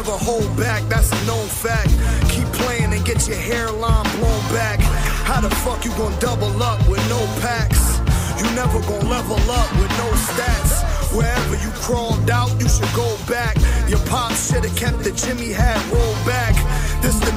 Never 0.00 0.16
hold 0.16 0.56
back, 0.56 0.82
that's 0.88 1.12
a 1.12 1.26
known 1.26 1.46
fact. 1.46 1.90
Keep 2.30 2.46
playing 2.54 2.90
and 2.94 3.04
get 3.04 3.28
your 3.28 3.36
hairline 3.36 4.08
blown 4.16 4.40
back. 4.48 4.80
How 5.28 5.42
the 5.42 5.50
fuck 5.56 5.84
you 5.84 5.90
gonna 5.90 6.18
double 6.20 6.62
up 6.62 6.80
with 6.88 7.06
no 7.10 7.20
packs? 7.44 8.00
You 8.40 8.48
never 8.56 8.80
gonna 8.88 9.06
level 9.06 9.36
up 9.50 9.70
with 9.76 9.92
no 10.00 10.08
stats. 10.28 10.72
Wherever 11.14 11.54
you 11.56 11.70
crawled 11.84 12.30
out, 12.30 12.50
you 12.58 12.68
should 12.68 12.92
go 12.94 13.08
back. 13.28 13.56
Your 13.90 13.98
pop 14.06 14.32
should've 14.32 14.74
kept 14.74 15.04
the 15.04 15.12
Jimmy 15.12 15.52
hat 15.52 15.80
rolled 15.92 16.24
back. 16.24 16.54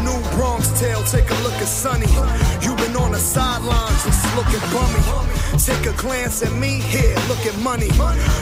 New 0.03 0.19
Bronx 0.35 0.67
tale, 0.79 1.03
take 1.03 1.29
a 1.29 1.37
look 1.43 1.55
at 1.63 1.67
Sonny. 1.67 2.07
you 2.61 2.75
been 2.75 2.95
on 2.95 3.11
the 3.11 3.19
sidelines, 3.19 4.03
just 4.03 4.23
looking 4.35 4.59
bummy. 4.71 4.99
Take 5.57 5.85
a 5.85 5.95
glance 6.01 6.43
at 6.43 6.51
me, 6.53 6.79
here, 6.79 7.15
look 7.29 7.45
at 7.45 7.57
money. 7.59 7.87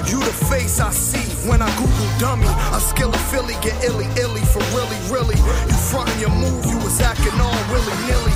You 0.10 0.20
the 0.20 0.36
face 0.50 0.80
I 0.80 0.92
see 0.92 1.28
when 1.48 1.62
I 1.62 1.70
Google 1.78 2.10
dummy. 2.20 2.48
I 2.48 2.80
skill 2.80 3.14
a 3.14 3.18
Philly, 3.30 3.54
get 3.62 3.78
illy 3.84 4.08
illy 4.18 4.42
for 4.42 4.64
really, 4.74 4.98
really. 5.14 5.38
You 5.38 5.78
frontin' 5.92 6.20
your 6.20 6.34
move, 6.34 6.66
you 6.66 6.78
was 6.78 7.00
acting 7.02 7.38
all 7.40 7.62
willy 7.70 7.96
nilly. 8.10 8.36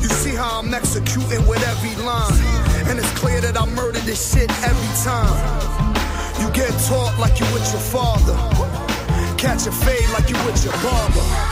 You 0.00 0.08
see 0.08 0.34
how 0.34 0.60
I'm 0.60 0.72
executing 0.72 1.46
with 1.46 1.62
every 1.68 1.94
line. 2.02 2.40
And 2.88 2.98
it's 2.98 3.12
clear 3.18 3.40
that 3.42 3.60
I 3.60 3.66
murder 3.74 4.00
this 4.00 4.32
shit 4.32 4.50
every 4.64 4.92
time. 5.04 5.36
You 6.40 6.48
get 6.52 6.72
taught 6.88 7.18
like 7.18 7.38
you 7.38 7.46
with 7.52 7.66
your 7.70 7.84
father. 7.92 8.36
Catch 9.36 9.66
a 9.66 9.72
fade 9.72 10.08
like 10.10 10.30
you 10.30 10.36
with 10.46 10.64
your 10.64 10.74
barber. 10.82 11.51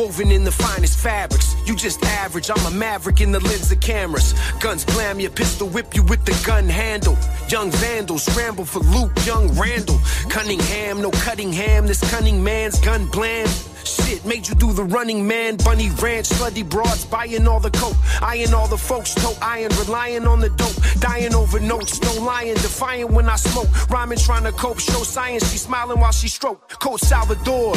Woven 0.00 0.30
in 0.30 0.44
the 0.44 0.50
finest 0.50 0.98
fabrics. 0.98 1.54
You 1.66 1.76
just 1.76 2.02
average, 2.04 2.50
I'm 2.50 2.64
a 2.66 2.70
maverick 2.70 3.20
in 3.20 3.32
the 3.32 3.40
lens 3.40 3.70
of 3.70 3.80
cameras. 3.80 4.34
Guns 4.58 4.82
blam 4.84 5.20
your 5.20 5.30
pistol 5.30 5.68
whip 5.68 5.94
you 5.94 6.02
with 6.04 6.24
the 6.24 6.32
gun 6.46 6.66
handle. 6.68 7.18
Young 7.50 7.70
vandals 7.70 8.24
scramble 8.24 8.64
for 8.64 8.78
loot, 8.78 9.10
young 9.26 9.48
Randall. 9.60 10.00
Cunningham, 10.30 11.02
no 11.02 11.10
cutting 11.10 11.52
ham, 11.52 11.86
this 11.86 12.00
cunning 12.10 12.42
man's 12.42 12.80
gun 12.80 13.06
bland. 13.10 13.50
Shit 13.84 14.24
made 14.24 14.48
you 14.48 14.54
do 14.54 14.72
the 14.72 14.84
running 14.84 15.26
man, 15.26 15.56
bunny 15.56 15.90
ranch, 16.02 16.30
slutty 16.30 16.66
broads, 16.66 17.04
buying 17.04 17.46
all 17.46 17.60
the 17.60 17.70
coke, 17.70 17.96
eyeing 18.22 18.54
all 18.54 18.68
the 18.68 18.78
folks, 18.78 19.14
toe 19.14 19.34
iron, 19.42 19.70
relying 19.84 20.26
on 20.26 20.40
the 20.40 20.50
dope, 20.50 20.78
dying 21.00 21.34
over 21.34 21.60
notes, 21.60 22.00
no 22.00 22.12
lying, 22.22 22.54
defiant 22.54 23.10
when 23.10 23.28
I 23.28 23.36
smoke, 23.36 23.68
rhyming 23.90 24.18
trying 24.18 24.44
to 24.44 24.52
cope, 24.52 24.78
show 24.78 25.02
science, 25.02 25.50
she 25.50 25.58
smiling 25.58 26.00
while 26.00 26.12
she 26.12 26.28
stroke, 26.28 26.70
Coach 26.80 27.00
Salvador. 27.00 27.74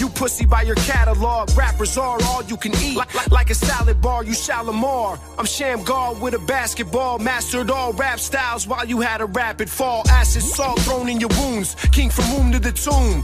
You 0.00 0.08
pussy 0.08 0.46
by 0.46 0.62
your 0.62 0.76
catalog. 0.76 1.54
Rappers 1.54 1.98
are 1.98 2.18
all 2.22 2.42
you 2.44 2.56
can 2.56 2.72
eat. 2.76 2.96
Like, 2.96 3.14
like, 3.14 3.30
like 3.30 3.50
a 3.50 3.54
salad 3.54 4.00
bar, 4.00 4.24
you 4.24 4.32
Shalimar. 4.32 5.18
I'm 5.38 5.44
Shamgar 5.44 6.14
with 6.14 6.32
a 6.32 6.38
basketball. 6.38 7.18
Mastered 7.18 7.70
all 7.70 7.92
rap 7.92 8.18
styles 8.18 8.66
while 8.66 8.86
you 8.86 9.00
had 9.00 9.20
a 9.20 9.26
rapid 9.26 9.68
fall. 9.68 10.08
Acid 10.08 10.42
salt 10.42 10.80
thrown 10.80 11.10
in 11.10 11.20
your 11.20 11.28
wounds. 11.38 11.74
King 11.92 12.08
from 12.08 12.32
womb 12.32 12.50
to 12.52 12.58
the 12.58 12.72
tomb. 12.72 13.22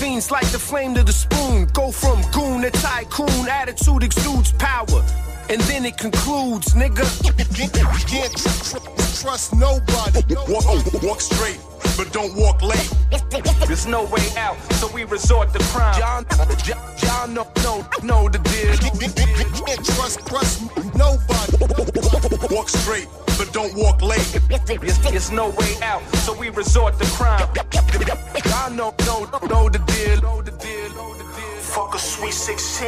Fiends 0.00 0.32
like 0.32 0.48
the 0.50 0.58
flame 0.58 0.94
to 0.94 1.04
the 1.04 1.12
spoon. 1.12 1.66
Go 1.72 1.92
from 1.92 2.20
goon 2.32 2.62
to 2.62 2.72
tycoon. 2.72 3.48
Attitude 3.48 4.02
exudes 4.02 4.50
power. 4.54 5.04
And 5.48 5.60
then 5.62 5.84
it 5.84 5.96
concludes, 5.96 6.74
nigga. 6.74 7.06
We 7.56 8.02
can't 8.10 8.34
trust 9.20 9.54
nobody. 9.54 10.34
Walk, 10.48 11.02
walk 11.04 11.20
straight, 11.20 11.60
but 11.96 12.12
don't 12.12 12.34
walk 12.36 12.62
late. 12.62 12.90
There's 13.66 13.86
no 13.86 14.04
way 14.04 14.26
out, 14.36 14.56
so 14.74 14.88
we 14.92 15.04
resort 15.04 15.52
to 15.52 15.58
crime. 15.70 15.98
Y'all, 15.98 16.24
y'all 17.02 17.28
know, 17.28 17.46
know, 17.62 17.86
know 18.02 18.28
the 18.28 18.38
deal. 18.38 18.74
Trust, 19.84 20.26
trust 20.26 20.62
nobody. 20.94 22.54
Walk 22.54 22.68
straight, 22.68 23.08
but 23.38 23.52
don't 23.52 23.74
walk 23.74 24.02
late. 24.02 24.26
There's, 24.66 24.98
there's 24.98 25.30
no 25.30 25.50
way 25.50 25.74
out, 25.82 26.02
so 26.24 26.36
we 26.38 26.48
resort 26.50 26.98
to 26.98 27.06
crime. 27.06 27.48
Y'all 28.44 28.70
know, 28.70 28.94
know, 29.04 29.28
know 29.48 29.68
the 29.68 29.78
deal. 29.86 30.20
Know 30.22 30.42
the 30.42 30.52
deal. 30.52 30.94
Know 30.94 31.14
the 31.14 31.24
deal. 31.24 31.46
Fuck 31.76 31.94
a 31.94 31.98
sweet 31.98 32.32
16. 32.32 32.86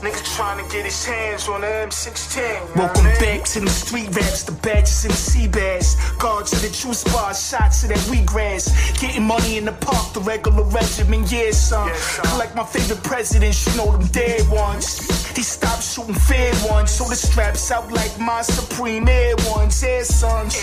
Nigga 0.00 0.36
trying 0.36 0.64
to 0.64 0.72
get 0.72 0.86
his 0.86 1.04
hands 1.04 1.46
on 1.48 1.60
the 1.60 1.66
M16. 1.66 2.74
Welcome 2.74 3.04
back 3.04 3.44
to 3.44 3.60
the 3.60 3.68
street 3.68 4.08
raps, 4.16 4.44
the 4.44 4.52
badges 4.52 5.04
and 5.04 5.12
the 5.12 5.16
sea 5.16 5.46
bass. 5.46 5.94
Guards 6.16 6.50
to 6.52 6.56
the 6.56 6.74
true 6.74 6.94
spots, 6.94 7.50
shots 7.50 7.82
to 7.82 7.88
that 7.88 7.98
wheatgrass. 8.08 8.98
Getting 8.98 9.24
money 9.24 9.58
in 9.58 9.66
the 9.66 9.72
park, 9.72 10.14
the 10.14 10.20
regular 10.20 10.64
regimen, 10.64 11.24
yeah, 11.28 11.50
son. 11.50 11.92
Collect 12.30 12.54
my 12.56 12.64
favorite 12.64 13.02
presidents, 13.02 13.66
you 13.66 13.76
know 13.76 13.92
them 13.92 14.06
dead 14.08 14.48
ones. 14.48 15.19
He 15.40 15.44
stopped 15.44 15.82
shooting 15.82 16.12
fair 16.12 16.52
ones, 16.68 16.90
so 16.90 17.04
the 17.04 17.16
straps 17.16 17.70
out 17.70 17.90
like 17.90 18.12
my 18.20 18.42
supreme 18.42 19.08
air 19.08 19.34
ones, 19.48 19.82
air 19.82 20.04
sons. 20.04 20.54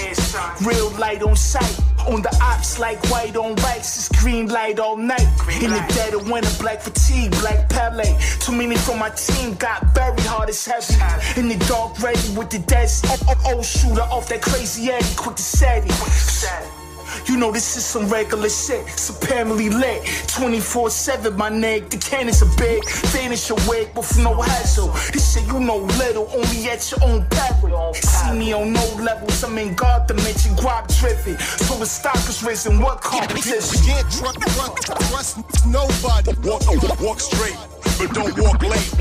Real 0.63 0.91
light 0.99 1.23
on 1.23 1.36
sight, 1.36 1.80
on 2.07 2.21
the 2.21 2.30
ops 2.43 2.78
like 2.78 3.03
white 3.09 3.36
on 3.36 3.55
whites. 3.63 3.97
It's 3.97 4.21
green 4.21 4.49
light 4.49 4.78
all 4.78 4.95
night. 4.95 5.28
In 5.59 5.71
the 5.71 5.84
dead 5.95 6.13
of 6.13 6.30
winter, 6.30 6.51
black 6.59 6.80
fatigue, 6.80 7.32
black 7.39 7.67
palette. 7.69 8.21
Too 8.39 8.51
many 8.51 8.75
from 8.75 8.99
my 8.99 9.09
team 9.09 9.55
got 9.55 9.95
buried 9.95 10.19
hard 10.19 10.49
as 10.49 10.63
heavy. 10.63 10.93
In 11.39 11.47
the 11.49 11.57
dark, 11.65 11.99
ready 11.99 12.38
with 12.38 12.51
the 12.51 12.59
dead. 12.59 12.88
Oh, 13.05 13.17
oh, 13.30 13.41
oh, 13.47 13.63
shooter 13.63 14.03
off 14.03 14.30
that 14.30 14.43
crazy 14.43 14.91
Eddie, 14.91 15.07
quick 15.15 15.38
to 15.38 15.41
set 15.41 15.86
it. 15.88 16.86
You 17.25 17.37
know 17.37 17.51
this 17.51 17.77
is 17.77 17.85
some 17.85 18.07
regular 18.09 18.49
shit, 18.49 18.87
supremely 18.89 19.69
lit. 19.69 20.03
24-7, 20.03 21.35
my 21.35 21.49
nigga. 21.49 21.89
The 21.89 21.97
cannons 21.97 22.41
are 22.41 22.57
big, 22.57 22.83
vanish 23.11 23.49
wig 23.67 23.89
with 23.95 24.17
no 24.19 24.41
hassle. 24.41 24.89
This 25.13 25.33
shit 25.33 25.45
you 25.47 25.59
know 25.59 25.77
little, 25.99 26.29
only 26.33 26.69
at 26.69 26.89
your 26.91 27.03
own 27.03 27.25
peril. 27.29 27.93
See 27.93 28.37
me 28.37 28.53
on 28.53 28.73
no 28.73 28.85
levels, 29.01 29.43
I'm 29.43 29.57
in 29.57 29.73
God 29.75 30.07
dimension, 30.07 30.53
guap 30.55 30.87
driven. 30.99 31.37
So 31.39 31.75
the 31.75 31.85
stock 31.85 32.17
is 32.29 32.43
risen, 32.43 32.79
what 32.79 33.01
competition? 33.01 33.83
Can't 33.85 34.09
trust, 34.11 34.41
trust, 34.41 34.85
trust 35.09 35.67
nobody. 35.67 36.31
Walk, 36.47 36.63
walk 37.01 37.19
straight, 37.19 37.57
but 37.97 38.13
don't 38.13 38.37
walk 38.37 38.61
late. 38.61 38.93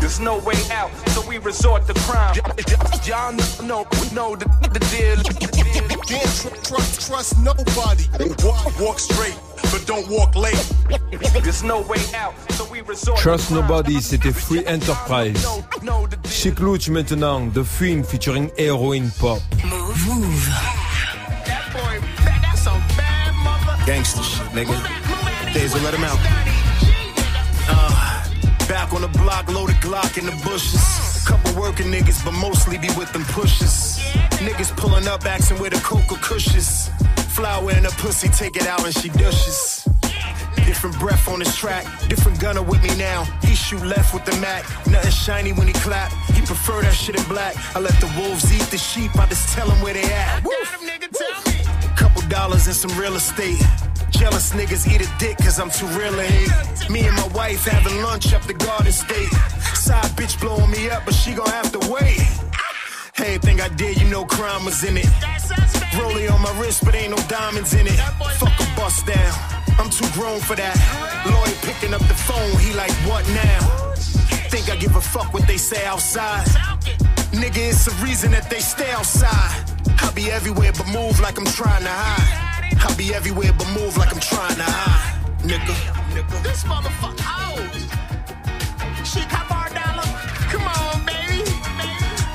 There's 0.00 0.20
no 0.20 0.38
way 0.38 0.56
out, 0.70 0.90
so 1.10 1.26
we 1.28 1.38
resort 1.38 1.86
to 1.86 1.94
crime. 1.94 2.34
Y'all 3.04 3.32
know, 3.62 3.86
know 4.12 4.36
the, 4.36 4.46
the 4.72 4.80
deal. 4.90 5.16
Can't 6.06 6.34
tr- 6.36 6.48
trust, 6.68 7.08
trust 7.08 7.38
nobody. 7.38 8.04
Walk, 8.44 8.80
walk 8.80 8.98
straight, 8.98 9.38
but 9.70 9.84
don't 9.86 10.08
walk 10.08 10.34
late. 10.34 10.72
There's 11.42 11.62
no 11.62 11.82
way 11.82 12.00
out, 12.14 12.34
so 12.52 12.64
we 12.70 12.80
resort 12.80 13.18
Trust 13.18 13.50
Nobody, 13.50 14.00
c'était 14.00 14.32
Free 14.32 14.64
Enterprise. 14.66 15.36
Sheek 16.28 16.58
Louch 16.60 16.88
maintenant, 16.88 17.52
The 17.52 17.64
Fiend 17.64 18.04
featuring 18.06 18.50
Heroin 18.58 19.10
Pop. 19.18 19.40
Move. 19.64 20.06
Move. 20.06 20.48
Gangsta 23.86 24.22
shit, 24.22 24.46
nigga. 24.52 24.76
Days 25.52 25.74
will 25.74 25.82
let 25.82 25.94
him 25.94 26.04
out. 26.04 26.51
Back 28.82 28.94
on 28.94 29.02
the 29.02 29.18
block, 29.18 29.48
loaded 29.48 29.76
Glock 29.76 30.18
in 30.18 30.26
the 30.26 30.32
bushes. 30.42 31.24
Couple 31.24 31.54
working 31.54 31.86
niggas, 31.86 32.24
but 32.24 32.32
mostly 32.32 32.78
be 32.78 32.88
with 32.98 33.12
them 33.12 33.22
pushes. 33.26 34.00
Niggas 34.42 34.76
pulling 34.76 35.06
up, 35.06 35.24
asking 35.24 35.60
where 35.60 35.70
the 35.70 35.76
coca 35.76 36.16
cushions. 36.20 36.90
Flower 37.28 37.70
in 37.70 37.84
her 37.84 37.96
pussy, 38.02 38.26
take 38.26 38.56
it 38.56 38.66
out 38.66 38.84
and 38.84 38.92
she 38.92 39.08
dushes. 39.10 39.86
Different 40.66 40.98
breath 40.98 41.28
on 41.28 41.38
his 41.38 41.54
track, 41.54 41.86
different 42.08 42.40
gunner 42.40 42.60
with 42.60 42.82
me 42.82 42.92
now. 42.96 43.22
He 43.42 43.54
shoot 43.54 43.86
left 43.86 44.12
with 44.12 44.24
the 44.24 44.36
Mac, 44.40 44.64
nothing 44.88 45.12
shiny 45.12 45.52
when 45.52 45.68
he 45.68 45.74
clap. 45.74 46.10
He 46.34 46.44
prefer 46.44 46.82
that 46.82 46.92
shit 46.92 47.14
in 47.14 47.22
black. 47.28 47.54
I 47.76 47.78
let 47.78 47.94
the 48.00 48.10
wolves 48.18 48.52
eat 48.52 48.66
the 48.72 48.78
sheep, 48.78 49.16
I 49.16 49.26
just 49.26 49.48
tell 49.54 49.70
him 49.70 49.80
where 49.80 49.94
they 49.94 50.02
at. 50.02 50.42
Couple 51.94 52.22
dollars 52.22 52.66
and 52.66 52.74
some 52.74 52.98
real 52.98 53.14
estate. 53.14 53.62
Jealous 54.12 54.52
niggas 54.52 54.86
eat 54.86 55.00
a 55.00 55.18
dick 55.18 55.36
cause 55.38 55.58
I'm 55.58 55.70
too 55.70 55.86
real 55.98 56.12
to 56.12 56.22
hate. 56.22 56.90
Me 56.90 57.06
and 57.06 57.16
my 57.16 57.28
wife 57.28 57.64
having 57.64 58.02
lunch 58.02 58.32
up 58.32 58.42
the 58.42 58.54
Garden 58.54 58.92
State. 58.92 59.32
Side 59.74 60.10
bitch 60.16 60.40
blowing 60.40 60.70
me 60.70 60.90
up, 60.90 61.04
but 61.04 61.14
she 61.14 61.34
gon' 61.34 61.48
have 61.48 61.72
to 61.72 61.80
wait. 61.90 62.20
Anything 63.18 63.60
I 63.60 63.68
did, 63.68 64.00
you 64.00 64.08
know 64.08 64.24
crime 64.24 64.64
was 64.64 64.84
in 64.84 64.96
it. 64.96 65.06
Rollie 65.96 66.30
on 66.30 66.40
my 66.40 66.52
wrist, 66.60 66.84
but 66.84 66.94
ain't 66.94 67.10
no 67.10 67.22
diamonds 67.28 67.74
in 67.74 67.86
it. 67.86 67.98
Fuck 68.38 68.58
a 68.60 68.76
bust 68.76 69.06
down. 69.06 69.34
I'm 69.78 69.90
too 69.90 70.08
grown 70.12 70.40
for 70.40 70.56
that. 70.56 70.76
Lloyd 71.26 71.56
picking 71.62 71.94
up 71.94 72.00
the 72.00 72.14
phone, 72.14 72.58
he 72.60 72.72
like, 72.74 72.92
what 73.08 73.26
now? 73.28 73.92
Think 74.50 74.70
I 74.70 74.76
give 74.76 74.96
a 74.96 75.00
fuck 75.00 75.32
what 75.32 75.46
they 75.46 75.56
say 75.56 75.84
outside? 75.84 76.46
Nigga, 77.32 77.70
it's 77.70 77.86
the 77.86 78.04
reason 78.04 78.30
that 78.32 78.50
they 78.50 78.60
stay 78.60 78.90
outside. 78.90 79.64
I 80.00 80.12
be 80.14 80.30
everywhere 80.30 80.72
but 80.72 80.86
move 80.88 81.20
like 81.20 81.38
I'm 81.38 81.46
trying 81.46 81.82
to 81.84 81.90
hide. 81.90 82.51
I 82.84 82.94
be 82.96 83.14
everywhere 83.14 83.52
but 83.56 83.68
move 83.74 83.96
like 83.96 84.12
I'm 84.12 84.20
trying 84.20 84.56
to 84.56 84.62
hide. 84.62 85.40
Nigga, 85.40 85.74
nigga. 86.14 86.42
This 86.42 86.64
motherfucker. 86.64 87.22
Oh. 87.24 87.56
She 89.04 89.20
cop 89.30 89.50
our 89.50 89.68
dollar. 89.70 90.08
Come 90.50 90.66
on, 90.66 91.06
baby. 91.06 91.46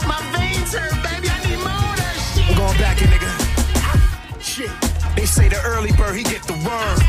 My 0.07 0.19
veins 0.33 0.73
hurt, 0.73 0.95
baby. 1.03 1.27
I 1.29 1.37
need 1.45 1.59
more 1.59 1.75
of 1.75 1.97
that 1.99 2.15
shit. 2.33 2.47
I'm 2.47 2.55
going 2.57 2.77
back 2.79 2.97
in, 3.01 3.07
nigga. 3.11 3.31
Shit. 4.41 4.71
They 5.15 5.25
say 5.25 5.49
the 5.49 5.61
early 5.63 5.91
bird, 5.93 6.15
he 6.15 6.23
get 6.23 6.43
the 6.43 6.57
worm. 6.65 6.99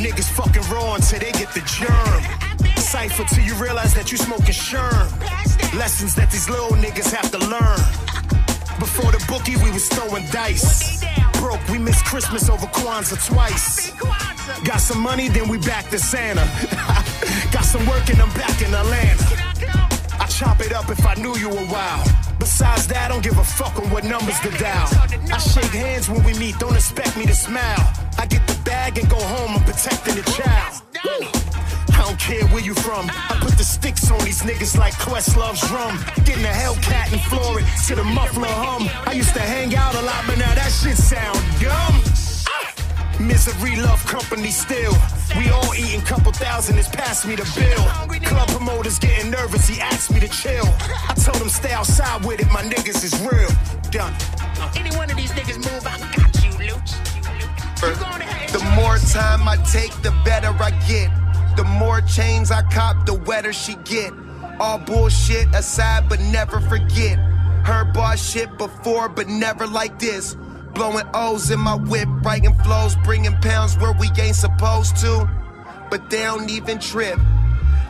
Niggas 0.00 0.30
fucking 0.32 0.62
raw 0.72 0.94
until 0.94 1.18
they 1.18 1.32
get 1.32 1.52
the 1.52 1.60
germ. 1.66 2.22
Cypher 2.76 3.24
till 3.34 3.44
you 3.44 3.54
realize 3.56 3.94
that 3.94 4.10
you 4.10 4.18
smoking 4.18 4.54
sherm. 4.54 5.10
Lessons 5.76 6.14
that 6.14 6.30
these 6.30 6.48
little 6.48 6.76
niggas 6.76 7.12
have 7.12 7.30
to 7.32 7.38
learn. 7.38 7.80
Before 8.78 9.12
the 9.12 9.22
bookie, 9.28 9.56
we 9.56 9.70
was 9.70 9.88
throwing 9.88 10.24
dice. 10.26 11.04
Broke, 11.50 11.68
we 11.68 11.78
missed 11.78 12.04
Christmas 12.04 12.48
over 12.48 12.66
Kwanzaa 12.66 13.18
twice. 13.26 13.90
Got 14.62 14.80
some 14.80 15.00
money, 15.00 15.28
then 15.28 15.48
we 15.48 15.58
back 15.58 15.90
to 15.90 15.98
Santa. 15.98 16.44
Got 17.52 17.64
some 17.64 17.84
work 17.88 18.08
and 18.08 18.22
I'm 18.22 18.32
back 18.34 18.62
in 18.62 18.72
Atlanta. 18.72 19.24
I 20.20 20.26
chop 20.26 20.60
it 20.60 20.72
up 20.72 20.88
if 20.90 21.04
I 21.04 21.14
knew 21.14 21.36
you 21.38 21.50
a 21.50 21.66
while. 21.66 22.04
Besides 22.38 22.86
that, 22.88 23.06
I 23.06 23.08
don't 23.08 23.24
give 23.24 23.36
a 23.36 23.42
fuck 23.42 23.76
on 23.80 23.90
what 23.90 24.04
numbers 24.04 24.38
to 24.40 24.50
dial. 24.62 24.88
I 25.32 25.38
shake 25.38 25.72
hands 25.72 26.08
when 26.08 26.22
we 26.22 26.34
meet, 26.38 26.56
don't 26.60 26.76
expect 26.76 27.16
me 27.16 27.26
to 27.26 27.34
smile. 27.34 27.84
I 28.16 28.26
get 28.26 28.46
the 28.46 28.56
bag 28.62 28.98
and 28.98 29.10
go 29.10 29.18
home, 29.18 29.56
I'm 29.56 29.64
protecting 29.64 30.14
the 30.14 30.22
child. 30.30 31.59
I 32.20 32.32
don't 32.32 32.38
care 32.38 32.48
where 32.48 32.62
you 32.62 32.74
from. 32.74 33.08
I 33.08 33.38
put 33.40 33.56
the 33.56 33.64
sticks 33.64 34.10
on 34.10 34.18
these 34.24 34.42
niggas 34.42 34.76
like 34.76 34.98
Questlove's 34.98 35.66
drum. 35.68 35.98
Getting 36.24 36.44
a 36.44 36.48
Hellcat 36.48 37.12
and 37.12 37.20
floor 37.22 37.60
it 37.60 37.66
to 37.86 37.94
the 37.94 38.04
muffler 38.04 38.46
hum. 38.46 38.88
I 39.06 39.12
used 39.12 39.32
to 39.34 39.40
hang 39.40 39.74
out 39.74 39.94
a 39.94 40.02
lot, 40.02 40.24
but 40.26 40.36
now 40.36 40.54
that 40.54 40.70
shit 40.70 40.96
sound 40.96 41.38
dumb. 41.60 43.26
Misery 43.26 43.76
love 43.76 44.04
company 44.06 44.50
still. 44.50 44.92
We 45.36 45.48
all 45.48 45.74
eating 45.74 46.02
couple 46.02 46.32
thousand, 46.32 46.78
it's 46.78 46.88
past 46.88 47.26
me 47.26 47.36
the 47.36 47.48
bill. 47.56 47.84
Club 48.28 48.48
promoters 48.48 48.98
getting 48.98 49.30
nervous, 49.30 49.66
he 49.66 49.80
asked 49.80 50.12
me 50.12 50.20
to 50.20 50.28
chill. 50.28 50.66
I 51.08 51.14
told 51.14 51.38
him 51.38 51.48
stay 51.48 51.72
outside 51.72 52.24
with 52.24 52.40
it, 52.40 52.50
my 52.52 52.62
niggas 52.62 53.02
is 53.02 53.18
real. 53.20 53.50
Done. 53.90 54.14
Any 54.76 54.94
one 54.96 55.10
of 55.10 55.16
these 55.16 55.32
niggas 55.32 55.58
move, 55.58 55.86
I 55.86 55.98
got 56.16 56.34
you, 56.44 56.52
Luch. 56.68 56.92
The 58.52 58.60
more 58.76 58.98
time 58.98 59.48
I 59.48 59.56
take, 59.72 59.92
the 60.02 60.12
better 60.24 60.48
I 60.60 60.70
get. 60.86 61.10
The 61.56 61.64
more 61.64 62.00
chains 62.02 62.50
I 62.50 62.62
cop, 62.62 63.06
the 63.06 63.14
wetter 63.14 63.52
she 63.52 63.74
get. 63.84 64.12
All 64.58 64.78
bullshit 64.78 65.48
aside, 65.54 66.08
but 66.08 66.20
never 66.20 66.60
forget. 66.60 67.18
Her 67.64 67.84
boss 67.84 68.22
shit 68.22 68.56
before, 68.58 69.08
but 69.08 69.28
never 69.28 69.66
like 69.66 69.98
this. 69.98 70.36
Blowing 70.74 71.06
O's 71.14 71.50
in 71.50 71.60
my 71.60 71.74
whip, 71.74 72.08
writing 72.22 72.54
flows, 72.64 72.96
bringing 73.04 73.36
pounds 73.38 73.76
where 73.78 73.92
we 73.92 74.08
ain't 74.18 74.36
supposed 74.36 74.96
to. 74.98 75.28
But 75.90 76.08
they 76.10 76.22
don't 76.22 76.48
even 76.50 76.78
trip. 76.78 77.18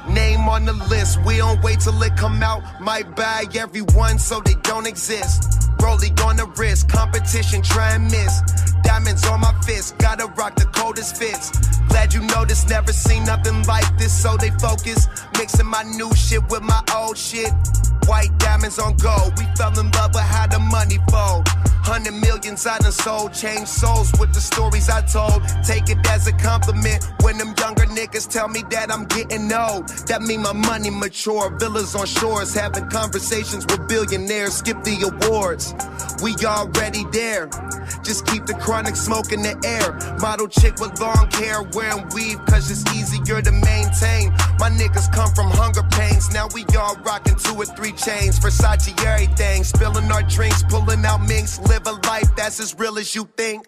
Name 0.08 0.48
on 0.48 0.64
the 0.64 0.72
list, 0.72 1.22
we 1.24 1.36
don't 1.36 1.62
wait 1.62 1.80
till 1.80 2.02
it 2.02 2.16
come 2.16 2.42
out. 2.42 2.62
Might 2.80 3.14
buy 3.14 3.44
everyone 3.54 4.18
so 4.18 4.40
they 4.40 4.54
don't 4.62 4.86
exist. 4.86 5.69
Rolling 5.82 6.18
on 6.20 6.36
the 6.36 6.46
wrist, 6.56 6.88
competition 6.88 7.62
try 7.62 7.94
and 7.94 8.04
miss. 8.04 8.40
Diamonds 8.82 9.26
on 9.26 9.40
my 9.40 9.54
fist, 9.66 9.98
gotta 9.98 10.26
rock 10.38 10.54
the 10.56 10.66
coldest 10.66 11.16
fits. 11.16 11.50
Glad 11.88 12.12
you 12.14 12.20
noticed, 12.20 12.68
never 12.68 12.92
seen 12.92 13.24
nothing 13.24 13.62
like 13.64 13.86
this, 13.98 14.12
so 14.12 14.36
they 14.36 14.50
focus. 14.50 15.08
Mixing 15.38 15.66
my 15.66 15.82
new 15.82 16.12
shit 16.14 16.42
with 16.48 16.62
my 16.62 16.82
old 16.94 17.16
shit. 17.16 17.52
White 18.06 18.36
diamonds 18.38 18.78
on 18.78 18.96
gold, 18.96 19.32
we 19.38 19.44
fell 19.56 19.78
in 19.78 19.90
love 19.92 20.14
with 20.14 20.24
how 20.24 20.46
the 20.46 20.58
money 20.58 20.98
fold. 21.10 21.46
Hundred 21.82 22.14
millions 22.14 22.66
I 22.66 22.78
done 22.78 22.92
sold, 22.92 23.32
changed 23.32 23.68
souls 23.68 24.12
with 24.20 24.32
the 24.32 24.40
stories 24.40 24.88
I 24.88 25.02
told. 25.02 25.42
Take 25.64 25.88
it 25.88 25.98
as 26.08 26.26
a 26.26 26.32
compliment 26.32 27.04
when 27.22 27.38
them 27.38 27.54
younger 27.58 27.86
niggas 27.86 28.28
tell 28.30 28.48
me 28.48 28.62
that 28.70 28.92
I'm 28.92 29.06
getting 29.06 29.52
old. 29.52 29.88
That 30.06 30.22
mean 30.22 30.42
my 30.42 30.52
money 30.52 30.90
mature, 30.90 31.50
villas 31.58 31.94
on 31.94 32.06
shores, 32.06 32.54
having 32.54 32.88
conversations 32.90 33.66
with 33.66 33.88
billionaires. 33.88 34.54
Skip 34.54 34.82
the 34.84 35.02
awards, 35.10 35.69
we 36.22 36.34
already 36.44 37.04
there. 37.12 37.48
Just 38.02 38.26
keep 38.26 38.46
the 38.46 38.54
chronic 38.54 38.96
smoke 38.96 39.32
in 39.32 39.42
the 39.42 39.56
air. 39.64 40.16
Model 40.20 40.48
chick 40.48 40.78
with 40.80 41.00
long 41.00 41.30
hair, 41.32 41.62
wearing 41.74 42.08
weave, 42.14 42.44
cause 42.46 42.70
it's 42.70 42.84
easier 42.94 43.42
to 43.42 43.52
maintain. 43.52 44.30
My 44.58 44.70
niggas 44.70 45.12
come 45.12 45.32
from 45.34 45.50
hunger 45.50 45.82
pains, 45.90 46.32
now 46.32 46.48
we 46.54 46.64
all 46.76 46.96
rocking 47.04 47.36
two 47.36 47.54
or 47.54 47.66
three 47.66 47.92
chains. 47.92 48.38
Versace 48.38 48.92
everything, 49.04 49.64
spilling 49.64 50.10
our 50.10 50.22
drinks, 50.22 50.62
pulling 50.64 51.04
out 51.04 51.22
minks, 51.26 51.58
live 51.60 51.86
a 51.86 51.92
life 52.08 52.34
that's 52.36 52.60
as 52.60 52.78
real 52.78 52.98
as 52.98 53.14
you 53.14 53.28
think. 53.36 53.66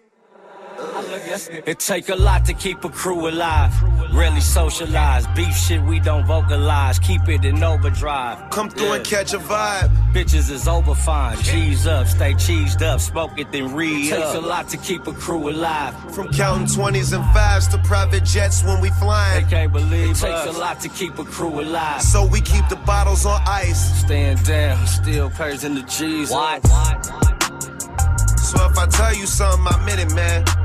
It 1.65 1.79
take 1.79 2.09
a 2.09 2.15
lot 2.15 2.45
to 2.45 2.53
keep 2.53 2.83
a 2.83 2.89
crew 2.89 3.29
alive. 3.29 3.71
Really 4.13 4.41
socialize. 4.41 5.25
Beef 5.35 5.55
shit 5.55 5.81
we 5.81 5.99
don't 5.99 6.25
vocalize. 6.25 6.99
Keep 6.99 7.29
it 7.29 7.45
in 7.45 7.63
overdrive. 7.63 8.49
Come 8.51 8.69
through 8.69 8.93
and 8.93 9.05
catch 9.05 9.33
a 9.33 9.39
vibe. 9.39 9.89
Bitches 10.13 10.51
is 10.51 10.67
over 10.67 10.93
fine. 10.93 11.37
G's 11.41 11.87
up, 11.87 12.07
stay 12.07 12.33
cheesed 12.33 12.81
up. 12.81 12.99
Smoke 12.99 13.31
it 13.37 13.51
then 13.51 13.73
re 13.73 14.09
Takes 14.09 14.33
a 14.33 14.41
lot 14.41 14.67
to 14.69 14.77
keep 14.77 15.07
a 15.07 15.13
crew 15.13 15.49
alive. 15.49 15.93
From 16.13 16.31
counting 16.31 16.67
20s 16.67 17.13
and 17.13 17.23
fives 17.33 17.67
to 17.69 17.77
private 17.79 18.23
jets 18.23 18.63
when 18.63 18.81
we 18.81 18.89
flying. 18.91 19.45
They 19.45 19.49
can't 19.49 19.71
believe 19.71 20.11
it 20.11 20.15
takes 20.15 20.23
us. 20.23 20.55
a 20.55 20.59
lot 20.59 20.79
to 20.81 20.89
keep 20.89 21.17
a 21.17 21.23
crew 21.23 21.61
alive. 21.61 22.01
So 22.01 22.25
we 22.25 22.41
keep 22.41 22.67
the 22.69 22.75
bottles 22.85 23.25
on 23.25 23.41
ice. 23.47 24.01
Stand 24.01 24.43
down, 24.45 24.85
still 24.85 25.29
pays 25.29 25.63
in 25.63 25.75
the 25.75 25.83
G's. 25.83 26.29
What? 26.29 26.65
So 28.37 28.63
if 28.65 28.77
I 28.77 28.85
tell 28.87 29.15
you 29.15 29.25
something, 29.25 29.65
I 29.67 29.83
meant 29.85 29.99
it, 29.99 30.13
man. 30.15 30.62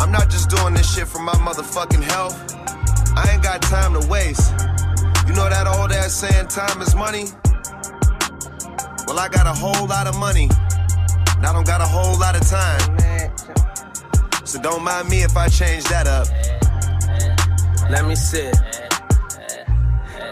I'm 0.00 0.10
not 0.10 0.30
just 0.30 0.48
doing 0.48 0.72
this 0.72 0.94
shit 0.94 1.06
for 1.06 1.18
my 1.18 1.34
motherfucking 1.34 2.02
health. 2.02 2.34
I 3.16 3.30
ain't 3.32 3.42
got 3.42 3.60
time 3.60 3.92
to 3.92 4.08
waste. 4.08 4.50
You 5.26 5.34
know 5.34 5.48
that 5.48 5.66
old 5.66 5.92
ass 5.92 6.14
saying 6.14 6.48
time 6.48 6.80
is 6.80 6.96
money? 6.96 7.26
Well, 9.06 9.18
I 9.18 9.28
got 9.28 9.46
a 9.46 9.52
whole 9.52 9.86
lot 9.86 10.06
of 10.06 10.16
money. 10.16 10.48
And 11.36 11.46
I 11.46 11.52
don't 11.52 11.66
got 11.66 11.82
a 11.82 11.86
whole 11.86 12.18
lot 12.18 12.34
of 12.34 12.48
time. 12.48 12.80
So 14.46 14.60
don't 14.62 14.82
mind 14.82 15.10
me 15.10 15.22
if 15.22 15.36
I 15.36 15.48
change 15.48 15.84
that 15.84 16.06
up. 16.06 16.26
Let 17.90 18.06
me 18.06 18.14
sit. 18.14 18.56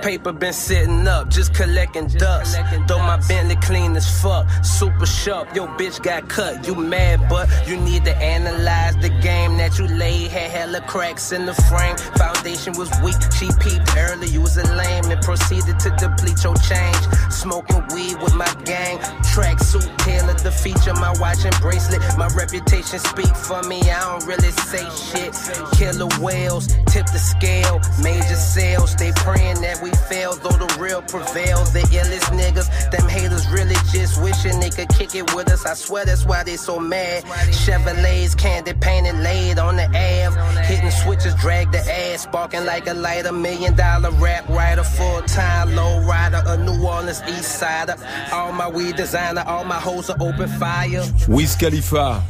Paper 0.03 0.33
been 0.33 0.53
sitting 0.53 1.07
up, 1.09 1.29
just 1.29 1.55
collecting 1.55 2.07
dust. 2.07 2.59
Though 2.87 2.99
my 2.99 3.19
Bentley 3.29 3.57
clean 3.57 3.97
as 3.97 4.09
fuck, 4.23 4.47
super 4.65 5.07
sharp. 5.07 5.55
Yo, 5.55 5.67
bitch 5.67 6.03
got 6.03 6.29
cut, 6.29 6.67
you 6.67 6.75
mad, 6.75 7.29
but 7.29 7.49
you 7.67 7.77
need 7.77 8.05
to 8.05 8.17
analyze 8.17 8.97
the 8.97 9.09
game 9.09 9.57
that 9.59 9.79
you 9.79 9.87
laid. 9.87 10.31
Had 10.31 10.51
hella 10.51 10.81
cracks 10.83 11.33
in 11.33 11.47
the 11.47 11.55
frame. 11.55 11.97
Foundation 12.17 12.75
was 12.79 12.91
weak, 13.03 13.17
she 13.39 13.49
peeped 13.61 13.97
early. 13.97 14.29
You 14.29 14.41
was 14.43 14.57
a 14.57 14.65
lame 14.75 15.11
and 15.11 15.21
proceeded 15.23 15.79
to 15.81 15.91
deplete 15.99 16.43
your 16.45 16.55
change. 16.57 17.05
Smoking 17.31 17.83
weed 17.95 18.21
with 18.23 18.35
my 18.35 18.53
gang. 18.65 18.99
track 19.35 19.59
suit 19.61 19.89
tailored 19.99 20.39
the 20.41 20.53
feature, 20.53 20.95
my 20.95 21.13
watch 21.19 21.45
and 21.45 21.55
bracelet. 21.61 22.01
My 22.17 22.29
reputation 22.29 22.99
speak 22.99 23.35
for 23.37 23.63
me, 23.65 23.81
I 23.91 24.01
don't 24.01 24.27
really 24.27 24.53
say 24.53 24.85
shit. 24.91 25.35
Killer 25.77 26.09
whales, 26.21 26.69
tip 26.87 27.07
the 27.07 27.19
scale. 27.19 27.81
Major 28.03 28.37
sales, 28.37 28.95
they 28.97 29.13
praying 29.13 29.61
that 29.61 29.83
we 29.83 29.88
fail, 29.97 30.35
though 30.37 30.57
the 30.57 30.77
real 30.81 31.03
prevail. 31.03 31.65
The 31.67 31.81
illest 31.93 32.31
niggas, 32.37 32.91
them 32.91 33.09
haters 33.09 33.47
really 33.49 33.77
just 33.93 34.23
wishing 34.23 34.61
they 34.61 34.71
could 34.71 34.89
kick 34.91 35.15
it 35.15 35.35
with 35.35 35.51
us. 35.51 35.67
I 35.67 35.75
swear 35.75 36.05
that's 36.05 36.25
why 36.25 36.43
they 36.45 36.57
so 36.57 36.79
mad. 36.79 37.25
Chevrolets, 37.53 38.37
candy 38.37 38.73
painted, 38.75 39.17
laid 39.17 39.59
on 39.59 39.77
the 39.77 39.87
Ave. 39.87 40.37
Hitting 40.67 40.91
switches, 40.91 41.35
drag 41.37 41.73
the 41.73 41.79
ass, 41.79 42.23
sparking 42.23 42.65
like 42.65 42.87
a 42.87 42.95
light. 42.95 43.27
A 43.27 43.33
million 43.33 43.75
dollar 43.75 44.11
rap 44.13 44.49
writer, 44.49 44.85
full 44.85 45.23
time 45.23 45.75
low 45.75 46.01
rider, 46.07 46.43
a 46.47 46.57
New 46.57 46.87
Orleans 46.87 47.23
East 47.29 47.59
Sider. 47.59 47.97
All 48.33 48.53
my 48.53 48.69
weed 48.69 48.97
designer, 48.97 49.43
all 49.47 49.65
my 49.65 49.81
hoes 49.81 50.11
are 50.11 50.17
open 50.21 50.49
fire. 50.49 51.03
Wiz 51.29 51.57
Khalifa, 51.57 52.23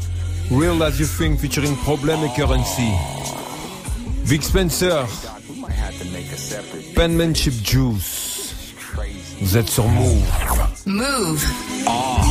Real 0.51 0.83
As 0.83 0.99
You 0.99 1.07
Think 1.07 1.41
featuring 1.41 1.77
Problem 1.77 2.21
et 2.25 2.35
Currency. 2.37 2.93
Vic 4.25 4.43
Spencer, 4.43 5.07
Penmanship 6.95 7.55
Juice. 7.63 8.75
Vous 9.41 9.57
êtes 9.57 9.71
sur 9.71 9.87
Mouv'. 9.89 10.23
Move. 10.87 11.45
Ah. 11.87 12.25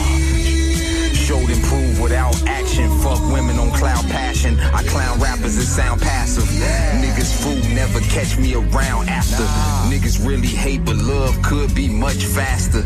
Showed 1.13 1.49
and 1.49 1.61
prove 1.63 1.99
without 2.01 2.35
action. 2.47 2.89
Fuck 2.99 3.19
women 3.31 3.59
on 3.59 3.69
cloud 3.71 4.05
passion. 4.09 4.57
I 4.59 4.83
clown 4.83 5.19
rappers 5.19 5.55
that 5.57 5.65
sound 5.65 6.01
passive. 6.01 6.45
Niggas 7.03 7.43
fool 7.43 7.59
never 7.75 7.99
catch 7.99 8.37
me 8.37 8.55
around 8.55 9.09
after. 9.09 9.43
Niggas 9.91 10.25
really 10.25 10.47
hate, 10.47 10.85
but 10.85 10.95
love 10.95 11.41
could 11.43 11.75
be 11.75 11.89
much 11.89 12.23
faster. 12.23 12.79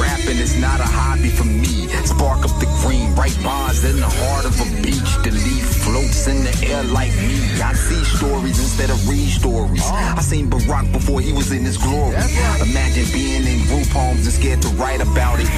Rapping 0.00 0.38
is 0.38 0.58
not 0.60 0.80
a 0.80 0.84
hobby 0.84 1.28
for 1.28 1.44
me. 1.44 1.86
Spark 2.04 2.44
up 2.44 2.58
the 2.58 2.66
green, 2.82 3.14
write 3.14 3.38
bars 3.44 3.84
in 3.84 3.96
the 3.96 4.08
heart 4.08 4.44
of 4.44 4.60
a 4.60 4.64
beach. 4.82 5.12
The 5.24 5.30
leaf 5.30 5.64
floats 5.84 6.26
in 6.26 6.44
the 6.44 6.54
air 6.66 6.82
like 6.84 7.12
me. 7.16 7.38
I 7.62 7.72
see 7.74 8.02
stories 8.04 8.58
instead 8.58 8.90
of 8.90 9.08
read 9.08 9.28
stories. 9.28 9.82
Oh. 9.84 10.14
I 10.18 10.20
seen 10.20 10.50
Barack 10.50 10.92
before 10.92 11.20
he 11.20 11.32
was 11.32 11.52
in 11.52 11.64
his 11.64 11.78
glory. 11.78 12.16
Imagine 12.60 13.06
being 13.12 13.46
in 13.46 13.66
group 13.66 13.86
homes 13.88 14.26
and 14.26 14.34
scared 14.34 14.62
to 14.62 14.68
write 14.80 15.00
about 15.00 15.38
it. 15.40 15.48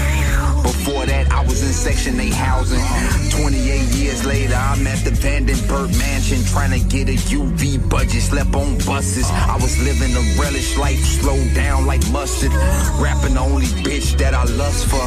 Before 0.62 1.04
that, 1.06 1.30
I 1.30 1.44
was 1.44 1.62
in 1.62 1.72
Section 1.72 2.18
8 2.20 2.32
housing. 2.32 2.80
28 3.40 3.80
years 3.96 4.24
later, 4.24 4.54
I'm 4.54 4.86
at 4.86 4.98
the 5.04 5.10
Vandenberg 5.10 5.98
Mansion 5.98 6.42
trying 6.44 6.72
to 6.78 6.86
get 6.88 7.08
a 7.08 7.16
UV 7.28 7.88
budget. 7.88 8.22
Slept 8.22 8.54
on 8.54 8.78
buses. 8.86 9.26
Oh. 9.28 9.46
I 9.50 9.56
was 9.56 9.76
living 9.82 10.14
a 10.16 10.40
relish 10.40 10.76
life, 10.78 10.98
slowed 10.98 11.54
down 11.54 11.86
like 11.86 12.00
mustard. 12.10 12.52
Rapping 13.00 13.34
the 13.34 13.40
only 13.40 13.66
bitch 13.84 14.16
that 14.18 14.34
I 14.34 14.44
lust 14.44 14.86
for. 14.86 15.04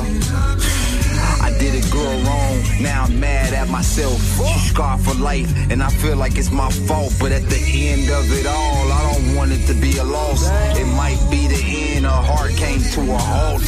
I 1.41 1.49
did 1.59 1.73
a 1.73 1.91
girl 1.91 2.21
wrong, 2.23 2.61
now 2.81 3.03
I'm 3.05 3.19
mad 3.19 3.53
at 3.53 3.69
myself. 3.69 4.06
She 4.15 4.69
scarred 4.69 5.01
for 5.01 5.15
life, 5.15 5.51
and 5.71 5.83
I 5.83 5.89
feel 5.89 6.15
like 6.15 6.37
it's 6.37 6.51
my 6.51 6.69
fault. 6.69 7.13
But 7.19 7.31
at 7.31 7.43
the 7.43 7.89
end 7.89 8.09
of 8.09 8.25
it 8.31 8.45
all, 8.45 8.91
I 8.91 9.13
don't 9.13 9.35
want 9.35 9.51
it 9.51 9.65
to 9.67 9.73
be 9.73 9.97
a 9.97 10.03
loss. 10.03 10.47
It 10.77 10.85
might 10.95 11.19
be 11.29 11.47
the 11.47 11.61
end, 11.95 12.05
her 12.05 12.11
heart 12.11 12.51
came 12.51 12.79
to 12.79 13.01
a 13.01 13.17
halt. 13.17 13.63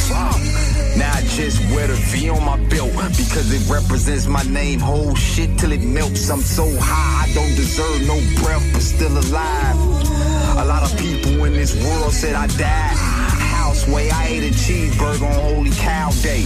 Now 0.96 1.12
I 1.14 1.22
just 1.22 1.60
wear 1.72 1.86
the 1.86 1.94
V 1.94 2.30
on 2.30 2.44
my 2.44 2.56
belt 2.68 2.92
because 3.16 3.52
it 3.52 3.62
represents 3.70 4.26
my 4.26 4.42
name. 4.44 4.80
Whole 4.80 5.14
shit 5.14 5.58
till 5.58 5.72
it 5.72 5.82
melts. 5.82 6.30
I'm 6.30 6.40
so 6.40 6.66
high, 6.78 7.24
I 7.24 7.34
don't 7.34 7.54
deserve 7.54 8.06
no 8.06 8.16
breath, 8.42 8.66
but 8.72 8.82
still 8.82 9.16
alive. 9.16 9.76
A 10.58 10.64
lot 10.64 10.82
of 10.82 10.98
people 10.98 11.44
in 11.44 11.52
this 11.52 11.74
world 11.84 12.12
said 12.12 12.34
I 12.34 12.46
died. 12.48 12.96
Houseway, 13.70 14.10
I 14.10 14.26
ate 14.26 14.44
a 14.44 14.54
cheeseburger 14.54 15.22
on 15.22 15.54
Holy 15.54 15.70
Cow 15.70 16.10
Day. 16.22 16.44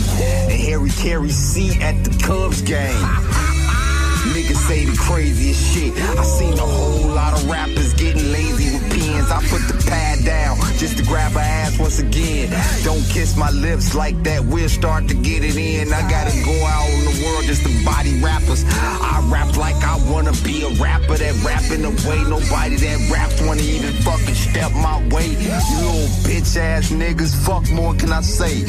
And 0.51 0.61
Harry 0.61 0.91
Caray's 0.91 1.37
seat 1.37 1.81
at 1.81 2.05
the 2.05 2.11
Cubs 2.23 2.61
game. 2.63 3.54
Niggas 4.33 4.57
say 4.69 4.87
the 4.87 4.97
craziest 4.97 5.75
shit. 5.75 5.93
I 6.19 6.25
seen 6.25 6.55
a 6.55 6.67
whole 6.77 7.09
lot 7.09 7.35
of 7.35 7.49
rappers 7.49 7.93
getting 7.93 8.33
lazy 8.33 8.73
with 8.73 8.91
pens. 8.91 9.31
I 9.31 9.41
put 9.49 9.61
the 9.69 9.77
pad 9.87 10.25
down 10.25 10.57
just 10.79 10.97
to 10.97 11.05
grab 11.05 11.33
her 11.33 11.41
ass 11.41 11.79
once 11.79 11.99
again. 11.99 12.49
Don't 12.85 13.05
kiss 13.11 13.37
my 13.37 13.51
lips 13.51 13.95
like 13.95 14.23
that, 14.23 14.43
we'll 14.45 14.71
start 14.71 15.09
to 15.09 15.15
get 15.15 15.45
it 15.45 15.57
in. 15.57 15.93
I 15.93 16.01
gotta 16.09 16.33
go 16.43 16.57
out 16.65 16.89
in 16.89 17.05
the 17.05 17.25
world 17.25 17.45
just 17.45 17.65
to 17.65 17.85
body 17.85 18.19
rappers. 18.23 18.65
I 18.67 19.21
rap 19.31 19.57
like 19.59 19.77
I 19.85 19.97
wanna 20.11 20.33
be 20.43 20.65
a 20.65 20.71
rapper 20.81 21.17
that 21.19 21.35
rap 21.45 21.71
in 21.71 21.85
a 21.85 21.91
way 22.09 22.25
nobody 22.25 22.77
that 22.77 23.11
raps 23.13 23.43
wanna 23.43 23.63
even 23.63 23.93
fucking 24.03 24.35
step 24.35 24.73
my 24.73 25.07
way. 25.13 25.29
You 25.29 25.53
little 25.77 26.09
bitch 26.25 26.57
ass 26.57 26.91
niggas, 26.91 27.35
fuck 27.45 27.69
more 27.71 27.95
can 27.95 28.11
I 28.11 28.23
say? 28.23 28.65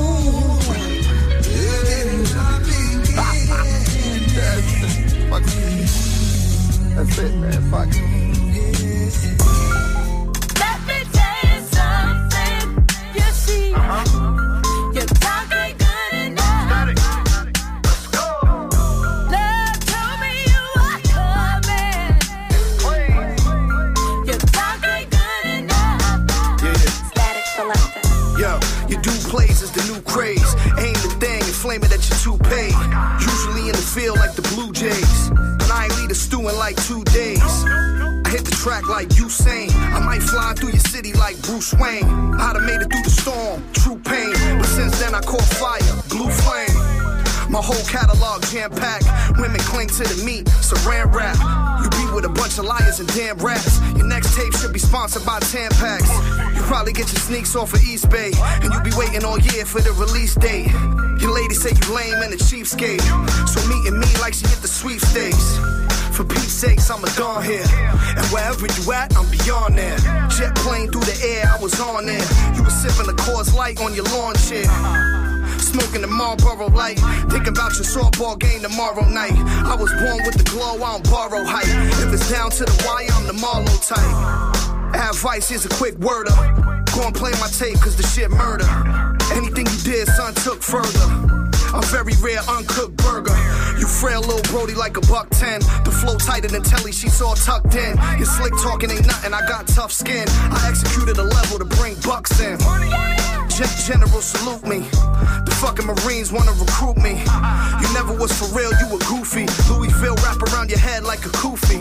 That's 5.34 7.18
it, 7.18 7.34
man. 7.34 7.60
Fuck. 7.68 7.88
Let 10.60 10.78
me 10.86 10.98
tell 11.10 11.38
you 11.50 11.58
something. 11.74 12.62
You 13.14 13.28
see, 13.32 13.74
uh-huh. 13.74 14.04
your 14.94 15.06
talk 15.18 15.50
ain't 15.52 15.76
good 15.76 16.14
enough. 16.14 16.70
Love 19.34 19.78
told 19.90 20.16
me 20.22 20.30
you 20.46 20.62
were 20.78 21.00
coming. 21.10 22.14
Your 24.28 24.38
talk 24.54 24.86
ain't 24.86 25.10
good 25.10 25.46
enough. 25.50 26.30
Statik 27.10 27.46
Selektah. 27.56 28.38
Yo, 28.38 28.52
you 28.88 28.96
do 29.02 29.10
plays 29.28 29.62
is 29.62 29.72
the 29.72 29.82
new 29.92 30.00
craze. 30.02 30.54
Aim 30.78 30.94
the 31.02 31.10
thing 31.18 31.42
and 31.42 31.54
flame 31.54 31.82
it 31.82 31.90
at 31.90 32.08
your 32.08 32.18
toupee. 32.22 32.70
Usually 33.18 33.66
in 33.66 33.74
the 33.74 33.82
field 33.82 34.18
like 34.18 34.34
the 34.36 34.42
Blue 34.54 34.70
Jays. 34.72 35.03
Like 36.64 36.82
two 36.86 37.04
days. 37.12 37.44
I 37.44 38.28
hit 38.30 38.46
the 38.46 38.56
track 38.56 38.88
like 38.88 39.08
Usain. 39.20 39.68
I 39.92 40.00
might 40.00 40.22
fly 40.22 40.54
through 40.56 40.70
your 40.70 40.86
city 40.94 41.12
like 41.12 41.36
Bruce 41.42 41.74
Wayne. 41.74 42.08
I'd 42.40 42.56
have 42.56 42.64
made 42.64 42.80
it 42.80 42.88
through 42.88 43.04
the 43.04 43.10
storm, 43.10 43.62
true 43.74 44.00
pain. 44.00 44.32
But 44.56 44.64
since 44.64 44.98
then 44.98 45.14
I 45.14 45.20
caught 45.20 45.44
fire, 45.60 45.84
blue 46.08 46.30
flame. 46.40 46.72
My 47.52 47.60
whole 47.60 47.84
catalog 47.84 48.40
jam 48.48 48.70
packed. 48.70 49.04
Women 49.36 49.60
cling 49.68 49.88
to 49.88 50.04
the 50.08 50.24
meat, 50.24 50.46
saran 50.64 51.12
wrap. 51.12 51.36
Bunch 52.44 52.58
of 52.58 52.66
liars 52.66 53.00
and 53.00 53.08
damn 53.14 53.38
rats. 53.38 53.80
Your 53.96 54.06
next 54.06 54.36
tape 54.36 54.52
should 54.52 54.74
be 54.74 54.78
sponsored 54.78 55.24
by 55.24 55.40
Tampax. 55.40 56.04
You 56.54 56.60
probably 56.64 56.92
get 56.92 57.10
your 57.10 57.22
sneaks 57.24 57.56
off 57.56 57.72
of 57.72 57.82
East 57.82 58.10
Bay, 58.10 58.32
and 58.36 58.70
you 58.70 58.80
be 58.82 58.92
waiting 58.98 59.24
all 59.24 59.38
year 59.38 59.64
for 59.64 59.80
the 59.80 59.92
release 59.92 60.34
date. 60.34 60.70
Your 61.22 61.32
lady 61.32 61.54
say 61.54 61.70
you 61.70 61.94
lame 61.94 62.20
and 62.20 62.34
a 62.34 62.36
cheapskate, 62.36 63.00
so 63.48 63.66
meeting 63.66 63.98
me 63.98 64.06
like 64.20 64.34
she 64.34 64.46
hit 64.46 64.60
the 64.60 64.68
sweepstakes. 64.68 65.56
For 66.14 66.22
Pete's 66.22 66.52
sakes, 66.52 66.90
I'm 66.90 67.02
a 67.02 67.08
gone 67.16 67.44
here. 67.44 67.64
And 67.64 68.26
wherever 68.28 68.60
you 68.60 68.92
at, 68.92 69.16
I'm 69.16 69.28
beyond 69.30 69.78
there. 69.78 69.96
Jet 70.28 70.54
plane 70.56 70.90
through 70.92 71.08
the 71.08 71.18
air, 71.24 71.48
I 71.48 71.56
was 71.62 71.80
on 71.80 72.04
there. 72.04 72.28
You 72.54 72.62
were 72.62 72.68
sipping 72.68 73.06
the 73.06 73.16
Coors 73.24 73.54
Light 73.54 73.80
on 73.80 73.94
your 73.94 74.04
lawn 74.12 74.34
chair. 74.34 75.33
Smoking 75.74 76.02
the 76.02 76.06
Marlboro 76.06 76.68
light. 76.68 77.00
Thinking 77.30 77.48
about 77.48 77.74
your 77.74 77.82
softball 77.82 78.38
game 78.38 78.62
tomorrow 78.62 79.08
night. 79.08 79.34
I 79.66 79.74
was 79.74 79.90
born 79.98 80.22
with 80.24 80.38
the 80.38 80.46
glow, 80.48 80.78
I 80.78 80.92
don't 80.92 81.10
borrow 81.10 81.42
height. 81.42 81.66
If 81.98 82.14
it's 82.14 82.30
down 82.30 82.50
to 82.52 82.64
the 82.64 82.84
wire, 82.86 83.10
I'm 83.10 83.26
the 83.26 83.32
Marlowe 83.32 83.66
type. 83.82 84.94
Advice 84.94 85.50
is 85.50 85.66
a 85.66 85.68
quick 85.70 85.98
word 85.98 86.28
up. 86.30 86.86
Go 86.94 87.02
and 87.02 87.12
play 87.12 87.32
my 87.42 87.48
tape, 87.48 87.74
cause 87.80 87.96
the 87.96 88.06
shit 88.06 88.30
murder. 88.30 88.70
Anything 89.34 89.66
you 89.66 89.78
did, 89.82 90.06
son, 90.14 90.32
took 90.46 90.62
further. 90.62 91.06
A 91.74 91.82
very 91.90 92.14
rare 92.22 92.38
uncooked 92.46 92.96
burger. 92.98 93.34
You 93.78 93.86
frail 93.86 94.20
little 94.20 94.42
Brody 94.52 94.74
like 94.74 94.96
a 94.96 95.00
buck 95.02 95.28
ten. 95.30 95.60
The 95.84 95.90
flow 95.90 96.16
tighter 96.16 96.48
than 96.48 96.62
Telly, 96.62 96.92
she's 96.92 97.20
all 97.20 97.34
tucked 97.34 97.74
in. 97.74 97.96
Your 98.18 98.26
slick 98.26 98.52
talking 98.62 98.90
ain't 98.90 99.06
nothing, 99.06 99.34
I 99.34 99.46
got 99.46 99.66
tough 99.68 99.92
skin. 99.92 100.26
I 100.28 100.66
executed 100.68 101.18
a 101.18 101.24
level 101.24 101.58
to 101.58 101.64
bring 101.64 101.94
bucks 102.02 102.40
in. 102.40 102.58
Gen- 103.48 103.68
salute 104.24 104.64
me. 104.64 104.80
The 105.44 105.54
fucking 105.60 105.86
Marines 105.86 106.32
wanna 106.32 106.52
recruit 106.52 106.96
me. 106.96 107.20
You 107.80 107.88
never 107.92 108.16
was 108.16 108.32
for 108.32 108.48
real, 108.56 108.72
you 108.80 108.88
were 108.88 109.04
goofy. 109.04 109.46
Louisville 109.70 110.16
wrap 110.24 110.40
around 110.48 110.70
your 110.70 110.78
head 110.78 111.04
like 111.04 111.24
a 111.26 111.28
kufi. 111.28 111.78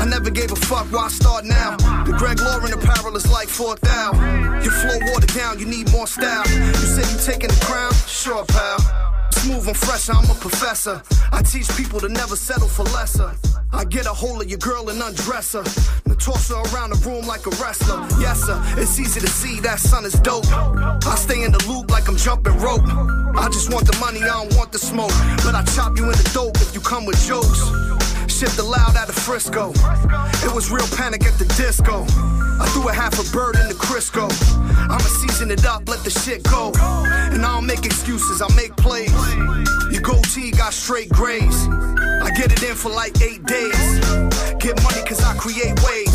I 0.00 0.04
never 0.04 0.30
gave 0.30 0.50
a 0.50 0.56
fuck 0.56 0.86
why 0.92 1.06
I 1.06 1.08
start 1.08 1.44
now. 1.44 1.76
The 2.04 2.12
Greg 2.18 2.40
Lauren 2.40 2.72
apparel 2.72 3.16
is 3.16 3.30
like 3.30 3.48
4,000. 3.48 4.62
Your 4.62 4.72
flow 4.72 4.98
watered 5.12 5.34
down, 5.34 5.58
you 5.58 5.66
need 5.66 5.90
more 5.92 6.06
style. 6.06 6.46
You 6.48 6.74
say 6.74 7.04
you 7.12 7.18
taking 7.24 7.50
the 7.50 7.64
crown? 7.64 7.92
Sure, 8.06 8.44
pal. 8.44 9.07
Smooth 9.38 9.68
I'm 9.68 9.74
fresher, 9.74 10.12
I'm 10.12 10.28
a 10.30 10.34
professor. 10.34 11.00
I 11.30 11.42
teach 11.42 11.68
people 11.76 12.00
to 12.00 12.08
never 12.08 12.34
settle 12.34 12.66
for 12.66 12.82
lesser. 12.94 13.30
I 13.72 13.84
get 13.84 14.06
a 14.06 14.12
hold 14.12 14.42
of 14.42 14.48
your 14.48 14.58
girl 14.58 14.88
and 14.88 15.00
undress 15.00 15.52
her. 15.52 15.62
And 16.06 16.18
toss 16.18 16.48
her 16.48 16.56
around 16.74 16.90
the 16.90 17.00
room 17.08 17.24
like 17.26 17.46
a 17.46 17.50
wrestler. 17.62 18.00
Yes, 18.20 18.42
sir, 18.42 18.60
it's 18.76 18.98
easy 18.98 19.20
to 19.20 19.28
see 19.28 19.60
that 19.60 19.78
son 19.78 20.04
is 20.04 20.18
dope. 20.20 20.46
I 20.52 21.14
stay 21.14 21.44
in 21.44 21.52
the 21.52 21.64
loop 21.68 21.90
like 21.90 22.08
I'm 22.08 22.16
jumping 22.16 22.58
rope. 22.58 22.82
I 22.84 23.48
just 23.52 23.72
want 23.72 23.86
the 23.86 23.96
money, 23.98 24.22
I 24.22 24.42
don't 24.42 24.56
want 24.56 24.72
the 24.72 24.78
smoke. 24.78 25.14
But 25.44 25.54
I 25.54 25.62
chop 25.76 25.96
you 25.96 26.04
in 26.04 26.16
the 26.18 26.30
dope 26.34 26.56
if 26.56 26.74
you 26.74 26.80
come 26.80 27.06
with 27.06 27.20
jokes. 27.24 27.62
Shit 28.38 28.50
the 28.50 28.62
loud 28.62 28.94
out 28.94 29.08
of 29.08 29.16
Frisco. 29.16 29.72
It 30.46 30.54
was 30.54 30.70
real 30.70 30.86
panic 30.96 31.26
at 31.26 31.36
the 31.40 31.44
disco. 31.58 32.06
I 32.62 32.70
threw 32.70 32.88
a 32.88 32.92
half 32.92 33.18
a 33.18 33.26
bird 33.32 33.56
in 33.56 33.66
the 33.66 33.74
Crisco. 33.74 34.30
I'ma 34.62 34.98
season 34.98 35.50
it 35.50 35.66
up, 35.66 35.88
let 35.88 36.04
the 36.04 36.10
shit 36.10 36.44
go. 36.44 36.70
And 37.34 37.44
I 37.44 37.54
don't 37.54 37.66
make 37.66 37.84
excuses, 37.84 38.40
I 38.40 38.46
make 38.54 38.76
plays. 38.76 39.10
Your 39.90 40.02
goatee 40.02 40.52
got 40.52 40.72
straight 40.72 41.08
grays. 41.08 41.66
I 41.66 42.30
get 42.36 42.52
it 42.52 42.62
in 42.62 42.76
for 42.76 42.90
like 42.90 43.20
eight 43.22 43.42
days. 43.42 43.98
Get 44.62 44.80
money 44.86 45.02
cause 45.02 45.20
I 45.20 45.34
create 45.34 45.74
ways. 45.82 46.14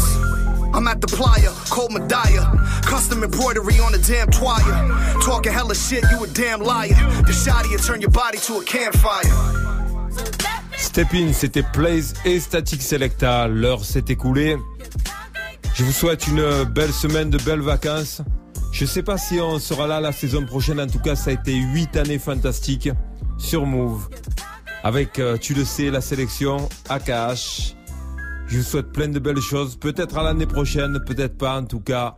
I'm 0.73 0.87
at 0.87 1.01
the 1.01 1.07
playa, 1.07 1.51
cold 1.69 1.91
Medaya. 1.91 2.55
Custom 2.83 3.21
embroidery 3.21 3.79
on 3.79 3.95
a 3.95 3.97
damn 3.97 4.29
twire. 4.29 4.71
Talking 5.25 5.51
hella 5.51 5.75
shit, 5.75 6.05
you 6.09 6.23
a 6.23 6.27
damn 6.27 6.61
liar. 6.61 6.95
The 7.27 7.67
you 7.69 7.77
turn 7.79 7.99
your 7.99 8.11
body 8.11 8.37
to 8.47 8.59
a 8.59 8.63
campfire. 8.63 9.73
Step 10.83 11.13
In, 11.13 11.31
c'était 11.33 11.63
Plays 11.63 12.13
et 12.25 12.39
Static 12.39 12.81
Selecta. 12.81 13.47
L'heure 13.47 13.83
s'est 13.83 14.03
écoulée. 14.09 14.57
Je 15.73 15.83
vous 15.83 15.91
souhaite 15.91 16.27
une 16.27 16.65
belle 16.65 16.91
semaine, 16.91 17.29
de 17.29 17.37
belles 17.39 17.61
vacances. 17.61 18.21
Je 18.73 18.85
sais 18.85 19.01
pas 19.01 19.17
si 19.17 19.39
on 19.39 19.59
sera 19.59 19.87
là 19.87 20.01
la 20.01 20.11
saison 20.11 20.45
prochaine. 20.45 20.79
En 20.81 20.85
tout 20.85 20.99
cas, 20.99 21.15
ça 21.15 21.31
a 21.31 21.33
été 21.33 21.55
8 21.55 21.95
années 21.95 22.19
fantastiques 22.19 22.89
sur 23.39 23.65
Move. 23.65 24.09
Avec, 24.83 25.19
euh, 25.19 25.37
tu 25.37 25.53
le 25.53 25.63
sais, 25.63 25.89
la 25.89 26.01
sélection 26.01 26.69
AKH. 26.89 27.75
Je 28.47 28.57
vous 28.57 28.63
souhaite 28.63 28.91
plein 28.91 29.07
de 29.07 29.19
belles 29.19 29.41
choses. 29.41 29.77
Peut-être 29.77 30.17
à 30.17 30.23
l'année 30.23 30.47
prochaine, 30.47 30.99
peut-être 31.07 31.37
pas. 31.37 31.59
En 31.59 31.65
tout 31.65 31.79
cas, 31.79 32.17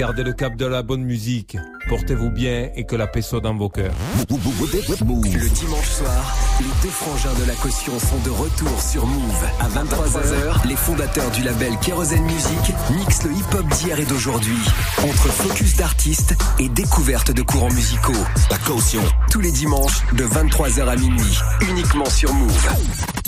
gardez 0.00 0.22
le 0.22 0.32
cap 0.32 0.56
de 0.56 0.64
la 0.64 0.82
bonne 0.82 1.02
musique. 1.02 1.58
Portez-vous 1.86 2.30
bien 2.30 2.70
et 2.74 2.84
que 2.84 2.96
la 2.96 3.06
paix 3.06 3.20
soit 3.20 3.40
dans 3.40 3.54
vos 3.54 3.68
cœurs. 3.68 3.92
Le 4.30 5.48
dimanche 5.50 5.88
soir, 5.90 6.38
les 6.58 6.82
deux 6.82 6.88
frangins 6.88 7.38
de 7.38 7.44
la 7.46 7.52
caution 7.52 7.98
sont 7.98 8.18
de 8.24 8.30
retour 8.30 8.80
sur 8.80 9.04
Move. 9.04 9.44
À 9.60 9.68
23h, 9.68 10.66
les 10.66 10.76
fondateurs 10.76 11.30
du 11.32 11.42
label 11.42 11.76
Kerosene 11.82 12.24
Music 12.24 12.74
mixent 12.96 13.24
le 13.24 13.32
hip-hop 13.32 13.68
d'hier 13.74 14.00
et 14.00 14.06
d'aujourd'hui. 14.06 14.56
Entre 15.02 15.28
focus 15.28 15.76
d'artistes 15.76 16.34
et 16.58 16.70
découverte 16.70 17.32
de 17.32 17.42
courants 17.42 17.72
musicaux. 17.72 18.24
La 18.50 18.56
caution. 18.56 19.02
Tous 19.30 19.40
les 19.40 19.52
dimanches, 19.52 20.00
de 20.14 20.24
23h 20.24 20.88
à 20.88 20.96
minuit. 20.96 21.38
Uniquement 21.68 22.08
sur 22.08 22.32
Move. 22.32 22.68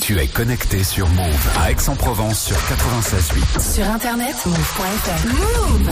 Tu 0.00 0.18
es 0.18 0.26
connecté 0.26 0.82
sur 0.84 1.06
Move 1.10 1.48
à 1.60 1.70
Aix-en-Provence 1.70 2.42
sur 2.42 2.56
96.8. 2.56 3.74
Sur 3.74 3.90
internet, 3.90 4.34
move.fr. 4.46 5.26
Move 5.28 5.90